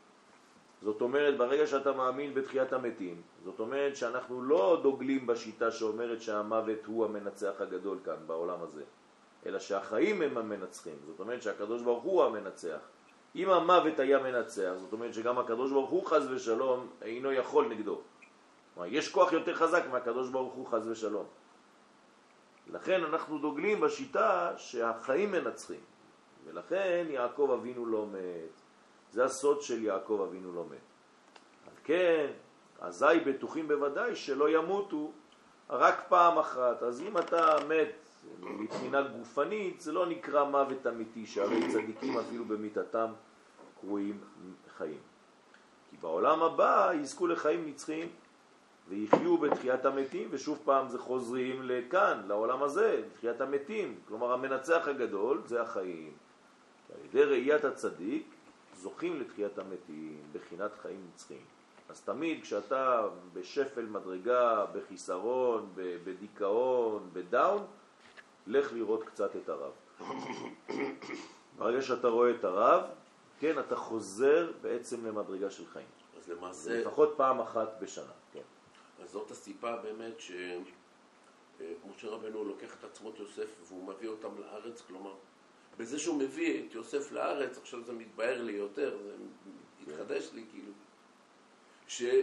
זאת 0.83 1.01
אומרת, 1.01 1.38
ברגע 1.38 1.67
שאתה 1.67 1.93
מאמין 1.93 2.35
בתחיית 2.35 2.73
המתים, 2.73 3.23
זאת 3.44 3.61
אומרת 3.61 3.96
שאנחנו 3.96 4.42
לא 4.42 4.80
דוגלים 4.83 5.26
בשיטה 5.26 5.70
שאומרת 5.70 6.22
שהמוות 6.22 6.87
הוא 6.87 7.04
המנצח 7.04 7.52
הגדול 7.59 7.98
כאן 8.04 8.16
בעולם 8.26 8.62
הזה, 8.62 8.83
אלא 9.46 9.59
שהחיים 9.59 10.22
הם 10.22 10.38
המנצחים. 10.38 10.96
זאת 11.07 11.20
אומרת 11.20 11.42
שהקדוש 11.42 11.83
ברוך 11.83 12.04
הוא 12.04 12.24
המנצח. 12.24 12.78
אם 13.37 13.50
המוות 13.50 13.98
היה 13.98 14.18
מנצח, 14.18 14.72
זאת 14.80 14.92
אומרת 14.92 15.14
שגם 15.14 15.38
הקדוש 15.38 15.70
ברוך 15.70 15.90
הוא 15.90 16.07
חז 16.07 16.30
ושלום 16.30 16.87
אינו 17.02 17.33
יכול 17.33 17.68
נגדו. 17.68 18.00
כלומר, 18.74 18.88
יש 18.92 19.12
כוח 19.12 19.33
יותר 19.33 19.54
חזק 19.54 19.85
מהקדוש 19.90 20.28
ברוך 20.28 20.54
הוא 20.54 20.66
חז 20.66 20.88
ושלום. 20.88 21.26
לכן 22.72 23.04
אנחנו 23.04 23.38
דוגלים 23.38 23.80
בשיטה 23.80 24.52
שהחיים 24.57 25.33
מנצחים, 25.33 25.80
ולכן 26.44 27.07
יעקב 27.11 27.50
אבינו 27.61 27.87
לא 27.87 28.07
מת. 28.07 28.61
זה 29.12 29.24
הסוד 29.24 29.62
של 29.62 29.83
יעקב 29.83 30.26
אבינו 30.28 30.52
לא 30.52 30.64
מת. 30.64 30.78
על 31.66 31.72
כן, 31.85 32.26
אזי 32.87 33.20
בטוחים 33.27 33.68
בוודאי 33.68 34.16
שלא 34.16 34.49
ימותו 34.49 35.12
רק 35.70 36.05
פעם 36.09 36.38
אחת. 36.38 36.83
אז 36.83 37.01
אם 37.01 37.18
אתה 37.18 37.57
מת 37.68 38.09
מבחינה 38.40 39.03
גופנית, 39.03 39.81
זה 39.81 39.92
לא 39.92 40.07
נקרא 40.07 40.44
מוות 40.44 40.87
אמיתי, 40.87 41.27
שהרי 41.27 41.73
צדיקים 41.73 42.18
אפילו 42.18 42.44
במיתתם 42.44 43.12
קרויים 43.81 44.20
חיים. 44.79 44.99
כי 45.90 45.97
בעולם 46.01 46.42
הבא 46.42 46.92
יזכו 46.94 47.27
לחיים 47.27 47.66
נצחיים 47.66 48.09
ויחיו 48.88 49.38
בתחיית 49.38 49.85
המתים, 49.85 50.29
ושוב 50.31 50.59
פעם 50.64 50.88
זה 50.88 50.99
חוזרים 50.99 51.62
לכאן, 51.62 52.23
לעולם 52.27 52.62
הזה, 52.62 53.03
בתחיית 53.07 53.40
המתים. 53.40 54.01
כלומר, 54.09 54.33
המנצח 54.33 54.88
הגדול 54.88 55.42
זה 55.44 55.62
החיים. 55.62 56.12
על 56.94 57.05
ידי 57.05 57.25
ראיית 57.25 57.64
הצדיק 57.64 58.35
זוכים 58.77 59.20
לתחיית 59.20 59.59
המתים, 59.59 60.23
בחינת 60.33 60.70
חיים 60.83 61.01
נצחיים. 61.12 61.44
אז 61.88 62.01
תמיד 62.01 62.42
כשאתה 62.42 63.09
בשפל 63.33 63.87
מדרגה, 63.87 64.66
בחיסרון, 64.75 65.73
בדיכאון, 65.75 67.11
בדאון, 67.12 67.66
לך 68.47 68.73
לראות 68.73 69.05
קצת 69.05 69.31
את 69.37 69.49
הרב. 69.49 69.73
ברגע 71.59 71.83
שאתה 71.83 72.09
רואה 72.09 72.31
את 72.31 72.44
הרב, 72.44 72.83
כן, 73.40 73.59
אתה 73.59 73.77
חוזר 73.77 74.53
בעצם 74.61 75.07
למדרגה 75.07 75.51
של 75.51 75.66
חיים. 75.66 75.87
אז 76.18 76.29
למעשה, 76.29 76.81
לפחות 76.81 77.14
פעם 77.16 77.40
אחת 77.40 77.68
בשנה, 77.81 78.12
כן. 78.33 78.40
אז 79.03 79.11
זאת 79.11 79.31
הסיבה 79.31 79.77
באמת 79.77 80.20
ש... 80.20 80.33
אה, 81.61 81.73
רבנו 82.05 82.44
לוקח 82.44 82.75
את 82.79 82.85
עצמות 82.85 83.18
יוסף 83.18 83.49
והוא 83.68 83.88
מביא 83.88 84.09
אותם 84.09 84.29
לארץ, 84.38 84.83
כלומר, 84.87 85.14
בזה 85.79 85.99
שהוא 85.99 86.18
מביא 86.18 86.62
את 86.68 86.75
יוסף 86.75 87.12
לארץ, 87.12 87.59
עכשיו 87.59 87.85
זה 87.85 87.92
מתבהר 87.92 88.42
לי 88.42 88.53
יותר, 88.53 88.97
זה 89.03 89.12
התחדש 89.83 90.31
לי 90.33 90.44
כאילו, 90.51 90.73
שהוא 91.88 92.23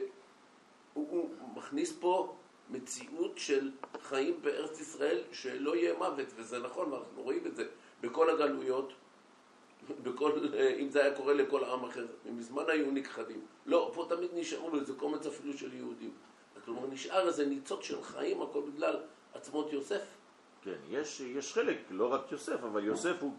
הוא 0.94 1.30
מכניס 1.56 1.94
פה 2.00 2.36
מציאות 2.70 3.38
של 3.38 3.72
חיים 4.02 4.42
בארץ 4.42 4.80
ישראל 4.80 5.24
שלא 5.32 5.76
יהיה 5.76 5.98
מוות, 5.98 6.28
וזה 6.36 6.60
נכון, 6.60 6.94
אנחנו 6.94 7.22
רואים 7.22 7.48
את 7.48 7.56
זה 7.56 7.66
בכל 8.02 8.30
הגלויות, 8.30 8.94
בכל, 10.04 10.32
אם 10.80 10.90
זה 10.90 11.04
היה 11.04 11.16
קורה 11.16 11.34
לכל 11.34 11.64
עם 11.64 11.84
אחר, 11.86 12.06
מזמן 12.26 12.64
היו 12.68 12.92
נכחדים. 12.92 13.42
לא, 13.66 13.92
פה 13.94 14.06
תמיד 14.10 14.30
נשארו 14.34 14.76
איזה 14.76 14.94
קומץ 14.94 15.26
אפילו 15.26 15.54
של 15.58 15.74
יהודים. 15.74 16.12
כלומר, 16.66 16.88
נשאר 16.88 17.28
איזה 17.28 17.46
ניצוץ 17.46 17.84
של 17.84 18.04
חיים, 18.04 18.42
הכל 18.42 18.62
בגלל 18.62 18.96
עצמות 19.34 19.74
יוסף. 19.74 20.02
כן, 20.64 20.76
יש, 20.90 21.20
יש 21.20 21.54
חלק, 21.54 21.78
לא 21.92 22.14
רק 22.14 22.32
יוסף, 22.32 22.64
אבל 22.64 22.84
יוסף 22.84 23.16
הוא 23.20 23.34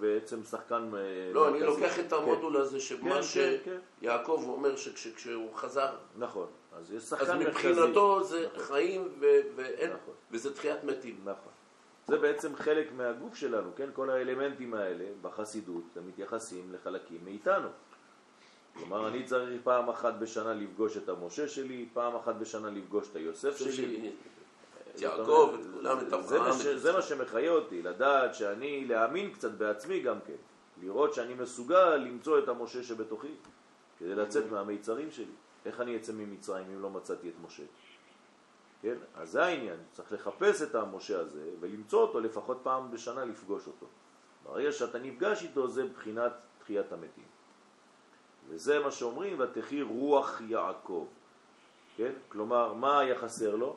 בעצם 0.00 0.44
שחקן 0.44 0.90
אה, 0.94 1.32
לא, 1.32 1.48
אני. 1.48 1.60
לוקח 1.60 1.98
את 1.98 2.12
המודול 2.12 2.56
הזה, 2.56 2.80
שמה 2.80 3.22
כן, 3.34 3.56
כן. 3.64 3.78
שיעקב 4.00 4.44
אומר 4.48 4.76
שכשהוא 4.76 5.54
חזר, 5.54 5.96
נכון, 6.18 6.46
אז 6.78 6.92
יש 6.92 6.96
אז 7.02 7.08
שחקן 7.08 7.38
מרכזי. 7.38 7.68
מבחינתו 7.68 8.24
זה 8.24 8.46
נכון. 8.54 8.64
חיים 8.64 9.08
ו- 9.20 9.40
ואין, 9.56 9.90
נכון. 9.90 10.14
וזה 10.30 10.54
תחיית 10.54 10.84
מתים. 10.84 11.20
נכון. 11.24 11.52
זה 12.06 12.18
בעצם 12.18 12.56
חלק 12.56 12.92
מהגוף 12.96 13.34
שלנו, 13.34 13.70
כן? 13.76 13.88
כל 13.92 14.10
האלמנטים 14.10 14.74
האלה 14.74 15.04
בחסידות 15.22 15.84
הם 15.96 16.08
מתייחסים 16.08 16.72
לחלקים 16.72 17.18
מאיתנו. 17.24 17.68
כלומר, 18.74 19.08
אני 19.08 19.24
צריך 19.24 19.60
פעם 19.64 19.88
אחת 19.88 20.14
בשנה 20.14 20.54
לפגוש 20.54 20.96
את 20.96 21.08
המשה 21.08 21.48
שלי, 21.48 21.88
פעם 21.92 22.16
אחת 22.16 22.34
בשנה 22.34 22.70
לפגוש 22.70 23.08
את 23.10 23.16
היוסף 23.16 23.56
שלי. 23.56 24.10
את 24.96 25.00
יעקב, 25.00 25.56
את 25.60 25.66
כולם, 25.74 25.98
את 25.98 26.12
אברהם. 26.12 26.52
זה 26.76 26.92
מה 26.92 27.02
שמחיה 27.02 27.50
אותי, 27.50 27.82
לדעת 27.82 28.34
שאני, 28.34 28.84
להאמין 28.84 29.32
קצת 29.32 29.50
בעצמי 29.50 30.00
גם 30.00 30.18
כן, 30.26 30.36
לראות 30.82 31.14
שאני 31.14 31.34
מסוגל 31.34 31.96
למצוא 31.96 32.38
את 32.38 32.48
המשה 32.48 32.82
שבתוכי, 32.82 33.34
כדי 33.98 34.14
לצאת 34.14 34.50
מהמיצרים 34.50 35.10
שלי. 35.10 35.32
איך 35.66 35.80
אני 35.80 35.96
אצא 35.96 36.12
ממצרים 36.12 36.66
אם 36.70 36.82
לא 36.82 36.90
מצאתי 36.90 37.28
את 37.28 37.34
משה? 37.46 37.62
כן? 38.82 38.94
אז 39.14 39.30
זה 39.30 39.44
העניין, 39.44 39.78
צריך 39.92 40.12
לחפש 40.12 40.62
את 40.62 40.74
המשה 40.74 41.20
הזה 41.20 41.50
ולמצוא 41.60 42.02
אותו 42.02 42.20
לפחות 42.20 42.58
פעם 42.62 42.90
בשנה 42.90 43.24
לפגוש 43.24 43.66
אותו. 43.66 43.86
ברגע 44.44 44.72
שאתה 44.72 44.98
נפגש 44.98 45.42
איתו 45.42 45.68
זה 45.68 45.86
בחינת 45.86 46.32
תחיית 46.58 46.92
המתים. 46.92 47.24
וזה 48.48 48.78
מה 48.78 48.90
שאומרים, 48.90 49.40
ותחי 49.40 49.82
רוח 49.82 50.40
יעקב. 50.48 51.06
כן? 51.96 52.12
כלומר, 52.28 52.72
מה 52.72 52.98
היה 52.98 53.18
חסר 53.18 53.56
לו? 53.56 53.76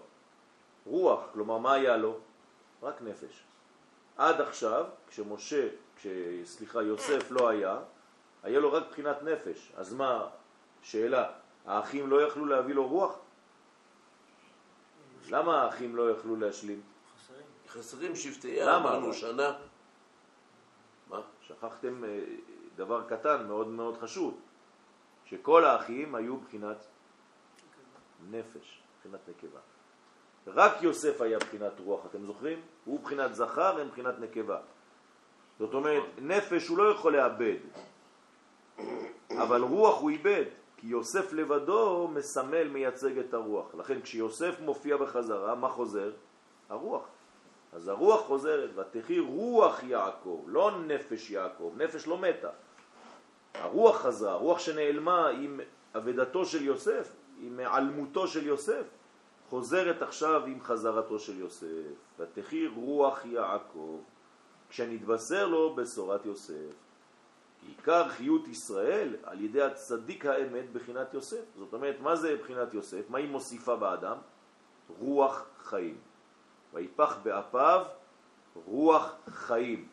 רוח, 0.86 1.20
כלומר 1.34 1.58
מה 1.58 1.74
היה 1.74 1.98
לו? 1.98 2.18
רק 2.82 3.02
נפש. 3.02 3.44
עד 4.18 4.42
עכשיו, 4.42 4.86
כשמשה, 5.08 5.68
כש, 5.96 6.08
סליחה, 6.44 6.82
יוסף 6.82 7.32
לא 7.32 7.50
היה, 7.50 7.80
היה 8.44 8.60
לו 8.60 8.74
רק 8.74 8.84
בחינת 8.90 9.24
נפש. 9.24 9.72
אז 9.76 9.94
מה, 9.94 10.28
שאלה, 10.82 11.32
האחים 11.66 12.10
לא 12.10 12.22
יכלו 12.22 12.46
להביא 12.46 12.76
לו 12.76 12.88
רוח? 12.88 13.18
למה 15.30 15.62
האחים 15.64 15.96
לא 15.96 16.12
יכלו 16.12 16.36
להשלים? 16.36 16.82
חסרים. 17.16 17.46
חסרים 17.68 18.16
שבטי 18.16 18.60
למה? 18.60 18.76
אמרנו 18.76 19.14
שנה. 19.14 19.58
מה? 21.10 21.22
שכחתם 21.42 22.04
אה, 22.04 22.24
דבר 22.76 23.04
קטן 23.10 23.48
מאוד 23.48 23.68
מאוד 23.68 23.98
חשוב, 23.98 24.40
שכל 25.26 25.66
האחים 25.66 26.16
היו 26.16 26.38
בחינת 26.38 26.78
נפש, 28.30 28.82
בחינת 29.00 29.20
נקבה. 29.30 29.60
רק 30.48 30.84
יוסף 30.84 31.22
היה 31.22 31.40
בחינת 31.40 31.80
רוח, 31.80 32.06
אתם 32.06 32.26
זוכרים? 32.26 32.62
הוא 32.86 33.00
בחינת 33.00 33.36
זכר, 33.36 33.82
הם 33.82 33.88
בחינת 33.90 34.20
נקבה. 34.20 34.60
זאת 35.60 35.74
אומרת, 35.74 36.04
נפש 36.22 36.68
הוא 36.68 36.78
לא 36.78 36.92
יכול 36.92 37.18
לאבד, 37.18 37.58
אבל 39.30 39.62
רוח 39.62 40.02
הוא 40.02 40.10
איבד, 40.10 40.46
כי 40.78 40.88
יוסף 40.88 41.34
לבדו 41.34 42.10
מסמל, 42.14 42.68
מייצג 42.68 43.18
את 43.18 43.34
הרוח. 43.34 43.76
לכן 43.76 44.02
כשיוסף 44.02 44.60
מופיע 44.60 44.98
בחזרה, 44.98 45.56
מה 45.56 45.70
חוזר? 45.70 46.12
הרוח. 46.70 47.04
אז 47.74 47.88
הרוח 47.88 48.22
חוזרת, 48.22 48.70
ותחי 48.76 49.20
רוח 49.20 49.84
יעקב, 49.84 50.44
לא 50.48 50.72
נפש 50.88 51.32
יעקב, 51.32 51.74
נפש 51.78 52.08
לא 52.08 52.18
מתה. 52.18 52.50
הרוח 53.54 53.98
חזרה, 54.02 54.32
הרוח 54.32 54.60
שנעלמה 54.60 55.28
עם 55.28 55.60
אבדתו 55.96 56.46
של 56.46 56.64
יוסף, 56.64 57.16
עם 57.40 57.60
העלמותו 57.60 58.28
של 58.28 58.48
יוסף, 58.48 58.84
חוזרת 59.50 60.02
עכשיו 60.02 60.46
עם 60.46 60.62
חזרתו 60.62 61.20
של 61.20 61.40
יוסף. 61.40 61.68
ותחי 62.20 62.68
רוח 62.68 63.26
יעקב, 63.26 64.00
כשנתבשר 64.70 65.48
לו 65.48 65.76
בשורת 65.76 66.26
יוסף. 66.26 66.74
עיקר 67.68 68.10
חיות 68.10 68.48
ישראל 68.48 69.16
על 69.24 69.42
ידי 69.42 69.62
הצדיק 69.62 70.26
האמת 70.26 70.74
בחינת 70.74 71.14
יוסף. 71.14 71.44
זאת 71.58 71.74
אומרת, 71.74 71.96
מה 72.00 72.16
זה 72.16 72.36
בחינת 72.36 72.74
יוסף? 72.74 73.10
מה 73.10 73.18
היא 73.18 73.30
מוסיפה 73.30 73.76
באדם? 73.76 74.18
רוח 75.00 75.46
חיים. 75.64 75.98
ויפח 76.74 77.18
באפיו 77.24 77.86
רוח 78.66 79.16
חיים. 79.30 79.88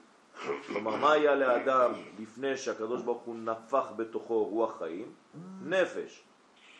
כלומר, 0.67 0.97
מה 0.97 1.13
היה 1.13 1.35
לאדם 1.35 1.93
לפני 2.19 2.57
שהקדוש 2.57 3.03
ברוך 3.03 3.23
הוא 3.23 3.37
נפח 3.37 3.93
בתוכו 3.97 4.45
רוח 4.45 4.79
חיים? 4.79 5.13
נפש. 5.63 6.23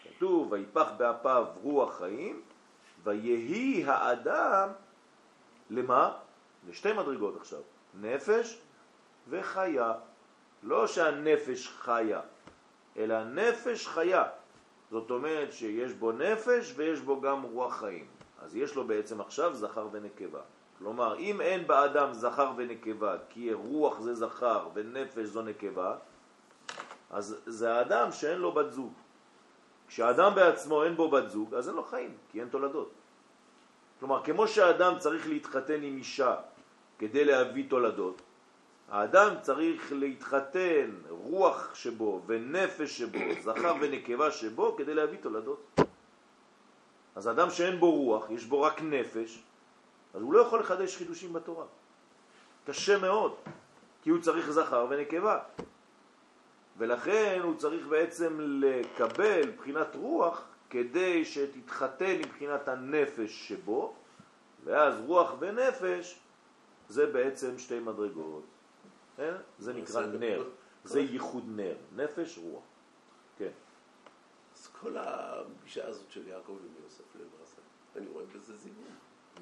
כתוב, 0.05 0.53
ויפח 0.53 0.93
באפיו 0.97 1.47
רוח 1.63 1.99
חיים, 1.99 2.43
ויהי 3.07 3.85
האדם, 3.87 4.69
למה? 5.71 6.13
לשתי 6.69 6.93
מדרגות 6.93 7.37
עכשיו, 7.37 7.61
נפש 8.01 8.61
וחיה. 9.29 9.93
לא 10.63 10.87
שהנפש 10.87 11.69
חיה, 11.69 12.21
אלא 12.97 13.25
נפש 13.25 13.87
חיה. 13.87 14.25
זאת 14.91 15.11
אומרת 15.11 15.53
שיש 15.53 15.93
בו 15.93 16.13
נפש 16.13 16.73
ויש 16.77 17.01
בו 17.01 17.21
גם 17.21 17.43
רוח 17.43 17.77
חיים. 17.77 18.07
אז 18.43 18.57
יש 18.57 18.75
לו 18.75 18.87
בעצם 18.87 19.21
עכשיו 19.21 19.55
זכר 19.55 19.89
ונקבה. 19.93 20.41
כלומר, 20.79 21.19
אם 21.19 21.41
אין 21.41 21.67
באדם 21.67 22.13
זכר 22.13 22.53
ונקבה, 22.57 23.17
כי 23.29 23.53
רוח 23.53 24.01
זה 24.01 24.15
זכר 24.15 24.69
ונפש 24.75 25.25
זו 25.25 25.43
נקבה, 25.43 25.97
אז 27.11 27.37
זה 27.47 27.75
האדם 27.75 28.13
שאין 28.13 28.39
לו 28.39 28.53
בת 28.53 28.71
זוג. 28.71 28.93
כשאדם 29.89 30.35
בעצמו 30.35 30.85
אין 30.85 30.97
בו 30.97 31.11
בת 31.11 31.31
זוג, 31.31 31.55
אז 31.55 31.69
אין 31.69 31.77
לו 31.77 31.85
חיים, 31.85 32.15
כי 32.33 32.41
אין 32.41 32.49
תולדות. 32.49 32.91
כלומר, 34.01 34.23
כמו 34.25 34.49
שהאדם 34.49 34.99
צריך 34.99 35.29
להתחתן 35.29 35.83
עם 35.83 35.97
אישה 35.97 36.37
כדי 36.99 37.25
להביא 37.25 37.65
תולדות, 37.69 38.23
האדם 38.91 39.35
צריך 39.43 39.93
להתחתן 39.93 40.91
רוח 41.09 41.75
שבו 41.75 42.23
ונפש 42.27 42.99
שבו, 42.99 43.19
זכר 43.45 43.75
ונקבה 43.81 44.31
שבו, 44.31 44.77
כדי 44.77 44.95
להביא 44.95 45.19
תולדות. 45.21 45.81
אז 47.17 47.29
אדם 47.29 47.51
שאין 47.51 47.81
בו 47.81 47.91
רוח, 47.91 48.31
יש 48.31 48.45
בו 48.45 48.63
רק 48.63 48.83
נפש, 48.83 49.43
אז 50.15 50.23
הוא 50.23 50.33
לא 50.33 50.41
יכול 50.41 50.61
לחדש 50.61 50.97
חידושים 50.97 51.33
בתורה. 51.33 51.65
קשה 52.67 52.99
מאוד, 52.99 53.35
כי 54.03 54.11
הוא 54.11 54.21
צריך 54.21 54.51
זכר 54.51 54.87
ונקבה. 54.91 55.39
ולכן 56.79 57.41
הוא 57.43 57.57
צריך 57.57 57.87
בעצם 57.87 58.39
לקבל 58.41 59.51
בחינת 59.51 59.95
רוח 59.95 60.45
כדי 60.71 61.25
שתתחתן 61.25 62.05
עם 62.05 62.29
בחינת 62.29 62.69
הנפש 62.69 63.49
שבו, 63.49 63.95
ואז 64.65 65.01
רוח 65.01 65.35
ונפש 65.39 66.19
זה 66.89 67.07
בעצם 67.07 67.59
שתי 67.59 67.81
מדרגות. 67.81 68.45
כן? 69.17 69.35
זה 69.59 69.73
נקרא. 69.73 70.07
נר, 70.07 70.49
זה 70.85 71.01
ייחוד 71.01 71.45
נר, 71.47 71.75
נפש 71.97 72.39
רוח. 72.39 72.63
כן. 73.39 73.51
אז 74.57 74.69
כל 74.81 74.97
הפגישה 74.99 75.89
הזאת 75.89 76.11
של 76.11 76.29
יעקב 76.29 76.53
עם 76.53 76.85
יוסף 76.85 77.05
למעשה, 77.15 77.61
אני 77.97 78.07
רואה 78.07 78.25
בזה 78.35 78.57
זיווג. 78.57 78.85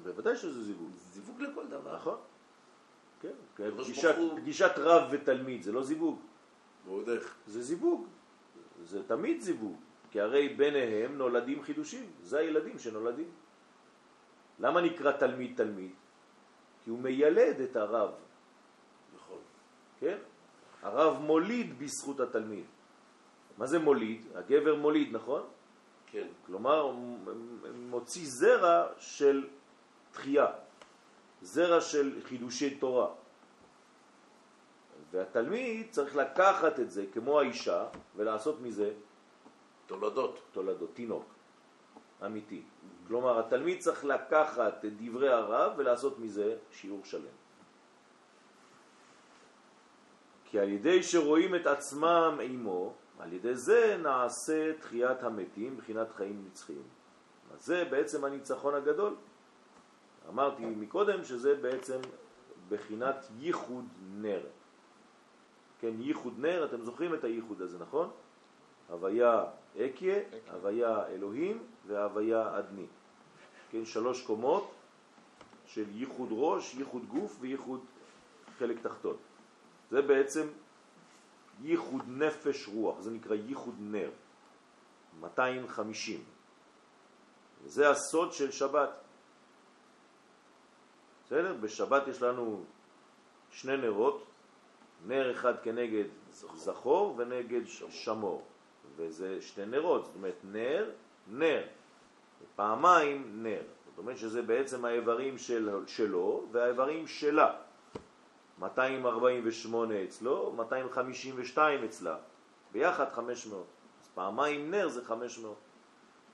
בוודאי 0.03 0.35
שזה 0.35 0.63
זיווג. 0.63 0.91
זיווג 1.13 1.41
לכל 1.41 1.67
דבר. 1.67 1.95
נכון. 1.95 2.17
כן, 3.21 3.33
פגישת 4.35 4.71
רב 4.77 5.07
ותלמיד 5.11 5.63
זה 5.63 5.71
לא 5.71 5.83
זיווג, 5.83 6.19
ועוד 6.85 7.09
איך. 7.09 7.35
זה 7.47 7.61
זיווג. 7.61 8.07
זה 8.83 9.07
תמיד 9.07 9.41
זיווג, 9.41 9.75
כי 10.11 10.21
הרי 10.21 10.49
ביניהם 10.49 11.17
נולדים 11.17 11.63
חידושים, 11.63 12.05
זה 12.21 12.39
הילדים 12.39 12.79
שנולדים. 12.79 13.31
למה 14.59 14.81
נקרא 14.81 15.11
תלמיד 15.11 15.57
תלמיד? 15.57 15.91
כי 16.83 16.89
הוא 16.89 16.99
מיילד 16.99 17.61
את 17.61 17.75
הרב, 17.75 18.11
נכון. 19.15 19.41
כן? 19.99 20.17
הרב 20.81 21.21
מוליד 21.21 21.79
בזכות 21.79 22.19
התלמיד. 22.19 22.65
מה 23.57 23.65
זה 23.65 23.79
מוליד? 23.79 24.21
הגבר 24.35 24.75
מוליד, 24.75 25.09
נכון? 25.11 25.43
כן. 26.07 26.27
כלומר, 26.45 26.91
מוציא 27.89 28.25
זרע 28.25 28.87
של 28.99 29.47
תחייה, 30.11 30.47
זרע 31.41 31.81
של 31.81 32.21
חידושי 32.23 32.77
תורה. 32.77 33.24
והתלמיד 35.15 35.87
צריך 35.91 36.15
לקחת 36.15 36.79
את 36.79 36.91
זה 36.91 37.05
כמו 37.13 37.39
האישה 37.39 37.85
ולעשות 38.15 38.61
מזה 38.61 38.93
תולדות. 39.87 40.39
תולדות, 40.51 40.89
תינוק, 40.93 41.25
אמיתי. 42.25 42.63
כלומר, 43.07 43.39
התלמיד 43.39 43.79
צריך 43.79 44.05
לקחת 44.05 44.85
את 44.85 44.91
דברי 45.01 45.29
הרב 45.29 45.73
ולעשות 45.77 46.19
מזה 46.19 46.55
שיעור 46.71 47.05
שלם. 47.05 47.35
כי 50.45 50.59
על 50.59 50.69
ידי 50.69 51.03
שרואים 51.03 51.55
את 51.55 51.67
עצמם 51.67 52.39
עמו, 52.41 52.93
על 53.19 53.33
ידי 53.33 53.55
זה 53.55 53.97
נעשה 54.03 54.73
תחיית 54.79 55.23
המתים 55.23 55.77
בחינת 55.77 56.11
חיים 56.11 56.45
נצחיים. 56.47 56.83
אז 57.53 57.65
זה 57.65 57.85
בעצם 57.85 58.25
הניצחון 58.25 58.75
הגדול. 58.75 59.15
אמרתי 60.29 60.65
מקודם 60.65 61.23
שזה 61.23 61.55
בעצם 61.55 61.99
בחינת 62.69 63.25
ייחוד 63.39 63.85
נר. 64.11 64.41
כן, 65.85 66.01
ייחוד 66.01 66.33
נר, 66.39 66.65
אתם 66.65 66.81
זוכרים 66.81 67.13
את 67.13 67.23
הייחוד 67.23 67.61
הזה, 67.61 67.79
נכון? 67.79 68.09
הוויה 68.89 69.43
אקיה, 69.77 70.19
הוויה 70.51 71.07
אלוהים 71.07 71.63
והוויה 71.87 72.59
אדני. 72.59 72.85
כן, 73.71 73.85
שלוש 73.85 74.21
קומות 74.21 74.71
של 75.65 75.85
ייחוד 75.93 76.29
ראש, 76.31 76.75
ייחוד 76.75 77.05
גוף 77.05 77.37
וייחוד 77.39 77.79
חלק 78.57 78.81
תחתון. 78.81 79.17
זה 79.91 80.01
בעצם 80.01 80.47
ייחוד 81.61 82.01
נפש 82.07 82.67
רוח, 82.67 82.99
זה 82.99 83.11
נקרא 83.11 83.35
ייחוד 83.35 83.75
נר, 83.79 84.09
250. 85.19 86.23
וזה 87.63 87.89
הסוד 87.89 88.33
של 88.33 88.51
שבת. 88.51 88.89
בסדר? 91.25 91.53
בשבת 91.53 92.07
יש 92.07 92.21
לנו 92.21 92.63
שני 93.51 93.77
נרות, 93.77 94.23
נר 95.07 95.31
אחד 95.31 95.53
כנגד 95.63 96.03
זכור 96.55 97.15
ונגד 97.17 97.61
שמור, 97.89 98.43
וזה 98.95 99.41
שני 99.41 99.65
נרות, 99.65 100.05
זאת 100.05 100.15
אומרת 100.15 100.35
נר, 100.43 100.89
נר, 101.31 101.61
פעמיים 102.55 103.43
נר. 103.43 103.61
זאת 103.85 103.97
אומרת 103.97 104.17
שזה 104.17 104.41
בעצם 104.41 104.85
האיברים 104.85 105.37
של, 105.37 105.69
שלו 105.87 106.45
והאיברים 106.51 107.07
שלה. 107.07 107.55
248 108.59 110.03
אצלו, 110.03 110.53
252 110.57 111.83
אצלה, 111.83 112.17
ביחד 112.71 113.11
500. 113.11 113.65
אז 114.01 114.09
פעמיים 114.15 114.71
נר 114.71 114.89
זה 114.89 115.05
500. 115.05 115.55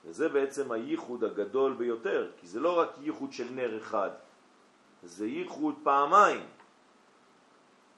וזה 0.04 0.28
בעצם 0.28 0.72
הייחוד 0.72 1.24
הגדול 1.24 1.72
ביותר, 1.72 2.30
כי 2.36 2.46
זה 2.46 2.60
לא 2.60 2.78
רק 2.78 2.88
ייחוד 3.00 3.32
של 3.32 3.50
נר 3.50 3.78
אחד, 3.78 4.10
זה 5.02 5.26
ייחוד 5.26 5.74
פעמיים. 5.82 6.46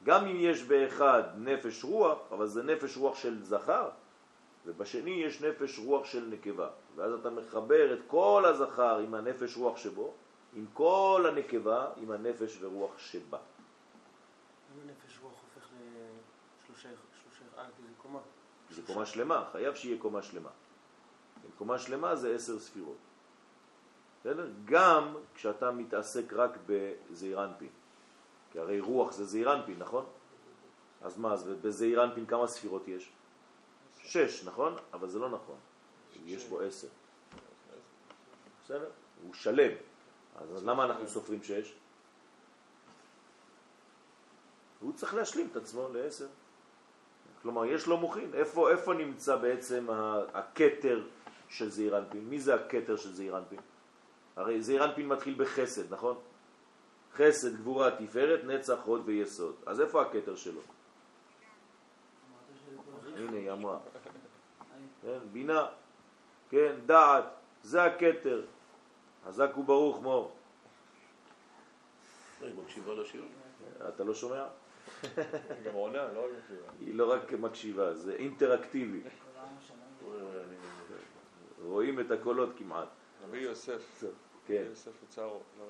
גם 0.05 0.27
אם 0.27 0.37
יש 0.39 0.63
באחד 0.63 1.23
נפש 1.37 1.85
רוח, 1.85 2.19
אבל 2.31 2.47
זה 2.47 2.63
נפש 2.63 2.97
רוח 2.97 3.17
של 3.19 3.45
זכר, 3.45 3.89
ובשני 4.67 5.11
יש 5.11 5.43
נפש 5.43 5.79
רוח 5.79 6.07
של 6.07 6.27
נקבה. 6.31 6.69
ואז 6.97 7.13
אתה 7.13 7.31
מחבר 7.31 7.95
את 7.95 7.99
כל 8.07 8.45
הזכר 8.47 8.99
עם 8.99 9.15
הנפש 9.15 9.57
רוח 9.57 9.77
שבו, 9.77 10.15
עם 10.55 10.67
כל 10.73 11.27
הנקבה, 11.29 11.89
עם 11.97 12.11
הנפש 12.11 12.59
ורוח 12.61 12.99
שבה. 12.99 13.39
אם 14.75 14.89
הנפש 14.89 15.19
רוח 15.23 15.33
הופך 15.33 15.69
לשלושה, 16.65 16.89
שלושה, 17.23 17.45
אה, 17.59 17.65
כי 17.77 17.83
זה 17.83 17.93
קומה. 18.03 18.21
זה 18.71 18.83
קומה 18.87 19.07
שלמה, 19.07 19.45
חייב 19.53 19.75
שיהיה 19.75 19.99
קומה 19.99 20.23
שלמה. 20.23 20.51
קומה 21.59 21.79
שלמה 21.79 22.17
זה 22.17 22.35
עשר 22.35 22.59
ספירות. 22.59 22.97
בסדר? 24.21 24.49
גם 24.65 25.15
כשאתה 25.35 25.71
מתעסק 25.71 26.33
רק 26.33 26.59
בזעיר 26.67 27.45
אנפין. 27.45 27.69
כי 28.55 28.59
הרי 28.61 28.81
רוח 28.81 29.13
זה 29.13 29.25
זעיר 29.25 29.53
אנפין, 29.53 29.79
נכון? 29.79 30.05
אז 31.03 31.19
מה, 31.19 31.33
אז 31.33 31.45
בזעיר 31.63 32.05
אנפין 32.05 32.27
כמה 32.27 32.47
ספירות 32.47 32.89
יש? 32.89 33.13
שש, 33.99 34.45
נכון? 34.45 34.77
אבל 34.93 35.09
זה 35.09 35.19
לא 35.19 35.31
נכון. 35.31 35.57
יש 36.27 36.45
בו 36.45 36.61
עשר. 36.61 36.89
בסדר? 38.65 38.91
הוא 39.23 39.35
שלם. 39.35 39.73
אז 40.37 40.65
למה 40.65 40.85
אנחנו 40.85 41.09
סופרים 41.09 41.43
שש? 41.43 41.75
הוא 44.81 44.93
צריך 44.93 45.15
להשלים 45.15 45.49
את 45.51 45.57
עצמו 45.57 45.89
לעשר. 45.93 46.27
כלומר, 47.43 47.65
יש 47.65 47.87
לו 47.87 47.97
מוחין. 47.97 48.35
איפה, 48.35 48.71
איפה 48.71 48.95
נמצא 48.95 49.37
בעצם 49.37 49.87
הקטר 50.35 51.07
של 51.49 51.71
זעיר 51.71 51.99
אנפין? 51.99 52.29
מי 52.29 52.41
זה 52.41 52.55
הקטר 52.55 52.97
של 52.97 53.15
זעיר 53.15 53.39
אנפין? 53.39 53.61
הרי 54.37 54.63
זעיר 54.63 54.85
אנפין 54.85 55.09
מתחיל 55.09 55.35
בחסד, 55.39 55.93
נכון? 55.93 56.17
חסד, 57.17 57.57
גבורה, 57.57 57.91
תפארת, 57.91 58.45
נצח, 58.45 58.79
הוד 58.85 59.03
ויסוד. 59.05 59.55
אז 59.67 59.81
איפה 59.81 60.03
הקטר 60.03 60.37
שלו? 60.37 60.61
הנה, 63.17 63.37
היא 63.37 63.53
אמרה. 63.53 63.79
כן, 65.03 65.19
בינה, 65.33 65.67
כן, 66.51 66.75
דעת, 66.87 67.25
זה 67.63 67.85
הקטר. 67.85 68.45
חזק 69.27 69.59
וברוך 69.59 70.03
מור. 70.03 70.33
היא 72.41 72.55
מקשיבה 72.63 72.95
לשיעור. 72.95 73.29
אתה 73.89 74.05
לא 74.05 74.15
שומע? 74.15 74.47
גם 75.65 75.75
עונה, 75.75 76.13
לא 76.13 76.25
רק 76.25 76.31
מקשיבה. 76.39 76.69
היא 76.81 76.95
לא 76.95 77.13
רק 77.13 77.33
מקשיבה, 77.33 77.95
זה 77.95 78.15
אינטראקטיבי. 78.15 79.01
רואים 81.63 82.01
את 82.01 82.11
הקולות 82.11 82.51
כמעט. 82.57 82.89
רבי 83.25 83.39
יוסף, 83.39 84.05
כן, 84.47 84.55
רבי 84.55 84.69
יוסף 84.69 85.03
יצרו, 85.03 85.41
לא, 85.59 85.65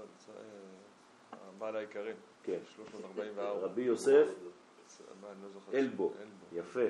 הבעל 1.48 1.76
העיקרים, 1.76 2.16
כן. 2.42 2.58
344. 2.76 3.66
רבי 3.66 3.82
יוסף 3.82 4.26
לא. 4.44 5.78
אלבו. 5.78 6.12
יפה. 6.52 6.80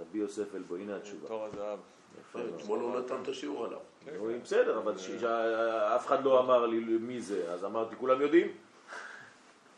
רבי 0.00 0.18
יוסף 0.18 0.54
אלבו, 0.54 0.76
הנה 0.76 0.96
התשובה. 0.96 1.28
תור 1.28 1.44
הזהב. 1.44 1.78
כן. 2.32 2.40
אתמול 2.56 2.80
הוא 2.80 2.98
נתן 2.98 3.22
את 3.22 3.28
השיעור 3.28 3.64
עליו. 3.64 3.78
כן, 4.04 4.10
כן. 4.10 4.40
בסדר, 4.42 4.78
אבל 4.78 4.98
שאף 4.98 6.06
אחד 6.06 6.24
לא 6.24 6.40
אמר 6.40 6.66
לי 6.66 6.78
מי 6.80 7.20
זה, 7.20 7.52
אז 7.52 7.64
אמרתי, 7.64 7.96
כולם 7.96 8.20
יודעים? 8.20 8.52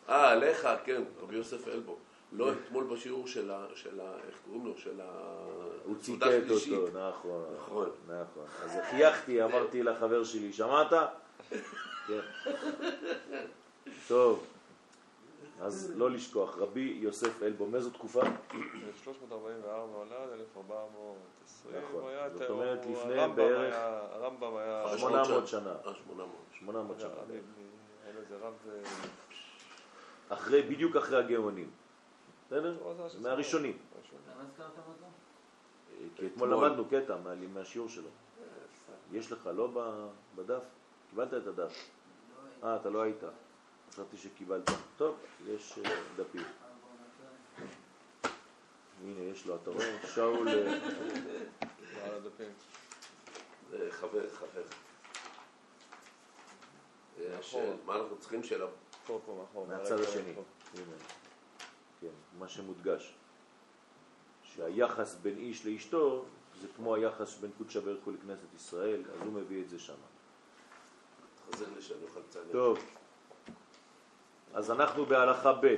אה, 0.09 0.31
עליך, 0.31 0.68
כן, 0.85 1.02
רבי 1.20 1.37
יוסף 1.37 1.68
אלבו. 1.68 1.96
לא, 2.33 2.52
אתמול 2.52 2.85
בשיעור 2.85 3.26
של 3.26 3.50
ה... 3.50 3.66
של 3.74 4.00
ה... 4.00 4.14
איך 4.29 4.37
קוראים 4.44 4.66
לו? 4.66 4.76
של 4.76 5.00
ה... 5.00 5.37
הוא 5.85 5.96
ציטט. 6.00 6.26
אותו, 6.50 6.87
נכון. 7.09 7.44
נכון. 7.57 7.90
נכון. 8.05 8.44
אז 8.64 8.79
חייכתי, 8.90 9.44
אמרתי 9.44 9.83
לחבר 9.83 10.24
שלי, 10.24 10.52
שמעת? 10.52 10.92
כן. 12.06 12.20
טוב, 14.08 14.46
אז 15.60 15.92
לא 15.96 16.10
לשכוח, 16.10 16.58
רבי 16.58 16.98
יוסף 17.00 17.42
אלבו, 17.42 17.66
מאיזו 17.66 17.90
תקופה? 17.90 18.20
344 19.04 19.96
עולה 19.96 20.22
עד 20.22 20.28
1420. 20.40 21.74
נכון. 21.88 22.02
זאת 22.38 22.50
אומרת, 22.50 22.78
לפני 22.86 23.20
הרמב"ם 23.20 23.36
בערך- 23.36 23.74
היה- 23.74 24.00
הרמב"ם 24.12 24.56
היה... 24.56 24.98
800 24.98 25.46
שנה. 25.48 25.70
אה, 25.86 25.94
800. 25.94 26.28
800 26.52 27.00
שנה. 27.00 27.08
אה, 27.10 28.80
אחרי, 30.28 30.62
בדיוק 30.62 30.96
אחרי 30.96 31.18
הגאונים. 31.18 31.70
בסדר? 32.46 32.76
שזה- 33.08 33.28
מהראשונים. 33.28 33.78
למה 34.36 34.42
אותו? 34.88 35.06
כי 36.16 36.26
אתמול. 36.26 36.48
למדנו 36.54 36.84
קטע 36.88 37.16
מה- 37.24 37.34
מהשיעור 37.54 37.88
שלו. 37.88 38.08
יש 39.12 39.32
לך, 39.32 39.50
לא 39.57 39.68
בדף? 40.36 40.62
קיבלת 41.16 41.34
את 41.42 41.46
הדף. 41.46 41.72
אה, 42.64 42.76
אתה 42.76 42.90
לא 42.90 43.02
היית. 43.02 43.22
חשבתי 43.90 44.16
שקיבלת. 44.16 44.70
טוב, 44.96 45.16
יש 45.46 45.78
אה, 45.84 45.90
דפים. 46.16 46.42
הנה, 49.04 49.20
יש 49.20 49.46
לו, 49.46 49.56
אתה 49.56 49.70
רואה? 49.70 50.06
שאול, 50.14 50.48
אה, 50.48 50.78
חבר, 53.90 54.30
חבר. 54.30 54.62
אה, 57.20 57.38
מה 57.86 57.96
אנחנו 57.96 58.18
צריכים 58.18 58.42
של... 58.42 58.64
פה, 59.06 59.20
פה, 59.26 59.34
מאחור. 59.40 59.66
מהצד 59.66 60.00
השני. 60.00 60.34
כן, 62.00 62.08
מה 62.38 62.48
שמודגש. 62.48 63.14
שהיחס 64.42 65.14
בין 65.14 65.36
איש 65.38 65.66
לאשתו 65.66 66.24
זה 66.60 66.68
כמו 66.76 66.94
היחס 66.94 67.38
בין 67.38 67.50
קודשא 67.58 67.80
הוא 68.04 68.14
לכנסת 68.14 68.54
ישראל, 68.54 69.02
אז 69.14 69.20
הוא 69.20 69.32
מביא 69.32 69.62
את 69.62 69.68
זה 69.68 69.78
שם. 69.78 69.94
חזר 69.94 70.04
לי 70.04 70.04
שאני 70.06 70.24
אוכל 70.26 71.36
לציין. 71.36 71.36
טוב, 72.53 72.78
אז 74.55 74.70
אנחנו 74.70 75.07
בהלכה 75.07 75.53
ב', 75.53 75.74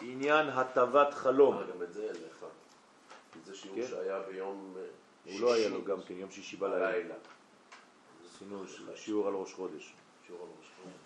עניין 0.00 0.48
הטבת 0.48 1.14
חלום. 1.14 1.56
גם 1.74 1.82
את 1.82 1.92
זה 1.94 2.02
אין 2.02 2.16
לך. 2.22 2.46
זה 3.46 3.56
שיעור 3.56 3.76
כן. 3.76 3.86
שהיה 3.86 4.20
ביום 4.20 4.74
אה, 4.78 4.82
הוא 5.32 5.40
לא 5.40 5.54
היה 5.54 5.62
שישי 5.64 5.74
לו 5.78 5.84
גם 5.84 6.02
כן, 6.02 6.14
יום 6.14 6.30
שישי 6.30 6.56
בלילה. 6.56 7.14
עשינו 8.34 8.64
שיעור 8.94 9.28
על 9.28 9.34
ראש 9.34 9.52
חודש. 9.52 9.92
שיעור 10.26 10.42
על 10.42 10.48
ראש 10.60 10.68
חודש. 10.76 10.96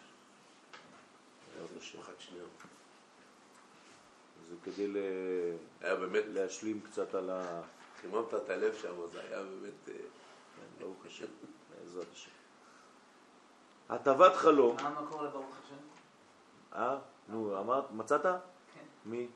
זה 4.48 4.54
כדי 4.64 4.88
ל- 4.88 5.56
היה 5.80 5.96
באמת, 5.96 6.24
להשלים 6.28 6.80
קצת 6.80 7.14
על 7.14 7.30
ה... 7.30 7.62
חיממת 8.00 8.34
את 8.34 8.50
הלב 8.50 8.74
שם, 8.82 9.06
זה 9.12 9.20
היה 9.20 9.42
באמת... 9.42 9.88
אה, 9.88 9.94
ברוך 10.80 11.06
השם, 11.06 11.26
בעזרת 11.70 12.06
השם. 12.12 12.30
הטבת 13.88 14.34
חלום, 14.36 14.76
מה 14.82 14.88
המקור 14.88 15.22
לברוך 15.22 15.56
השם? 15.64 15.74
אה? 16.74 16.98
נו, 17.28 17.58
אמרת, 17.60 17.84
מצאת? 17.90 18.22
כן. 18.22 18.30
מי? 19.06 19.26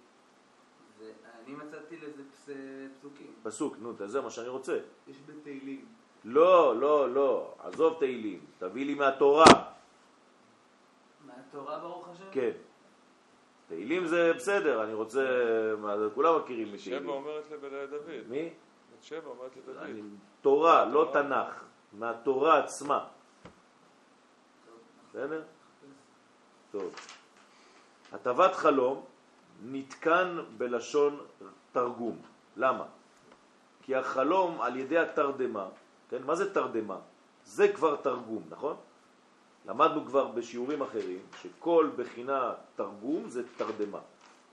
אני 1.44 1.54
מצאתי 1.54 1.96
לזה 1.96 2.22
פס- 2.32 2.48
פסוקים. 2.98 3.34
פסוק, 3.42 3.76
נו, 3.80 3.92
זה 4.06 4.20
מה 4.20 4.30
שאני 4.30 4.48
רוצה. 4.48 4.78
יש 5.08 5.16
בתהילים. 5.26 5.84
לא, 6.24 6.76
לא, 6.80 7.14
לא, 7.14 7.54
עזוב 7.58 7.96
תהילים, 7.98 8.44
תביא 8.58 8.86
לי 8.86 8.94
מהתורה. 8.94 9.44
מהתורה 11.26 11.78
ברוך 11.78 12.08
השם? 12.08 12.24
כן. 12.32 12.50
תהילים 13.68 14.06
זה 14.06 14.32
בסדר, 14.36 14.84
אני 14.84 14.94
רוצה, 14.94 15.24
מה, 15.78 15.94
כולם 16.14 16.38
מכירים 16.42 16.66
שבע 16.66 16.74
מתהילים. 16.96 17.08
אומרת 17.08 17.44
לדוד. 17.50 18.00
מי? 18.28 18.50
שבע 19.02 19.28
אומרת 19.30 19.50
לדוד. 19.56 19.76
תורה, 20.40 20.84
לא. 20.84 21.10
תנ"ך, 21.12 21.62
מהתורה 21.92 22.58
עצמה. 22.58 23.06
בסדר? 25.10 25.42
טוב. 26.70 26.94
הטבת 28.12 28.54
חלום 28.54 29.04
נתקן 29.64 30.38
בלשון 30.58 31.20
תרגום. 31.72 32.18
למה? 32.56 32.84
כי 33.82 33.96
החלום 33.96 34.60
על 34.60 34.76
ידי 34.76 34.98
התרדמה, 34.98 35.68
כן? 36.10 36.22
מה 36.22 36.34
זה 36.34 36.54
תרדמה? 36.54 36.98
זה 37.44 37.72
כבר 37.72 37.96
תרגום, 37.96 38.42
נכון? 38.50 38.76
למדנו 39.66 40.06
כבר 40.06 40.26
בשיעורים 40.26 40.82
אחרים 40.82 41.18
שכל 41.42 41.90
בחינה 41.96 42.54
תרגום 42.76 43.28
זה 43.28 43.42
תרדמה. 43.56 43.98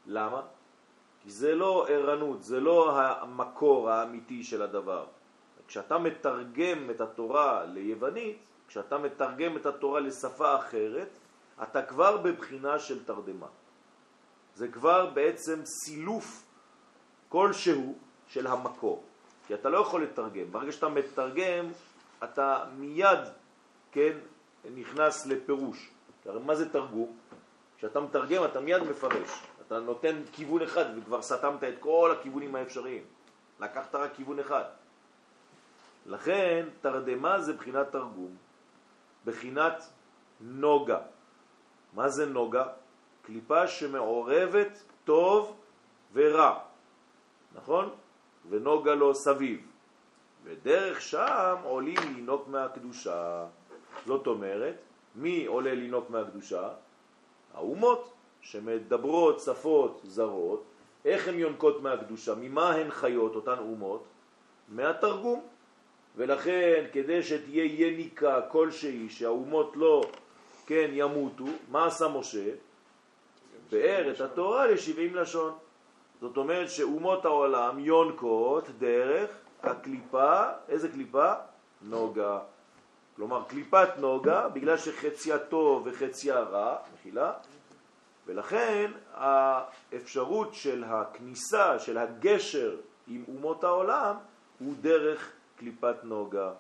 למה? 0.08 0.42
כי 1.24 1.32
זה 1.32 1.56
לא 1.56 1.88
ערנות, 1.88 2.44
זה 2.44 2.60
לא 2.60 3.00
המקור 3.02 3.90
האמיתי 3.90 4.44
של 4.44 4.62
הדבר. 4.62 5.06
כשאתה 5.68 5.98
מתרגם 5.98 6.90
את 6.90 7.02
התורה 7.02 7.66
ליוונית, 7.66 8.38
כשאתה 8.68 8.98
מתרגם 8.98 9.58
את 9.58 9.66
התורה 9.66 10.00
לשפה 10.00 10.56
אחרת, 10.56 11.10
אתה 11.64 11.82
כבר 11.82 12.18
בבחינה 12.18 12.80
של 12.80 13.06
תרדמה. 13.06 13.48
זה 14.56 14.68
כבר 14.68 15.10
בעצם 15.10 15.66
סילוף 15.66 16.44
כלשהו 17.30 17.96
של 18.28 18.48
המקור. 18.48 19.04
כי 19.48 19.54
אתה 19.54 19.70
לא 19.70 19.78
יכול 19.78 20.04
לתרגם. 20.04 20.52
ברגע 20.52 20.72
שאתה 20.72 20.90
מתרגם, 20.90 21.70
אתה 22.24 22.66
מיד, 22.78 23.20
כן, 23.92 24.18
נכנס 24.76 25.26
לפירוש. 25.26 25.90
הרי 26.26 26.40
מה 26.40 26.56
זה 26.56 26.70
תרגום? 26.70 27.18
כשאתה 27.78 28.00
מתרגם 28.00 28.46
אתה 28.46 28.60
מיד 28.60 28.84
מפרש. 28.84 29.42
אתה 29.68 29.80
נותן 29.80 30.22
כיוון 30.32 30.62
אחד 30.62 30.86
וכבר 30.98 31.22
סתמת 31.22 31.64
את 31.64 31.74
כל 31.80 32.16
הכיוונים 32.20 32.56
האפשריים. 32.56 33.04
לקחת 33.60 33.96
רק 33.96 34.16
כיוון 34.16 34.40
אחד. 34.40 34.64
לכן 36.06 36.66
תרדמה 36.82 37.42
זה 37.42 37.54
בחינת 37.54 37.92
תרגום, 37.92 38.36
בחינת 39.28 39.84
נוגה. 40.42 41.00
מה 41.94 42.10
זה 42.10 42.26
נוגה? 42.26 42.66
קליפה 43.22 43.68
שמעורבת 43.68 44.84
טוב 45.04 45.58
ורע, 46.14 46.60
נכון? 47.56 47.90
ונוגה 48.50 48.96
לו 48.96 49.16
סביב. 49.16 49.68
ודרך 50.44 51.02
שם 51.02 51.56
עולים 51.64 52.00
לינוק 52.16 52.48
מהקדושה. 52.48 53.46
זאת 54.06 54.28
אומרת, 54.28 54.76
מי 55.16 55.46
עולה 55.46 55.74
לינוק 55.74 56.10
מהקדושה? 56.10 56.70
האומות 57.54 58.14
שמדברות 58.42 59.40
שפות 59.40 60.02
זרות, 60.04 60.64
איך 61.06 61.28
הן 61.28 61.40
יונקות 61.40 61.82
מהקדושה? 61.82 62.36
ממה 62.36 62.70
הן 62.72 62.92
חיות, 62.92 63.36
אותן 63.36 63.60
אומות? 63.60 64.04
מהתרגום. 64.68 65.42
ולכן, 66.18 66.86
כדי 66.94 67.24
שתהיה 67.24 67.66
יניקה 67.66 68.42
כלשהי, 68.42 69.10
שהאומות 69.10 69.74
לא, 69.76 70.04
כן, 70.66 70.90
ימותו, 70.94 71.46
מה 71.72 71.86
עשה 71.86 72.08
משה? 72.08 72.50
באר 73.72 74.12
את 74.12 74.22
התורה 74.22 74.68
ל-70 74.68 75.16
לשון. 75.16 75.54
זאת 76.22 76.38
אומרת 76.38 76.70
שאומות 76.70 77.26
העולם 77.26 77.80
יונקות 77.80 78.70
דרך 78.80 79.30
הקליפה, 79.64 80.44
איזה 80.70 80.90
קליפה? 80.90 81.34
נוגה. 81.82 82.40
כלומר, 83.16 83.44
קליפת 83.48 83.90
נוגה, 83.98 84.50
בגלל 84.50 84.78
שחציה 84.78 85.40
טוב 85.40 85.88
וחציה 85.88 86.40
רע, 86.40 86.78
מחילה, 86.94 87.34
ולכן 88.26 88.92
האפשרות 89.14 90.54
של 90.54 90.84
הכניסה, 90.84 91.80
של 91.80 91.98
הגשר 91.98 92.76
עם 93.08 93.24
אומות 93.28 93.64
העולם, 93.64 94.16
הוא 94.60 94.74
דרך 94.82 95.32
קליפת 95.58 95.96
נוגה. 96.04 96.52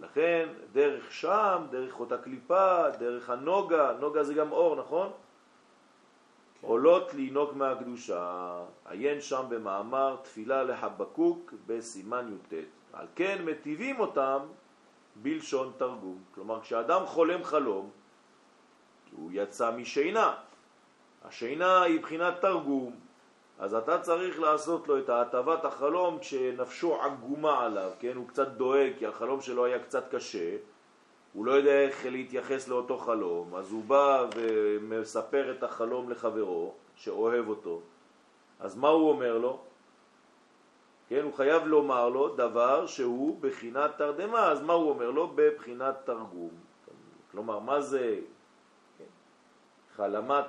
לכן, 0.00 0.48
דרך 0.72 1.12
שם, 1.12 1.66
דרך 1.70 2.00
אותה 2.00 2.18
קליפה, 2.18 2.90
דרך 2.98 3.30
הנוגה, 3.30 3.92
נוגה 4.00 4.24
זה 4.24 4.34
גם 4.34 4.52
אור, 4.52 4.76
נכון? 4.76 5.10
עולות 6.60 7.14
לינוק 7.14 7.52
מהקדושה, 7.52 8.54
עיין 8.86 9.20
שם 9.20 9.44
במאמר 9.48 10.16
תפילה 10.22 10.62
לחבקוק 10.62 11.54
בסימן 11.66 12.32
י"ט. 12.32 12.52
על 12.92 13.06
כן 13.14 13.44
מטיבים 13.44 14.00
אותם 14.00 14.38
בלשון 15.16 15.72
תרגום. 15.76 16.18
כלומר, 16.34 16.60
כשאדם 16.60 17.06
חולם 17.06 17.44
חלום, 17.44 17.90
הוא 19.16 19.30
יצא 19.32 19.70
משינה. 19.76 20.34
השינה 21.24 21.82
היא 21.82 22.00
בחינת 22.00 22.34
תרגום, 22.40 22.96
אז 23.58 23.74
אתה 23.74 23.98
צריך 23.98 24.40
לעשות 24.40 24.88
לו 24.88 24.98
את 24.98 25.08
ההטבת 25.08 25.64
החלום 25.64 26.18
כשנפשו 26.18 27.02
עגומה 27.02 27.64
עליו, 27.64 27.90
כן? 27.98 28.16
הוא 28.16 28.28
קצת 28.28 28.48
דואג 28.48 28.92
כי 28.98 29.06
החלום 29.06 29.40
שלו 29.40 29.64
היה 29.64 29.78
קצת 29.78 30.14
קשה, 30.14 30.56
הוא 31.32 31.46
לא 31.46 31.52
יודע 31.52 31.80
איך 31.80 32.06
להתייחס 32.06 32.68
לאותו 32.68 32.98
חלום, 32.98 33.54
אז 33.54 33.72
הוא 33.72 33.84
בא 33.84 34.26
ומספר 34.36 35.50
את 35.50 35.62
החלום 35.62 36.10
לחברו 36.10 36.74
שאוהב 36.96 37.48
אותו. 37.48 37.80
אז 38.60 38.76
מה 38.76 38.88
הוא 38.88 39.10
אומר 39.10 39.38
לו? 39.38 39.58
כן, 41.08 41.22
הוא 41.22 41.34
חייב 41.34 41.66
לומר 41.66 42.08
לו 42.08 42.28
דבר 42.28 42.86
שהוא 42.86 43.38
בחינת 43.40 43.90
תרדמה, 43.98 44.50
אז 44.50 44.62
מה 44.62 44.72
הוא 44.72 44.90
אומר 44.90 45.10
לו? 45.10 45.32
בבחינת 45.34 45.94
תרגום. 46.04 46.50
כלומר, 47.30 47.58
מה 47.58 47.80
זה 47.80 48.18
כן? 48.98 49.04
חלמה 49.96 50.42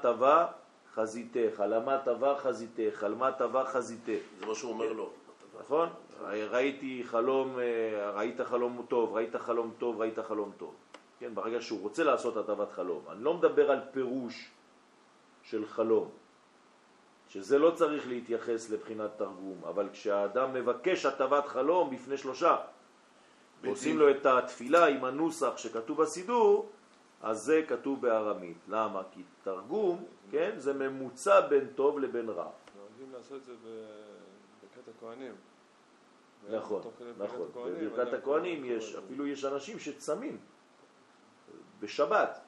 טבע 0.95 1.03
חזיתה, 1.03 1.39
חלמה 1.57 1.97
טבע 1.97 2.37
חזיתה, 2.37 2.81
חלמה 2.93 3.31
טבע 3.31 3.65
חזיתה. 3.65 4.11
זה 4.39 4.45
מה 4.45 4.55
שהוא 4.55 4.71
אומר 4.71 4.93
לו. 4.93 5.09
נכון? 5.59 5.89
ראיתי 6.23 7.03
חלום, 7.05 7.59
אה, 7.59 8.11
ראית 8.11 8.41
חלום 8.41 8.85
טוב, 8.89 9.13
ראית 9.13 9.35
חלום 9.35 9.73
טוב, 9.77 10.01
ראית 10.01 10.19
חלום 10.19 10.51
טוב. 10.57 10.73
כן, 11.19 11.35
ברגע 11.35 11.61
שהוא 11.61 11.81
רוצה 11.81 12.03
לעשות 12.03 12.37
הטבת 12.37 12.71
חלום. 12.71 13.01
אני 13.11 13.23
לא 13.23 13.33
מדבר 13.33 13.71
על 13.71 13.79
פירוש 13.91 14.51
של 15.43 15.65
חלום, 15.65 16.09
שזה 17.29 17.59
לא 17.59 17.71
צריך 17.71 18.07
להתייחס 18.07 18.69
לבחינת 18.69 19.09
תרגום, 19.17 19.61
אבל 19.67 19.89
כשהאדם 19.93 20.53
מבקש 20.53 21.05
הטבת 21.05 21.47
חלום 21.47 21.95
בפני 21.95 22.17
שלושה, 22.17 22.55
ועושים 23.61 23.99
לו 23.99 24.09
את 24.09 24.25
התפילה 24.25 24.85
עם 24.85 25.05
הנוסח 25.05 25.57
שכתוב 25.57 26.01
בסידור, 26.01 26.69
אז 27.21 27.41
זה 27.43 27.65
כתוב 27.67 28.01
בארמית. 28.01 28.57
למה? 28.67 29.01
כי 29.11 29.21
תרגום, 29.43 30.05
כן, 30.31 30.51
זה 30.57 30.73
ממוצע 30.73 31.47
בין 31.47 31.67
טוב 31.75 31.99
לבין 31.99 32.29
רע. 32.29 32.49
נוהגים 32.77 33.13
לעשות 33.17 33.41
את 33.41 33.59
זה 33.63 33.85
בברכת 34.63 34.97
הכהנים. 34.97 35.35
נכון, 36.51 36.81
נכון. 37.17 37.47
בברכת 37.55 38.13
הכהנים 38.13 38.65
יש, 38.65 38.95
אפילו 38.95 39.27
יש 39.27 39.45
אנשים 39.45 39.79
שצמים 39.79 40.37
בשבת 41.79 42.39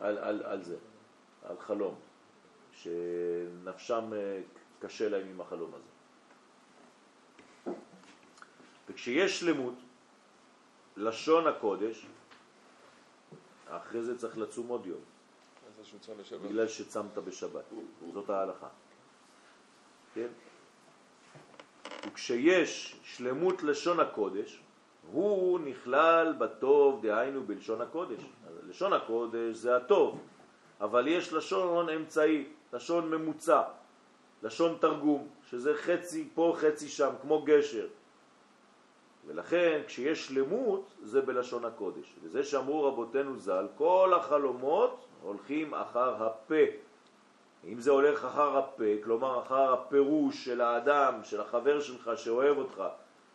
על, 0.00 0.18
על, 0.18 0.42
על 0.42 0.62
זה, 0.62 0.76
על 1.42 1.56
חלום, 1.58 1.94
שנפשם 2.72 4.12
אה, 4.12 4.40
קשה 4.80 5.08
להם 5.08 5.26
עם 5.28 5.40
החלום 5.40 5.70
הזה. 5.74 5.96
וכשיש 8.88 9.40
שלמות, 9.40 9.74
לשון 10.96 11.46
הקודש, 11.46 12.06
אחרי 13.68 14.02
זה 14.02 14.18
צריך 14.18 14.38
לצום 14.38 14.68
עוד 14.68 14.86
יום. 14.86 15.00
בגלל 16.48 16.68
שצמת 16.68 17.18
בשבת. 17.18 17.64
זאת 18.14 18.30
ההלכה. 18.30 18.68
כן? 20.14 20.28
וכשיש 22.06 22.96
שלמות 23.02 23.62
לשון 23.62 24.00
הקודש, 24.00 24.60
הוא 25.12 25.60
נכלל 25.60 26.34
בטוב, 26.38 27.02
דהיינו 27.02 27.42
בלשון 27.42 27.80
הקודש. 27.80 28.22
לשון 28.68 28.92
הקודש 28.92 29.56
זה 29.56 29.76
הטוב, 29.76 30.20
אבל 30.80 31.08
יש 31.08 31.32
לשון 31.32 31.88
אמצעי, 31.88 32.48
לשון 32.72 33.10
ממוצע, 33.10 33.62
לשון 34.42 34.76
תרגום, 34.80 35.28
שזה 35.50 35.74
חצי 35.74 36.28
פה, 36.34 36.56
חצי 36.58 36.88
שם, 36.88 37.10
כמו 37.22 37.42
גשר. 37.42 37.86
ולכן 39.26 39.80
כשיש 39.86 40.26
שלמות 40.26 40.92
זה 41.02 41.20
בלשון 41.20 41.64
הקודש. 41.64 42.14
וזה 42.22 42.44
שאמרו 42.44 42.84
רבותינו 42.84 43.38
ז"ל, 43.38 43.66
כל 43.76 44.12
החלומות 44.16 45.06
הולכים 45.22 45.74
אחר 45.74 46.26
הפה. 46.26 46.64
אם 47.64 47.80
זה 47.80 47.90
הולך 47.90 48.24
אחר 48.24 48.58
הפה, 48.58 48.84
כלומר 49.04 49.42
אחר 49.42 49.72
הפירוש 49.72 50.44
של 50.44 50.60
האדם, 50.60 51.14
של 51.24 51.40
החבר 51.40 51.80
שלך 51.80 52.10
שאוהב 52.16 52.58
אותך, 52.58 52.82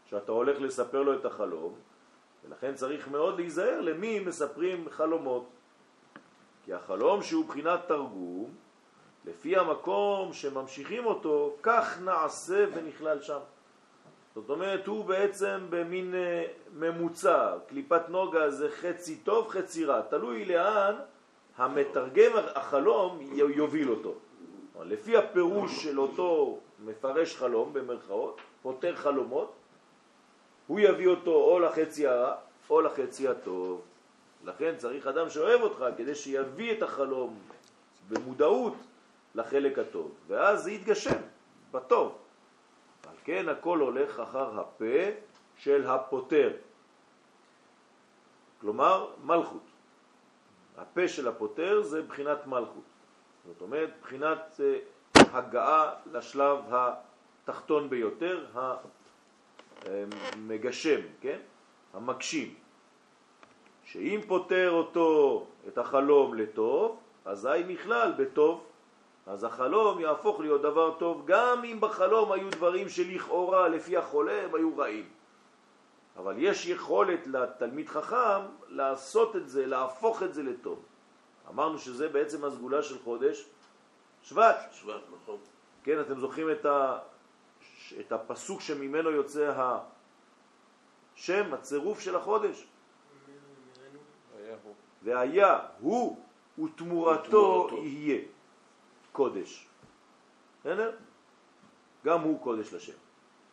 שאתה 0.09 0.31
הולך 0.31 0.61
לספר 0.61 1.03
לו 1.03 1.13
את 1.13 1.25
החלום, 1.25 1.73
ולכן 2.45 2.75
צריך 2.75 3.07
מאוד 3.07 3.35
להיזהר 3.35 3.81
למי 3.81 4.19
מספרים 4.19 4.89
חלומות. 4.89 5.45
כי 6.65 6.73
החלום 6.73 7.23
שהוא 7.23 7.45
בחינת 7.45 7.79
תרגום, 7.87 8.49
לפי 9.25 9.57
המקום 9.57 10.33
שממשיכים 10.33 11.05
אותו, 11.05 11.55
כך 11.61 12.01
נעשה 12.01 12.65
ונכלל 12.73 13.21
שם. 13.21 13.39
זאת 14.35 14.49
אומרת, 14.49 14.87
הוא 14.87 15.05
בעצם 15.05 15.59
במין 15.69 16.15
אה, 16.15 16.45
ממוצע, 16.73 17.57
קליפת 17.67 18.09
נוגה 18.09 18.49
זה 18.49 18.69
חצי 18.71 19.15
טוב, 19.15 19.47
חצי 19.47 19.85
רע, 19.85 20.01
תלוי 20.01 20.45
לאן 20.45 20.95
המתרגם 21.57 22.31
החלום 22.55 23.19
יוביל 23.31 23.89
אותו. 23.89 24.13
לפי 24.83 25.17
הפירוש 25.17 25.83
של 25.83 25.99
אותו 25.99 26.59
מפרש 26.85 27.35
חלום, 27.35 27.73
במרכאות, 27.73 28.41
פותר 28.61 28.95
חלומות, 28.95 29.53
הוא 30.67 30.79
יביא 30.79 31.07
אותו 31.07 31.31
או 31.31 31.59
לחצי 31.59 32.07
הרע 32.07 32.35
או 32.69 32.81
לחצי 32.81 33.27
הטוב. 33.27 33.81
לכן 34.43 34.73
צריך 34.77 35.07
אדם 35.07 35.29
שאוהב 35.29 35.61
אותך 35.61 35.85
כדי 35.97 36.15
שיביא 36.15 36.71
את 36.77 36.83
החלום 36.83 37.39
במודעות 38.09 38.73
לחלק 39.35 39.79
הטוב, 39.79 40.11
ואז 40.27 40.63
זה 40.63 40.71
יתגשם 40.71 41.21
בטוב. 41.71 42.17
כן 43.23 43.49
הכל 43.49 43.79
הולך 43.79 44.19
אחר 44.19 44.59
הפה 44.59 44.85
של 45.57 45.87
הפותר, 45.87 46.51
כלומר 48.61 49.09
מלכות. 49.23 49.63
הפה 50.77 51.07
של 51.07 51.27
הפותר 51.27 51.81
זה 51.81 52.01
בחינת 52.01 52.47
מלכות. 52.47 52.83
זאת 53.47 53.61
אומרת, 53.61 53.89
בחינת 54.01 54.59
אה, 54.59 54.77
הגעה 55.33 55.93
לשלב 56.11 56.59
התחתון 56.71 57.89
ביותר, 57.89 58.45
המגשם, 59.85 60.99
כן? 61.21 61.39
המגשים. 61.93 62.55
שאם 63.85 64.19
פותר 64.27 64.71
אותו, 64.71 65.45
את 65.67 65.77
החלום 65.77 66.33
לטוב, 66.33 66.99
אזי 67.25 67.63
נכלל 67.67 68.13
בטוב. 68.17 68.70
אז 69.25 69.43
החלום 69.43 69.99
יהפוך 69.99 70.39
להיות 70.39 70.61
דבר 70.61 70.93
טוב, 70.99 71.23
גם 71.25 71.63
אם 71.63 71.77
בחלום 71.81 72.31
היו 72.31 72.49
דברים 72.49 72.89
שלכאורה 72.89 73.67
לפי 73.67 73.97
החולם 73.97 74.55
היו 74.55 74.77
רעים. 74.77 75.09
אבל 76.17 76.35
יש 76.37 76.65
יכולת 76.65 77.27
לתלמיד 77.27 77.89
חכם 77.89 78.41
לעשות 78.67 79.35
את 79.35 79.49
זה, 79.49 79.65
להפוך 79.65 80.23
את 80.23 80.33
זה 80.33 80.43
לטוב. 80.43 80.79
אמרנו 81.49 81.79
שזה 81.79 82.09
בעצם 82.09 82.45
הסגולה 82.45 82.83
של 82.83 82.99
חודש 82.99 83.45
שבט. 84.23 84.55
שבט, 84.71 85.01
נכון. 85.23 85.37
כן, 85.83 86.01
אתם 86.01 86.19
זוכרים 86.19 86.51
את, 86.51 86.65
ה... 86.65 86.97
את 87.99 88.11
הפסוק 88.11 88.61
שממנו 88.61 89.11
יוצא 89.11 89.53
השם, 91.15 91.53
הצירוף 91.53 91.99
של 91.99 92.15
החודש? 92.15 92.67
והיה 95.03 95.59
הוא 95.79 96.25
ותמורתו 96.63 97.69
יהיה 97.83 98.21
קודש. 99.11 99.67
בסדר? 100.59 100.91
גם 102.05 102.21
הוא 102.21 102.43
קודש 102.43 102.73
לשם. 102.73 102.97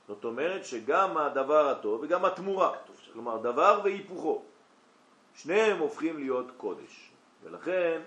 זאת 0.09 0.25
אומרת 0.25 0.65
שגם 0.65 1.17
הדבר 1.17 1.69
הטוב 1.69 2.01
וגם 2.03 2.25
התמורה, 2.25 2.77
כלומר 3.13 3.37
דבר 3.37 3.81
והיפוכו, 3.85 4.43
שניהם 5.35 5.79
הופכים 5.79 6.19
להיות 6.19 6.47
קודש. 6.57 7.11
ולכן 7.43 8.01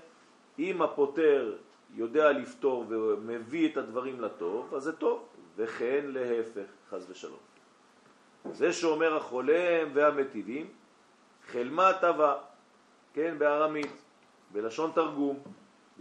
אם 0.59 0.81
הפותר 0.81 1.55
יודע 1.93 2.31
לפתור 2.31 2.85
ומביא 2.87 3.71
את 3.71 3.77
הדברים 3.77 4.21
לטוב, 4.21 4.75
אז 4.75 4.83
זה 4.83 4.93
טוב, 4.93 5.27
וכן 5.55 6.05
להפך, 6.07 6.69
חז 6.89 7.09
ושלום. 7.09 7.39
זה 8.51 8.73
שאומר 8.73 9.17
החולם 9.17 9.89
והמטיבים, 9.93 10.69
חלמה 11.47 11.93
טבע, 11.93 12.35
כן, 13.13 13.35
בארמית, 13.39 13.91
בלשון 14.51 14.91
תרגום, 14.95 15.39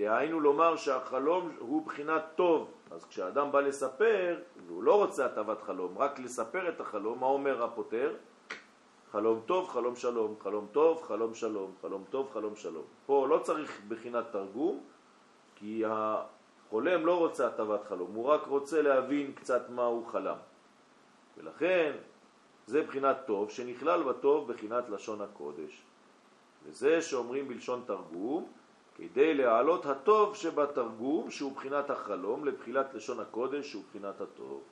דהיינו 0.01 0.41
לומר 0.41 0.77
שהחלום 0.77 1.51
הוא 1.59 1.87
בחינת 1.87 2.23
טוב, 2.35 2.71
אז 2.91 3.05
כשאדם 3.05 3.53
בא 3.53 3.61
לספר, 3.61 4.39
והוא 4.67 4.83
לא 4.83 4.97
רוצה 4.97 5.27
הטבת 5.27 5.63
חלום, 5.63 5.99
רק 5.99 6.19
לספר 6.19 6.69
את 6.69 6.81
החלום, 6.81 7.21
מה 7.21 7.27
אומר 7.27 7.65
הפותר? 7.65 8.15
חלום 9.13 9.41
טוב, 9.47 9.69
חלום 9.69 9.97
שלום, 9.97 10.35
חלום 10.43 10.67
טוב, 10.73 11.03
חלום 11.03 11.35
שלום, 11.35 11.73
חלום 11.81 12.05
טוב, 12.11 12.31
חלום 12.33 12.57
שלום. 12.57 12.85
פה 13.07 13.27
לא 13.29 13.39
צריך 13.39 13.81
בחינת 13.89 14.25
תרגום, 14.33 14.81
כי 15.57 15.83
החולם 15.87 17.07
לא 17.07 17.19
רוצה 17.19 17.47
הטבת 17.47 17.85
חלום, 17.85 18.15
הוא 18.15 18.27
רק 18.27 18.47
רוצה 18.47 18.83
להבין 18.83 19.33
קצת 19.33 19.71
מה 19.71 19.85
הוא 19.85 20.07
חלם. 20.07 20.37
ולכן 21.39 21.93
זה 22.67 22.83
בחינת 22.83 23.17
טוב 23.27 23.51
שנכלל 23.51 24.03
בטוב 24.03 24.53
בחינת 24.53 24.89
לשון 24.89 25.21
הקודש. 25.21 25.83
וזה 26.65 27.03
שאומרים 27.03 27.49
בלשון 27.49 27.83
תרגום, 27.87 28.53
כדי 29.01 29.35
להעלות 29.35 29.87
הטוב 29.87 30.37
שבתרגום, 30.37 31.31
שהוא 31.31 31.53
בחינת 31.53 31.91
החלום, 31.91 32.45
לבחינת 32.45 32.95
לשון 32.95 33.21
הקודש, 33.21 33.71
שהוא 33.71 33.83
בחינת 33.89 34.21
הטוב. 34.21 34.63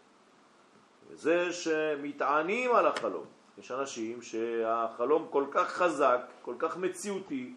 וזה 1.11 1.53
שמתענים 1.53 2.75
על 2.75 2.87
החלום. 2.87 3.25
יש 3.59 3.71
אנשים 3.71 4.23
שהחלום 4.23 5.27
כל 5.31 5.45
כך 5.51 5.69
חזק, 5.69 6.21
כל 6.43 6.55
כך 6.59 6.77
מציאותי, 6.77 7.55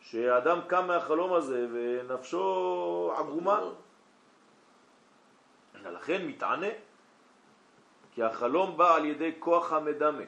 שהאדם 0.00 0.58
קם 0.66 0.86
מהחלום 0.86 1.32
הזה 1.32 1.66
ונפשו 1.72 3.12
עגומה. 3.16 3.60
לכן 5.84 6.26
מתענה, 6.26 6.72
כי 8.14 8.22
החלום 8.22 8.76
בא 8.76 8.94
על 8.94 9.04
ידי 9.04 9.32
כוח 9.38 9.72
המדמה, 9.72 10.24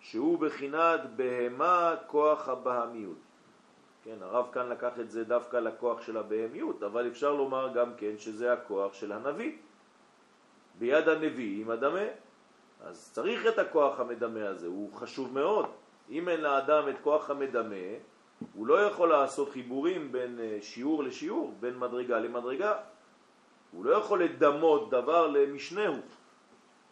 שהוא 0.00 0.38
בחינת 0.38 1.00
בהמה 1.16 1.94
כוח 2.06 2.48
הבהמיות. 2.48 3.25
כן, 4.06 4.22
הרב 4.22 4.46
כאן 4.52 4.68
לקח 4.68 5.00
את 5.00 5.10
זה 5.10 5.24
דווקא 5.24 5.56
לכוח 5.56 6.02
של 6.02 6.16
הבהמיות, 6.16 6.82
אבל 6.82 7.08
אפשר 7.08 7.32
לומר 7.32 7.72
גם 7.74 7.94
כן 7.96 8.18
שזה 8.18 8.52
הכוח 8.52 8.94
של 8.94 9.12
הנביא. 9.12 9.52
ביד 10.78 11.08
הנביא 11.08 11.62
עם 11.62 11.70
הדמה. 11.70 12.06
אז 12.80 13.10
צריך 13.12 13.46
את 13.46 13.58
הכוח 13.58 14.00
המדמה 14.00 14.48
הזה, 14.48 14.66
הוא 14.66 14.92
חשוב 14.94 15.34
מאוד. 15.34 15.66
אם 16.10 16.28
אין 16.28 16.40
לאדם 16.40 16.88
את 16.88 16.94
כוח 17.02 17.30
המדמה, 17.30 17.86
הוא 18.54 18.66
לא 18.66 18.80
יכול 18.80 19.08
לעשות 19.08 19.50
חיבורים 19.50 20.12
בין 20.12 20.40
אה, 20.40 20.58
שיעור 20.62 21.02
לשיעור, 21.04 21.54
בין 21.60 21.78
מדרגה 21.78 22.18
למדרגה. 22.18 22.74
הוא 23.72 23.84
לא 23.84 23.90
יכול 23.90 24.24
לדמות 24.24 24.90
דבר 24.90 25.26
למשנהו, 25.26 25.94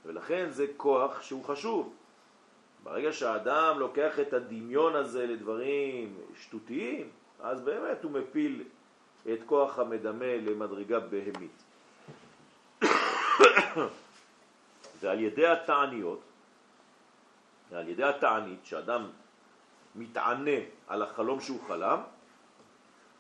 ולכן 0.05 0.47
זה 0.51 0.67
כוח 0.77 1.23
שהוא 1.23 1.45
חשוב. 1.45 1.95
ברגע 2.85 3.12
שהאדם 3.12 3.78
לוקח 3.78 4.20
את 4.20 4.32
הדמיון 4.32 4.97
הזה 4.97 5.26
לדברים 5.26 6.16
שטותיים, 6.37 7.09
אז 7.41 7.61
באמת 7.61 8.05
הוא 8.05 8.12
מפיל 8.12 8.64
את 9.32 9.39
כוח 9.47 9.78
המדמה 9.78 10.37
למדרגה 10.37 11.01
בהמית. 11.01 11.62
ועל 15.01 15.20
ידי 15.20 15.47
התעניות, 15.47 16.20
ועל 17.70 17.89
ידי 17.89 18.05
התענית, 18.05 18.64
שאדם 18.64 19.11
מתענה 19.95 20.61
על 20.89 21.03
החלום 21.03 21.41
שהוא 21.41 21.61
חלם, 21.66 22.01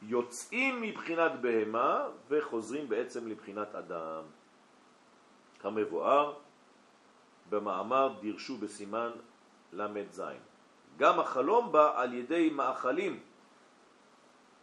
יוצאים 0.02 0.82
מבחינת 0.82 1.32
בהמה 1.40 2.08
וחוזרים 2.28 2.88
בעצם 2.88 3.28
לבחינת 3.28 3.74
אדם. 3.74 4.22
כמבואר 5.60 6.34
במאמר 7.50 8.14
דירשו 8.20 8.56
בסימן 8.56 9.10
ל"ז. 9.74 10.22
גם 10.96 11.20
החלום 11.20 11.72
בא 11.72 12.00
על 12.00 12.14
ידי 12.14 12.50
מאכלים. 12.50 13.20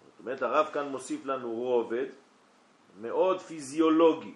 זאת 0.08 0.20
אומרת, 0.20 0.42
הרב 0.42 0.70
כאן 0.74 0.90
מוסיף 0.90 1.26
לנו 1.26 1.52
רובד 1.52 2.06
מאוד 3.02 3.40
פיזיולוגי. 3.40 4.34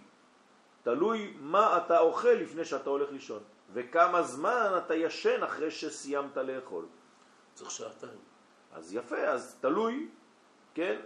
תלוי 0.84 1.34
מה 1.40 1.78
אתה 1.78 2.00
אוכל 2.00 2.30
לפני 2.30 2.66
שאתה 2.66 2.90
הולך 2.90 3.12
לישון, 3.12 3.44
וכמה 3.74 4.24
זמן 4.24 4.72
אתה 4.78 4.96
ישן 4.96 5.44
אחרי 5.44 5.72
שסיימת 5.72 6.38
לאכול. 6.38 6.86
צריך 7.54 7.72
שעתיים. 7.72 8.20
אז 8.74 8.94
יפה, 8.94 9.18
אז 9.18 9.58
תלוי, 9.62 10.08
כן, 10.74 11.00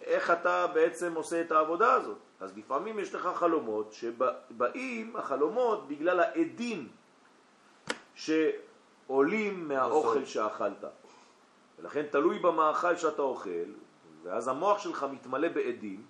איך 0.00 0.30
אתה 0.30 0.66
בעצם 0.66 1.14
עושה 1.14 1.40
את 1.40 1.52
העבודה 1.52 1.92
הזאת. 1.92 2.18
אז 2.40 2.56
לפעמים 2.58 2.98
יש 2.98 3.14
לך 3.14 3.28
חלומות 3.34 3.92
שבאים 3.92 5.16
החלומות 5.16 5.88
בגלל 5.88 6.20
העדים 6.20 6.88
שעולים 9.06 9.68
מהאוכל 9.68 10.08
נכון. 10.08 10.26
שאכלת. 10.26 10.84
ולכן 11.78 12.02
תלוי 12.10 12.38
במאכל 12.38 12.96
שאתה 12.96 13.22
אוכל, 13.22 13.70
ואז 14.22 14.48
המוח 14.48 14.78
שלך 14.78 15.06
מתמלא 15.12 15.48
בעדים, 15.48 16.02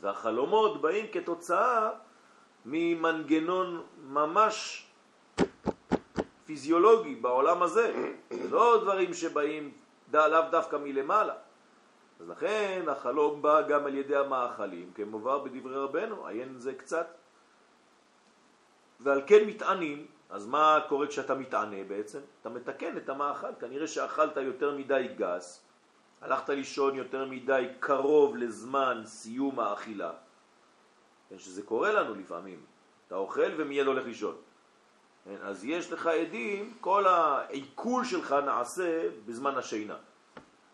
והחלומות 0.00 0.80
באים 0.80 1.06
כתוצאה 1.12 1.90
ממנגנון 2.66 3.82
ממש 4.08 4.86
פיזיולוגי 6.46 7.14
בעולם 7.14 7.62
הזה, 7.62 8.12
זה 8.30 8.50
לא 8.50 8.80
דברים 8.82 9.14
שבאים 9.14 9.72
לאו 10.12 10.50
דווקא 10.50 10.76
מלמעלה. 10.76 11.34
אז 12.20 12.28
לכן 12.28 12.84
החלום 12.88 13.42
בא 13.42 13.62
גם 13.62 13.86
על 13.86 13.94
ידי 13.94 14.16
המאכלים, 14.16 14.90
כמובן 14.94 15.36
בדברי 15.44 15.76
רבנו, 15.76 16.26
עיין 16.26 16.58
זה 16.58 16.74
קצת. 16.74 17.06
ועל 19.00 19.22
כן 19.26 19.44
מתענים 19.46 20.06
אז 20.30 20.46
מה 20.46 20.78
קורה 20.88 21.06
כשאתה 21.06 21.34
מתענה 21.34 21.84
בעצם? 21.88 22.18
אתה 22.40 22.48
מתקן 22.48 22.96
את 22.96 23.08
המאכל, 23.08 23.54
כנראה 23.60 23.86
שאכלת 23.86 24.36
יותר 24.36 24.76
מדי 24.76 25.08
גס, 25.16 25.64
הלכת 26.20 26.48
לישון 26.48 26.94
יותר 26.94 27.24
מדי 27.24 27.68
קרוב 27.80 28.36
לזמן 28.36 29.02
סיום 29.06 29.60
האכילה, 29.60 30.12
כן, 31.28 31.38
שזה 31.38 31.62
קורה 31.62 31.92
לנו 31.92 32.14
לפעמים, 32.14 32.64
אתה 33.06 33.14
אוכל 33.14 33.50
ומיד 33.56 33.86
הולך 33.86 34.06
לישון. 34.06 34.36
כן, 35.24 35.36
אז 35.42 35.64
יש 35.64 35.92
לך 35.92 36.06
עדים, 36.06 36.76
כל 36.80 37.06
העיכול 37.06 38.04
שלך 38.04 38.32
נעשה 38.32 39.08
בזמן 39.26 39.56
השינה. 39.56 39.96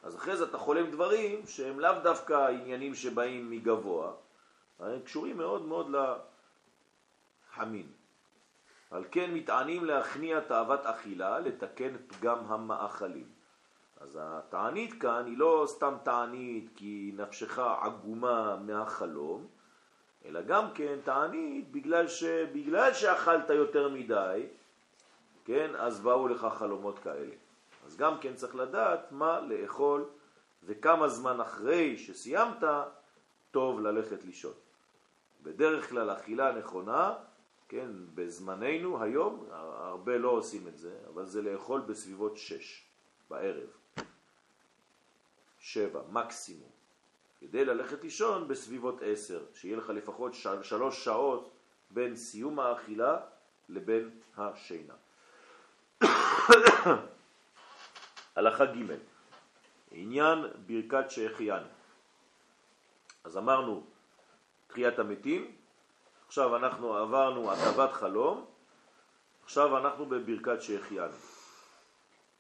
אז 0.03 0.17
אחרי 0.17 0.37
זה 0.37 0.45
אתה 0.45 0.59
חולם 0.59 0.91
דברים 0.91 1.47
שהם 1.47 1.81
לאו 1.81 1.93
דווקא 2.03 2.49
עניינים 2.49 2.95
שבאים 2.95 3.51
מגבוה, 3.51 4.13
הם 4.79 5.01
קשורים 5.01 5.37
מאוד 5.37 5.63
מאוד 5.63 5.87
לחמין. 7.53 7.87
על 8.95 9.05
כן 9.11 9.35
מתענים 9.35 9.85
להכניע 9.85 10.41
תאוות 10.41 10.87
אכילה, 10.87 11.39
לתקן 11.39 11.97
פגם 12.07 12.39
המאכלים. 12.47 13.27
אז 14.01 14.19
התענית 14.23 15.01
כאן 15.03 15.27
היא 15.27 15.39
לא 15.39 15.65
סתם 15.69 15.95
תענית 16.03 16.71
כי 16.77 17.13
נפשך 17.17 17.59
עגומה 17.59 18.57
מהחלום, 18.57 19.47
אלא 20.25 20.43
גם 20.43 20.71
כן 20.75 20.99
תענית 21.05 21.71
בגלל, 21.71 22.09
ש... 22.09 22.25
בגלל 22.25 22.95
שאכלת 22.95 23.51
יותר 23.51 23.89
מדי, 23.89 24.47
כן, 25.45 25.71
אז 25.77 26.01
באו 26.01 26.29
לך 26.29 26.47
חלומות 26.59 26.99
כאלה. 26.99 27.35
אז 27.87 27.97
גם 27.97 28.19
כן 28.21 28.35
צריך 28.35 28.57
לדעת 28.57 29.13
מה 29.13 29.41
לאכול 29.41 30.05
וכמה 30.65 31.09
זמן 31.09 31.41
אחרי 31.41 31.99
שסיימת 31.99 32.65
טוב 33.51 33.81
ללכת 33.81 34.25
לישון. 34.25 34.55
בדרך 35.43 35.89
כלל 35.89 36.11
אכילה 36.11 36.53
נכונה, 36.53 37.15
כן, 37.69 37.91
בזמננו 38.15 39.03
היום, 39.03 39.47
הרבה 39.51 40.19
לא 40.19 40.29
עושים 40.29 40.69
את 40.69 40.79
זה, 40.79 40.99
אבל 41.09 41.27
זה 41.27 41.43
לאכול 41.43 41.81
בסביבות 41.81 42.37
שש 42.37 42.85
בערב. 43.31 43.69
שבע, 45.59 46.03
מקסימום. 46.11 46.71
כדי 47.41 47.65
ללכת 47.65 48.05
לישון 48.05 48.49
בסביבות 48.49 49.01
עשר, 49.03 49.45
שיהיה 49.55 49.77
לך 49.77 49.91
לפחות 49.91 50.35
של, 50.35 50.63
שלוש 50.63 51.05
שעות 51.05 51.51
בין 51.91 52.17
סיום 52.17 52.61
האכילה 52.61 53.21
לבין 53.69 54.11
השינה. 54.37 54.95
הלכה 58.37 58.65
ג' 58.65 58.97
עניין 59.91 60.39
ברכת 60.67 61.11
שהחיינו. 61.11 61.67
אז 63.25 63.37
אמרנו 63.39 63.87
תחיית 64.67 64.99
המתים, 64.99 65.57
עכשיו 66.27 66.57
אנחנו 66.57 66.97
עברנו 66.97 67.53
הטבת 67.53 67.93
חלום, 67.93 68.45
עכשיו 69.45 69.79
אנחנו 69.79 70.07
בברכת 70.07 70.63
שהחיינו. 70.63 71.17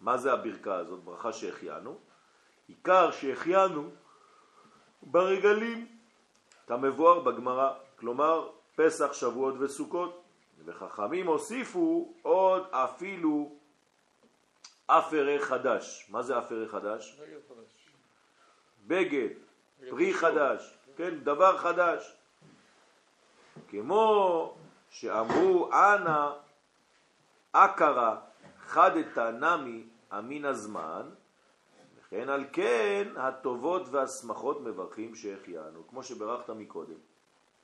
מה 0.01 0.17
זה 0.17 0.33
הברכה 0.33 0.77
הזאת, 0.77 1.05
ברכה 1.05 1.33
שהחיינו? 1.33 1.99
עיקר 2.69 3.11
שהחיינו 3.11 3.91
ברגלים, 5.03 5.89
כמבואר 6.67 7.21
בגמרא, 7.21 7.73
כלומר 7.97 8.51
פסח, 8.77 9.13
שבועות 9.13 9.55
וסוכות, 9.61 10.23
וחכמים 10.65 11.27
הוסיפו 11.27 12.15
עוד 12.23 12.67
אפילו 12.71 13.53
אפרה 14.87 15.37
חדש. 15.41 16.07
מה 16.11 16.23
זה 16.23 16.39
אפרה 16.39 16.69
חדש? 16.69 17.21
בגד, 18.87 19.29
פרי 19.91 20.15
חדש, 20.15 20.79
כן, 20.97 21.19
דבר 21.19 21.59
חדש. 21.59 22.17
כמו 23.69 24.55
שאמרו 24.91 25.71
אנא 25.73 26.31
אקרה 27.53 28.21
חדתה 28.67 29.31
נמי 29.31 29.85
אמין 30.19 30.45
הזמן, 30.45 31.11
וכן 31.99 32.29
על 32.29 32.45
כן 32.53 33.09
הטובות 33.17 33.89
והשמחות 33.89 34.61
מברכים 34.61 35.15
שהחיינו, 35.15 35.89
כמו 35.89 36.03
שברכת 36.03 36.51
מקודם. 36.51 36.99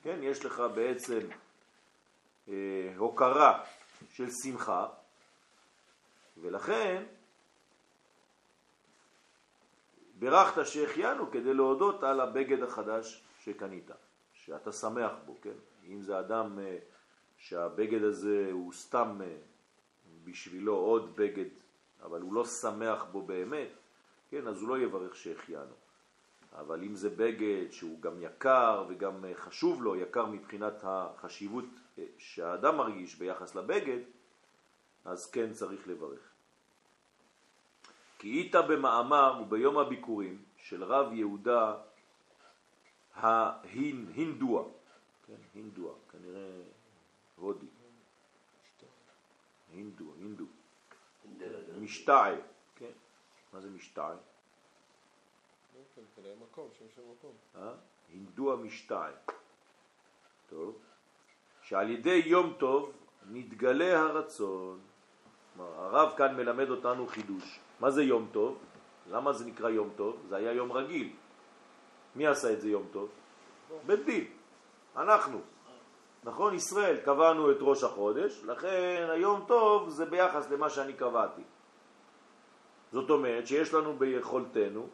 כן, 0.02 0.18
יש 0.22 0.44
לך 0.44 0.62
בעצם 0.74 1.18
אה, 2.48 2.54
הוקרה 2.96 3.64
של 4.10 4.30
שמחה, 4.30 4.86
ולכן 6.36 7.02
ברכת 10.18 10.66
שהחיינו 10.66 11.30
כדי 11.30 11.54
להודות 11.54 12.02
על 12.02 12.20
הבגד 12.20 12.62
החדש 12.62 13.24
שקנית, 13.44 13.90
שאתה 14.32 14.72
שמח 14.72 15.12
בו, 15.26 15.36
כן? 15.42 15.69
אם 15.90 16.02
זה 16.02 16.20
אדם 16.20 16.58
אה, 16.58 16.78
שהבגד 17.36 18.02
הזה 18.02 18.48
הוא 18.52 18.72
סתם 18.72 19.18
אה, 19.24 19.36
בשבילו 20.24 20.74
עוד 20.74 21.16
בגד, 21.16 21.48
אבל 22.02 22.20
הוא 22.20 22.34
לא 22.34 22.44
שמח 22.44 23.04
בו 23.12 23.22
באמת, 23.22 23.68
כן, 24.30 24.46
אז 24.46 24.60
הוא 24.60 24.68
לא 24.68 24.78
יברך 24.78 25.16
שהחיינו. 25.16 25.74
אבל 26.52 26.82
אם 26.82 26.94
זה 26.94 27.10
בגד 27.10 27.70
שהוא 27.70 28.00
גם 28.00 28.22
יקר 28.22 28.84
וגם 28.88 29.24
אה, 29.24 29.34
חשוב 29.34 29.82
לו, 29.82 29.96
יקר 29.96 30.26
מבחינת 30.26 30.74
החשיבות 30.82 31.64
שהאדם 32.18 32.76
מרגיש 32.76 33.14
ביחס 33.14 33.54
לבגד, 33.54 34.00
אז 35.04 35.30
כן 35.30 35.52
צריך 35.52 35.88
לברך. 35.88 36.30
כי 38.18 38.28
איתה 38.28 38.62
במאמר 38.62 39.38
וביום 39.42 39.78
הביקורים 39.78 40.42
של 40.56 40.84
רב 40.84 41.12
יהודה 41.12 41.74
ההינדוע, 43.14 44.64
כן, 45.30 45.36
הינדוע, 45.54 45.94
כנראה 46.10 46.62
הודי, 47.36 47.66
הינדו, 49.72 50.04
הינדו, 50.18 50.44
משתעה, 51.80 52.30
כן, 52.76 52.90
מה 53.52 53.60
זה 53.60 53.70
משתעה? 53.70 54.14
אה? 57.56 57.74
הינדוע 58.08 58.56
משתעה, 58.56 59.10
טוב, 60.48 60.78
שעל 61.62 61.90
ידי 61.90 62.22
יום 62.26 62.56
טוב 62.58 62.92
נתגלה 63.26 64.00
הרצון, 64.00 64.80
כלומר 65.54 65.72
הרב 65.74 66.14
כאן 66.18 66.36
מלמד 66.36 66.70
אותנו 66.70 67.06
חידוש, 67.06 67.60
מה 67.80 67.90
זה 67.90 68.02
יום 68.02 68.28
טוב? 68.32 68.58
למה 69.10 69.32
זה 69.32 69.44
נקרא 69.44 69.70
יום 69.70 69.90
טוב? 69.96 70.26
זה 70.28 70.36
היה 70.36 70.52
יום 70.52 70.72
רגיל. 70.72 71.16
מי 72.16 72.26
עשה 72.26 72.52
את 72.52 72.60
זה 72.60 72.68
יום 72.68 72.88
טוב? 72.92 73.08
בית 73.86 74.04
דין. 74.04 74.39
אנחנו. 74.96 75.40
נכון? 76.24 76.54
ישראל, 76.54 76.96
קבענו 76.96 77.50
את 77.50 77.56
ראש 77.60 77.84
החודש, 77.84 78.42
לכן 78.44 79.06
היום 79.10 79.44
טוב 79.46 79.88
זה 79.88 80.06
ביחס 80.06 80.50
למה 80.50 80.70
שאני 80.70 80.92
קבעתי. 80.92 81.42
זאת 82.92 83.10
אומרת 83.10 83.46
שיש 83.46 83.74
לנו 83.74 83.92
ביכולתנו, 83.96 84.86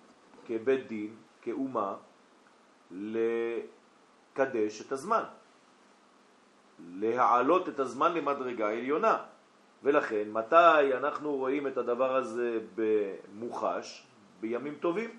כבית 0.47 0.87
דין, 0.87 1.15
כאומה, 1.43 1.95
לקדש 2.91 4.81
את 4.81 4.93
הזמן. 4.93 5.25
להעלות 6.79 7.69
את 7.69 7.81
הזמן 7.81 8.15
למדרגה 8.15 8.69
עליונה. 8.71 9.19
ולכן, 9.83 10.25
מתי 10.33 10.95
אנחנו 10.97 11.37
רואים 11.37 11.67
את 11.67 11.77
הדבר 11.79 12.17
הזה 12.17 12.61
במוחש? 12.75 14.07
בימים 14.41 14.75
טובים. 14.75 15.11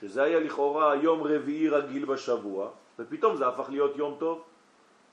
שזה 0.00 0.22
היה 0.22 0.40
לכאורה 0.40 0.94
יום 0.94 1.22
רביעי 1.22 1.68
רגיל 1.68 2.04
בשבוע, 2.04 2.70
ופתאום 2.98 3.36
זה 3.36 3.48
הפך 3.48 3.70
להיות 3.70 3.96
יום 3.96 4.16
טוב. 4.18 4.44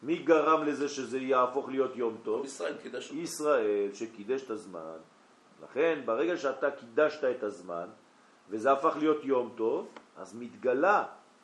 מי 0.04 0.16
גרם 0.16 0.64
לזה 0.64 0.90
שזה 0.90 1.20
יהפוך 1.20 1.70
להיות 1.70 1.96
יום 1.96 2.18
טוב? 2.24 2.46
ישראל 2.46 2.78
קידש 2.78 3.10
אותו. 3.10 3.20
ישראל 3.20 3.90
שקידש 3.94 4.44
את 4.44 4.50
הזמן. 4.50 4.98
לכן, 5.64 6.02
ברגע 6.06 6.38
שאתה 6.38 6.72
קידשת 6.72 7.24
את 7.24 7.44
הזמן, 7.44 7.88
וזה 8.50 8.72
הפך 8.72 8.96
להיות 9.00 9.24
יום 9.24 9.54
טוב, 9.56 9.88
אז 10.18 10.36
מתגלה 10.36 11.04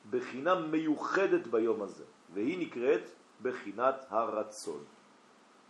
בחינה 0.09 0.55
מיוחדת 0.55 1.47
ביום 1.47 1.81
הזה, 1.81 2.03
והיא 2.33 2.67
נקראת 2.67 3.09
בחינת 3.41 4.05
הרצון. 4.09 4.83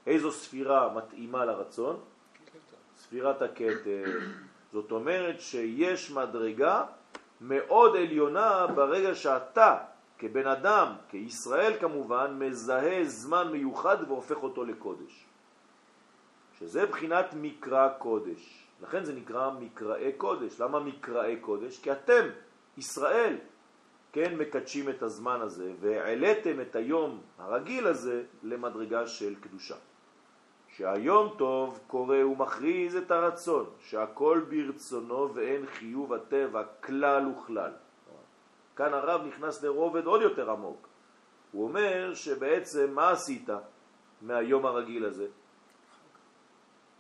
איזו 0.07 0.31
ספירה 0.31 0.93
מתאימה 0.93 1.45
לרצון? 1.45 1.99
ספירת 2.97 3.41
הכתר. 3.41 4.03
זאת 4.73 4.91
אומרת 4.91 5.41
שיש 5.41 6.11
מדרגה 6.11 6.85
מאוד 7.41 7.95
עליונה 7.95 8.67
ברגע 8.67 9.15
שאתה 9.15 9.77
כבן 10.19 10.47
אדם, 10.47 10.93
כישראל 11.09 11.73
כמובן, 11.79 12.35
מזהה 12.39 13.03
זמן 13.03 13.51
מיוחד 13.51 13.97
והופך 14.07 14.43
אותו 14.43 14.65
לקודש. 14.65 15.25
שזה 16.59 16.85
בחינת 16.85 17.25
מקרא 17.41 17.89
קודש. 17.97 18.65
לכן 18.81 19.03
זה 19.03 19.13
נקרא 19.13 19.51
מקראי 19.59 20.11
קודש. 20.17 20.61
למה 20.61 20.79
מקראי 20.79 21.37
קודש? 21.41 21.79
כי 21.79 21.91
אתם, 21.91 22.27
ישראל, 22.77 23.35
כן, 24.11 24.35
מקדשים 24.37 24.89
את 24.89 25.01
הזמן 25.03 25.41
הזה 25.41 25.71
והעליתם 25.79 26.61
את 26.61 26.75
היום 26.75 27.21
הרגיל 27.37 27.87
הזה 27.87 28.23
למדרגה 28.43 29.07
של 29.07 29.35
קדושה. 29.35 29.75
שהיום 30.75 31.33
טוב 31.37 31.79
קורא 31.87 32.17
ומכריז 32.17 32.95
את 32.95 33.11
הרצון, 33.11 33.65
שהכל 33.79 34.41
ברצונו 34.49 35.35
ואין 35.35 35.65
חיוב 35.65 36.13
הטבע 36.13 36.63
כלל 36.81 37.27
וכלל. 37.27 37.71
כאן 38.79 38.93
הרב 38.93 39.21
נכנס 39.27 39.63
לרובד 39.63 40.05
עוד 40.05 40.21
יותר 40.21 40.51
עמוק. 40.51 40.87
הוא 41.51 41.67
אומר 41.67 42.13
שבעצם 42.13 42.91
מה 42.93 43.11
עשית 43.11 43.49
מהיום 44.21 44.65
הרגיל 44.65 45.05
הזה? 45.05 45.27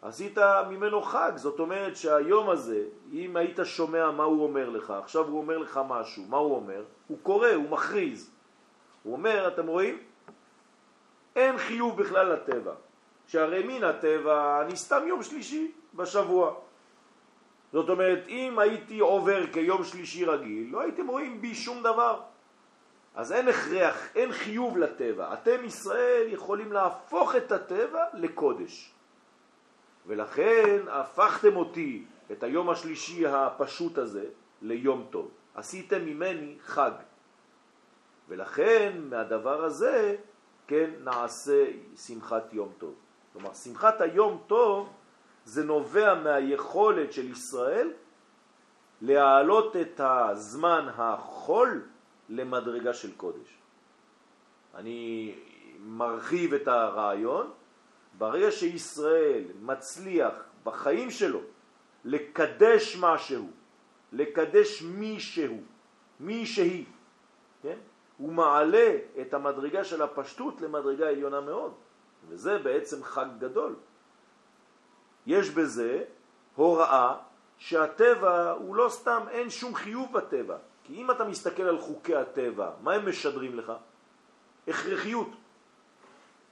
עשית 0.01 0.37
ממנו 0.69 1.01
חג, 1.01 1.31
זאת 1.35 1.59
אומרת 1.59 1.95
שהיום 1.95 2.49
הזה, 2.49 2.83
אם 3.11 3.35
היית 3.35 3.59
שומע 3.63 4.11
מה 4.11 4.23
הוא 4.23 4.43
אומר 4.43 4.69
לך, 4.69 4.91
עכשיו 4.91 5.27
הוא 5.27 5.37
אומר 5.37 5.57
לך 5.57 5.79
משהו, 5.87 6.23
מה 6.29 6.37
הוא 6.37 6.55
אומר? 6.55 6.83
הוא 7.07 7.17
קורא, 7.23 7.49
הוא 7.49 7.69
מכריז. 7.69 8.31
הוא 9.03 9.13
אומר, 9.13 9.47
אתם 9.47 9.67
רואים? 9.67 9.97
אין 11.35 11.57
חיוב 11.57 12.01
בכלל 12.01 12.33
לטבע. 12.33 12.73
שהרי 13.27 13.63
מן 13.63 13.83
הטבע, 13.83 14.61
אני 14.61 14.75
סתם 14.75 15.07
יום 15.07 15.23
שלישי 15.23 15.71
בשבוע. 15.93 16.55
זאת 17.73 17.89
אומרת, 17.89 18.27
אם 18.27 18.59
הייתי 18.59 18.99
עובר 18.99 19.47
כיום 19.53 19.83
שלישי 19.83 20.25
רגיל, 20.25 20.67
לא 20.71 20.81
הייתם 20.81 21.07
רואים 21.07 21.41
בי 21.41 21.55
שום 21.55 21.83
דבר. 21.83 22.21
אז 23.15 23.31
אין 23.31 23.47
הכרח, 23.47 24.15
אין 24.15 24.31
חיוב 24.31 24.77
לטבע. 24.77 25.33
אתם 25.33 25.65
ישראל 25.65 26.25
יכולים 26.27 26.71
להפוך 26.71 27.35
את 27.35 27.51
הטבע 27.51 28.03
לקודש. 28.13 28.93
ולכן 30.07 30.79
הפכתם 30.87 31.55
אותי, 31.55 32.05
את 32.31 32.43
היום 32.43 32.69
השלישי 32.69 33.27
הפשוט 33.27 33.97
הזה, 33.97 34.25
ליום 34.61 35.07
טוב. 35.09 35.31
עשיתם 35.55 36.05
ממני 36.05 36.55
חג. 36.61 36.91
ולכן 38.29 39.01
מהדבר 39.09 39.63
הזה, 39.63 40.15
כן, 40.67 40.89
נעשה 41.03 41.65
שמחת 41.95 42.53
יום 42.53 42.71
טוב. 42.77 42.93
כלומר, 43.33 43.53
שמחת 43.53 44.01
היום 44.01 44.43
טוב 44.47 44.89
זה 45.49 45.63
נובע 45.63 46.13
מהיכולת 46.13 47.13
של 47.13 47.31
ישראל 47.31 47.93
להעלות 49.01 49.75
את 49.75 50.01
הזמן 50.03 50.89
החול 50.97 51.81
למדרגה 52.29 52.93
של 52.93 53.15
קודש. 53.17 53.57
אני 54.75 55.35
מרחיב 55.79 56.53
את 56.53 56.67
הרעיון, 56.67 57.51
ברגע 58.17 58.51
שישראל 58.51 59.43
מצליח 59.61 60.33
בחיים 60.63 61.11
שלו 61.11 61.41
לקדש 62.05 62.97
משהו, 62.99 63.49
לקדש 64.13 64.81
מישהו, 64.81 65.57
מי 66.19 66.45
שהיא, 66.45 66.85
כן? 67.61 67.77
הוא 68.17 68.33
מעלה 68.33 68.97
את 69.21 69.33
המדרגה 69.33 69.83
של 69.83 70.01
הפשטות 70.01 70.61
למדרגה 70.61 71.09
עליונה 71.09 71.41
מאוד, 71.41 71.73
וזה 72.29 72.57
בעצם 72.57 73.03
חג 73.03 73.27
גדול. 73.39 73.75
יש 75.29 75.49
בזה 75.49 76.03
הוראה 76.55 77.15
שהטבע 77.57 78.51
הוא 78.51 78.75
לא 78.75 78.89
סתם, 78.89 79.23
אין 79.29 79.49
שום 79.49 79.75
חיוב 79.75 80.13
בטבע. 80.13 80.57
כי 80.83 80.95
אם 80.95 81.11
אתה 81.11 81.23
מסתכל 81.23 81.63
על 81.63 81.79
חוקי 81.79 82.15
הטבע, 82.15 82.71
מה 82.81 82.93
הם 82.93 83.09
משדרים 83.09 83.57
לך? 83.57 83.73
הכרחיות. 84.67 85.29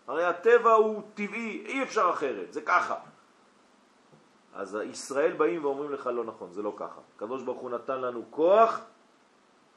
הרי 0.08 0.26
הטבע 0.26 0.72
הוא 0.72 1.02
טבעי, 1.14 1.66
אי 1.66 1.84
אפשר 1.84 2.10
אחרת, 2.14 2.54
זה 2.54 2.62
ככה. 2.62 2.96
אז 4.54 4.78
ישראל 4.90 5.34
באים 5.34 5.66
ואומרים 5.66 5.92
לך 5.92 6.08
לא 6.08 6.24
נכון, 6.24 6.54
זה 6.54 6.62
לא 6.62 6.74
ככה. 6.78 7.02
הקדוש 7.16 7.44
ברוך 7.44 7.60
הוא 7.60 7.70
נתן 7.70 8.02
לנו 8.02 8.24
כוח 8.30 8.82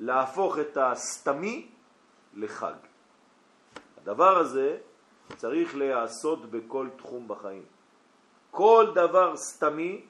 להפוך 0.00 0.58
את 0.58 0.76
הסתמי 0.76 1.68
לחג. 2.34 2.74
הדבר 4.02 4.38
הזה 4.38 4.78
צריך 5.36 5.76
להיעשות 5.76 6.50
בכל 6.50 6.88
תחום 6.96 7.28
בחיים. 7.28 7.79
כל 8.50 8.86
דבר 8.94 9.36
סתמי, 9.36 10.04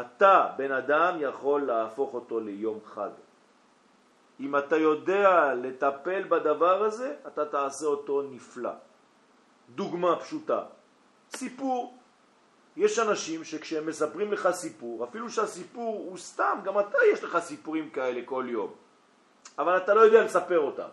אתה, 0.00 0.48
בן 0.56 0.72
אדם, 0.72 1.16
יכול 1.20 1.62
להפוך 1.62 2.14
אותו 2.14 2.40
ליום 2.40 2.78
חג. 2.84 3.10
אם 4.40 4.56
אתה 4.56 4.76
יודע 4.76 5.54
לטפל 5.54 6.22
בדבר 6.28 6.82
הזה, 6.82 7.14
אתה 7.26 7.44
תעשה 7.44 7.86
אותו 7.86 8.22
נפלא. 8.22 8.70
דוגמה 9.74 10.16
פשוטה, 10.20 10.62
סיפור. 11.36 11.98
יש 12.76 12.98
אנשים 12.98 13.44
שכשהם 13.44 13.86
מספרים 13.86 14.32
לך 14.32 14.48
סיפור, 14.50 15.04
אפילו 15.04 15.30
שהסיפור 15.30 15.96
הוא 15.96 16.18
סתם, 16.18 16.58
גם 16.64 16.78
אתה 16.78 16.98
יש 17.12 17.24
לך 17.24 17.38
סיפורים 17.38 17.90
כאלה 17.90 18.20
כל 18.24 18.44
יום, 18.48 18.72
אבל 19.58 19.76
אתה 19.76 19.94
לא 19.94 20.00
יודע 20.00 20.24
לספר 20.24 20.58
אותם. 20.58 20.88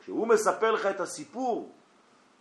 כשהוא 0.00 0.26
מספר 0.26 0.70
לך 0.70 0.86
את 0.86 1.00
הסיפור, 1.00 1.72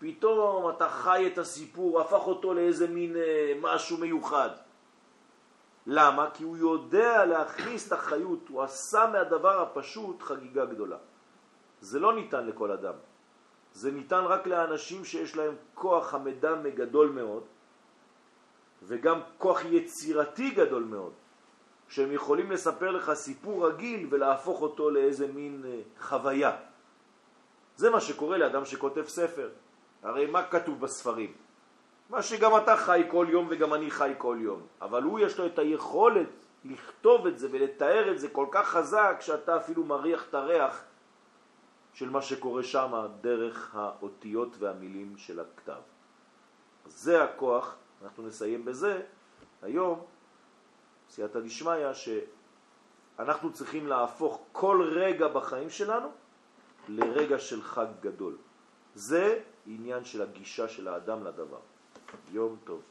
פתאום 0.04 0.70
אתה 0.70 0.89
חי 0.89 1.28
את 1.34 1.38
הסיפור, 1.38 2.01
הפך 2.01 2.28
אותו 2.28 2.54
לאיזה 2.54 2.88
מין 2.88 3.16
אה, 3.16 3.54
משהו 3.62 3.97
מיוחד. 3.97 4.49
למה? 5.88 6.30
כי 6.34 6.43
הוא 6.43 6.58
יודע 6.58 7.26
להכניס 7.26 7.88
את 7.88 7.91
החיות, 7.91 8.49
הוא 8.49 8.64
עשה 8.64 9.08
מהדבר 9.12 9.62
הפשוט 9.62 10.22
חגיגה 10.22 10.66
גדולה. 10.66 10.97
זה 11.82 11.99
לא 11.99 12.14
ניתן 12.14 12.47
לכל 12.47 12.72
אדם. 12.72 12.93
זה 13.74 13.91
ניתן 13.91 14.24
רק 14.28 14.47
לאנשים 14.47 15.06
שיש 15.06 15.36
להם 15.36 15.56
כוח 15.74 16.14
המדע 16.14 16.56
מגדול 16.56 17.10
מאוד, 17.10 17.43
וגם 18.84 19.20
כוח 19.38 19.66
יצירתי 19.66 20.51
גדול 20.51 20.84
מאוד, 20.84 21.14
שהם 21.88 22.12
יכולים 22.12 22.51
לספר 22.51 22.91
לך 22.91 23.14
סיפור 23.14 23.68
רגיל 23.68 24.08
ולהפוך 24.12 24.62
אותו 24.62 24.89
לאיזה 24.89 25.28
מין 25.28 25.64
אה, 25.66 25.80
חוויה. 25.99 26.56
זה 27.76 27.89
מה 27.89 28.01
שקורה 28.01 28.38
לאדם 28.38 28.66
שכותב 28.66 29.08
ספר. 29.08 29.62
הרי 30.04 30.26
מה 30.26 30.43
כתוב 30.43 30.80
בספרים? 30.80 31.34
מה 32.10 32.22
שגם 32.22 32.58
אתה 32.58 32.78
חי 32.78 33.04
כל 33.12 33.28
יום 33.30 33.47
וגם 33.49 33.74
אני 33.74 33.91
חי 33.91 34.14
כל 34.18 34.38
יום. 34.41 34.62
אבל 34.82 35.04
הוא 35.04 35.20
יש 35.20 35.39
לו 35.39 35.45
את 35.45 35.60
היכולת 35.60 36.30
לכתוב 36.66 37.28
את 37.28 37.39
זה 37.39 37.47
ולתאר 37.51 38.12
את 38.12 38.20
זה 38.20 38.30
כל 38.30 38.47
כך 38.51 38.68
חזק 38.68 39.18
שאתה 39.20 39.58
אפילו 39.58 39.84
מריח 39.84 40.26
את 40.30 40.34
הריח 40.34 40.84
של 41.93 42.10
מה 42.10 42.22
שקורה 42.22 42.64
שם 42.64 43.08
דרך 43.22 43.76
האותיות 43.76 44.56
והמילים 44.60 45.18
של 45.18 45.39
הכתב. 45.39 45.82
זה 46.86 47.24
הכוח, 47.24 47.76
אנחנו 48.04 48.28
נסיים 48.28 48.66
בזה 48.66 49.01
היום, 49.62 50.06
סייעתא 51.10 51.39
דשמיא, 51.39 51.93
שאנחנו 51.93 53.54
צריכים 53.54 53.88
להפוך 53.88 54.41
כל 54.51 54.89
רגע 54.91 55.28
בחיים 55.28 55.70
שלנו 55.70 56.10
לרגע 56.88 57.39
של 57.39 57.62
חג 57.62 57.88
גדול. 58.01 58.38
זה 58.95 59.39
עניין 59.66 60.05
של 60.05 60.22
הגישה 60.22 60.68
של 60.68 60.88
האדם 60.88 61.24
לדבר. 61.24 61.59
יום 62.32 62.57
טוב. 62.64 62.82